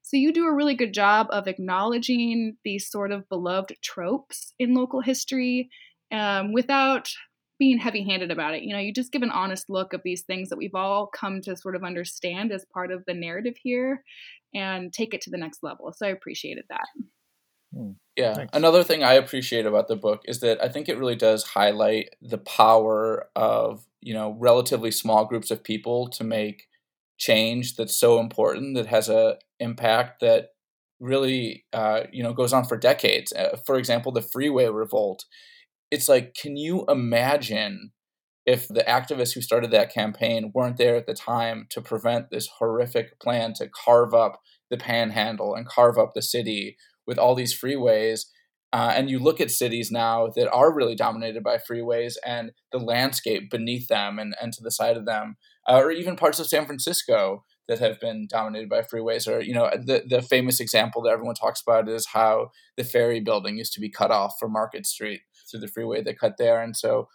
So 0.03 0.16
you 0.16 0.32
do 0.32 0.46
a 0.46 0.55
really 0.55 0.74
good 0.74 0.92
job 0.92 1.28
of 1.30 1.46
acknowledging 1.46 2.57
these 2.64 2.90
sort 2.90 3.12
of 3.12 3.28
beloved 3.28 3.76
tropes 3.82 4.55
in 4.59 4.74
local 4.74 5.01
history 5.01 5.70
um, 6.12 6.53
without 6.53 7.09
being 7.59 7.78
heavy 7.78 8.03
handed 8.03 8.30
about 8.30 8.55
it. 8.55 8.62
You 8.62 8.72
know, 8.72 8.80
you 8.80 8.92
just 8.92 9.12
give 9.12 9.22
an 9.22 9.30
honest 9.30 9.68
look 9.68 9.92
of 9.92 10.01
these 10.03 10.22
things 10.22 10.48
that 10.48 10.57
we've 10.57 10.74
all 10.74 11.07
come 11.07 11.42
to 11.42 11.57
sort 11.57 11.76
of 11.76 11.84
understand 11.84 12.51
as 12.51 12.64
part 12.72 12.90
of 12.90 13.05
the 13.07 13.14
narrative 13.14 13.55
here 13.62 14.03
and 14.55 14.92
take 14.92 15.14
it 15.14 15.20
to 15.22 15.30
the 15.30 15.36
next 15.36 15.62
level. 15.62 15.92
So 15.96 16.07
I 16.07 16.11
appreciated 16.11 16.64
that. 16.70 16.86
Hmm. 17.74 17.90
Yeah. 18.16 18.34
Thanks. 18.34 18.51
Another 18.57 18.82
thing 18.82 19.05
I 19.05 19.12
appreciate 19.12 19.66
about 19.66 19.88
the 19.88 19.96
book 19.96 20.22
is 20.26 20.40
that 20.40 20.62
I 20.62 20.68
think 20.68 20.88
it 20.88 20.98
really 20.98 21.14
does 21.14 21.44
highlight 21.44 22.16
the 22.20 22.38
power 22.38 23.28
of, 23.36 23.84
you 24.01 24.14
know, 24.14 24.36
relatively 24.38 24.90
small 24.90 25.24
groups 25.26 25.51
of 25.51 25.62
people 25.62 26.09
to 26.09 26.24
make 26.24 26.66
change 27.18 27.76
that's 27.76 27.96
so 27.96 28.18
important 28.18 28.74
that 28.74 28.86
has 28.86 29.09
a 29.09 29.38
impact 29.61 30.21
that 30.21 30.49
really 30.99 31.65
uh, 31.73 32.03
you 32.13 32.23
know 32.23 32.33
goes 32.33 32.53
on 32.53 32.65
for 32.65 32.77
decades. 32.77 33.33
Uh, 33.33 33.57
for 33.67 33.77
example, 33.77 34.13
the 34.13 34.23
freeway 34.23 34.67
revolt. 34.67 35.25
It's 35.91 36.09
like, 36.09 36.35
can 36.35 36.57
you 36.57 36.85
imagine 36.89 37.91
if 38.47 38.69
the 38.69 38.85
activists 38.87 39.35
who 39.35 39.41
started 39.41 39.71
that 39.71 39.93
campaign 39.93 40.51
weren't 40.55 40.77
there 40.77 40.97
at 40.97 41.07
the 41.07 41.15
time 41.15 41.67
to 41.71 41.81
prevent 41.81 42.31
this 42.31 42.49
horrific 42.59 43.19
plan 43.21 43.53
to 43.55 43.69
carve 43.69 44.15
up 44.15 44.41
the 44.71 44.77
panhandle 44.77 45.55
and 45.55 45.67
carve 45.67 45.99
up 45.99 46.13
the 46.15 46.23
city 46.23 46.77
with 47.07 47.19
all 47.19 47.35
these 47.35 47.59
freeways. 47.59 48.27
Uh, 48.73 48.93
and 48.95 49.11
you 49.11 49.19
look 49.19 49.41
at 49.41 49.51
cities 49.51 49.91
now 49.91 50.29
that 50.29 50.51
are 50.53 50.73
really 50.73 50.95
dominated 50.95 51.43
by 51.43 51.59
freeways 51.59 52.15
and 52.25 52.53
the 52.71 52.79
landscape 52.79 53.51
beneath 53.51 53.89
them 53.89 54.19
and, 54.19 54.35
and 54.41 54.53
to 54.53 54.63
the 54.63 54.71
side 54.71 54.97
of 54.97 55.07
them, 55.07 55.37
uh, 55.69 55.77
or 55.77 55.91
even 55.91 56.15
parts 56.15 56.39
of 56.39 56.47
San 56.47 56.67
Francisco 56.67 57.45
that 57.71 57.79
have 57.79 58.01
been 58.01 58.27
dominated 58.27 58.68
by 58.68 58.83
freeways. 58.83 59.29
Or, 59.29 59.41
you 59.41 59.55
know, 59.55 59.71
the, 59.71 60.03
the 60.05 60.21
famous 60.21 60.59
example 60.59 61.03
that 61.03 61.12
everyone 61.12 61.37
talks 61.37 61.62
about 61.62 61.89
is 61.89 62.09
how 62.09 62.51
the 62.77 62.83
ferry 62.83 63.21
building 63.21 63.57
used 63.57 63.73
to 63.75 63.81
be 63.81 63.89
cut 63.89 64.11
off 64.11 64.35
from 64.41 64.53
Market 64.53 64.87
Street 64.87 65.21
through 65.49 65.61
the 65.61 65.68
freeway 65.68 66.03
they 66.03 66.12
cut 66.12 66.35
there. 66.37 66.61
And 66.61 66.77
so 66.77 67.09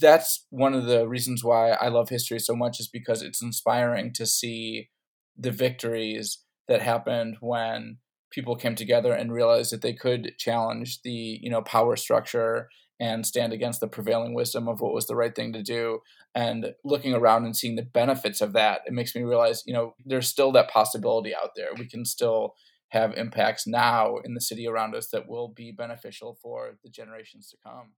that's 0.00 0.44
one 0.50 0.74
of 0.74 0.84
the 0.84 1.08
reasons 1.08 1.42
why 1.42 1.70
I 1.70 1.88
love 1.88 2.10
history 2.10 2.38
so 2.38 2.54
much 2.54 2.80
is 2.80 2.86
because 2.86 3.22
it's 3.22 3.40
inspiring 3.40 4.12
to 4.12 4.26
see 4.26 4.90
the 5.38 5.50
victories 5.50 6.44
that 6.68 6.82
happened 6.82 7.38
when 7.40 7.96
people 8.30 8.56
came 8.56 8.74
together 8.74 9.14
and 9.14 9.32
realized 9.32 9.72
that 9.72 9.80
they 9.80 9.94
could 9.94 10.34
challenge 10.36 11.00
the 11.00 11.38
you 11.40 11.48
know 11.48 11.62
power 11.62 11.96
structure 11.96 12.68
and 13.00 13.26
stand 13.26 13.52
against 13.52 13.80
the 13.80 13.88
prevailing 13.88 14.34
wisdom 14.34 14.68
of 14.68 14.80
what 14.80 14.92
was 14.92 15.06
the 15.06 15.16
right 15.16 15.34
thing 15.34 15.52
to 15.52 15.62
do. 15.62 16.00
And 16.34 16.74
looking 16.84 17.14
around 17.14 17.44
and 17.44 17.56
seeing 17.56 17.76
the 17.76 17.82
benefits 17.82 18.40
of 18.40 18.52
that 18.54 18.82
it 18.86 18.92
makes 18.92 19.14
me 19.14 19.22
realize 19.22 19.62
you 19.66 19.72
know 19.72 19.94
there's 20.04 20.28
still 20.28 20.52
that 20.52 20.70
possibility 20.70 21.34
out 21.34 21.50
there. 21.56 21.70
We 21.76 21.86
can 21.86 22.04
still 22.04 22.54
have 22.90 23.16
impacts 23.16 23.66
now 23.66 24.16
in 24.24 24.34
the 24.34 24.40
city 24.40 24.66
around 24.66 24.94
us 24.94 25.08
that 25.08 25.28
will 25.28 25.48
be 25.48 25.72
beneficial 25.72 26.38
for 26.42 26.78
the 26.82 26.90
generations 26.90 27.50
to 27.50 27.56
come. 27.62 27.92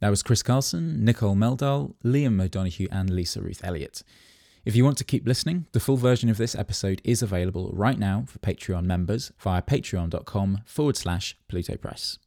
That 0.00 0.10
was 0.10 0.22
chris 0.22 0.42
carlsson 0.42 1.04
nicole 1.04 1.36
meldahl 1.36 1.94
liam 2.04 2.42
o'donoghue 2.42 2.88
and 2.90 3.10
lisa 3.10 3.42
ruth 3.42 3.60
elliott. 3.62 4.02
If 4.62 4.76
you 4.76 4.84
want 4.84 4.98
to 4.98 5.04
keep 5.04 5.26
listening, 5.26 5.66
the 5.72 5.80
full 5.80 5.96
version 5.96 6.28
of 6.28 6.36
this 6.36 6.54
episode 6.54 7.00
is 7.02 7.22
available 7.22 7.70
right 7.72 7.98
now 7.98 8.24
for 8.26 8.40
Patreon 8.40 8.84
members 8.84 9.32
via 9.38 9.62
patreon.com 9.62 10.62
forward 10.66 10.98
slash 10.98 11.34
Pluto 11.48 11.76
Press. 11.78 12.18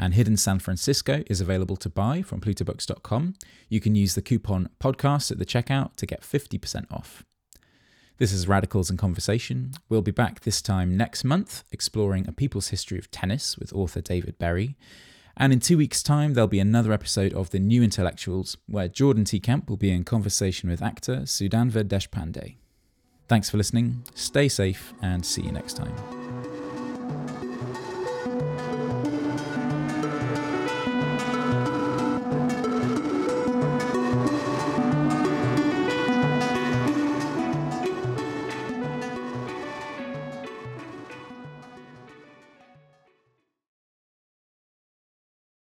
And 0.00 0.14
Hidden 0.14 0.38
San 0.38 0.58
Francisco 0.60 1.22
is 1.26 1.42
available 1.42 1.76
to 1.76 1.90
buy 1.90 2.22
from 2.22 2.40
plutobooks.com. 2.40 3.34
You 3.68 3.80
can 3.80 3.94
use 3.94 4.14
the 4.14 4.22
coupon 4.22 4.70
podcast 4.80 5.30
at 5.30 5.38
the 5.38 5.44
checkout 5.44 5.94
to 5.96 6.06
get 6.06 6.22
50% 6.22 6.90
off. 6.90 7.22
This 8.16 8.32
is 8.32 8.48
Radicals 8.48 8.90
in 8.90 8.96
Conversation. 8.96 9.72
We'll 9.90 10.00
be 10.00 10.10
back 10.10 10.40
this 10.40 10.62
time 10.62 10.96
next 10.96 11.22
month 11.22 11.64
exploring 11.70 12.26
a 12.26 12.32
people's 12.32 12.68
history 12.68 12.98
of 12.98 13.10
tennis 13.10 13.58
with 13.58 13.74
author 13.74 14.00
David 14.00 14.38
Berry. 14.38 14.74
And 15.36 15.52
in 15.52 15.60
two 15.60 15.76
weeks' 15.76 16.02
time, 16.02 16.32
there'll 16.32 16.48
be 16.48 16.60
another 16.60 16.94
episode 16.94 17.34
of 17.34 17.50
The 17.50 17.58
New 17.58 17.82
Intellectuals, 17.82 18.56
where 18.66 18.88
Jordan 18.88 19.24
T. 19.24 19.38
Camp 19.38 19.68
will 19.68 19.76
be 19.76 19.90
in 19.90 20.04
conversation 20.04 20.70
with 20.70 20.82
actor 20.82 21.20
Sudhanva 21.20 21.84
Deshpande. 21.84 22.56
Thanks 23.28 23.50
for 23.50 23.58
listening, 23.58 24.02
stay 24.14 24.48
safe, 24.48 24.94
and 25.02 25.24
see 25.24 25.42
you 25.42 25.52
next 25.52 25.74
time. 25.74 26.39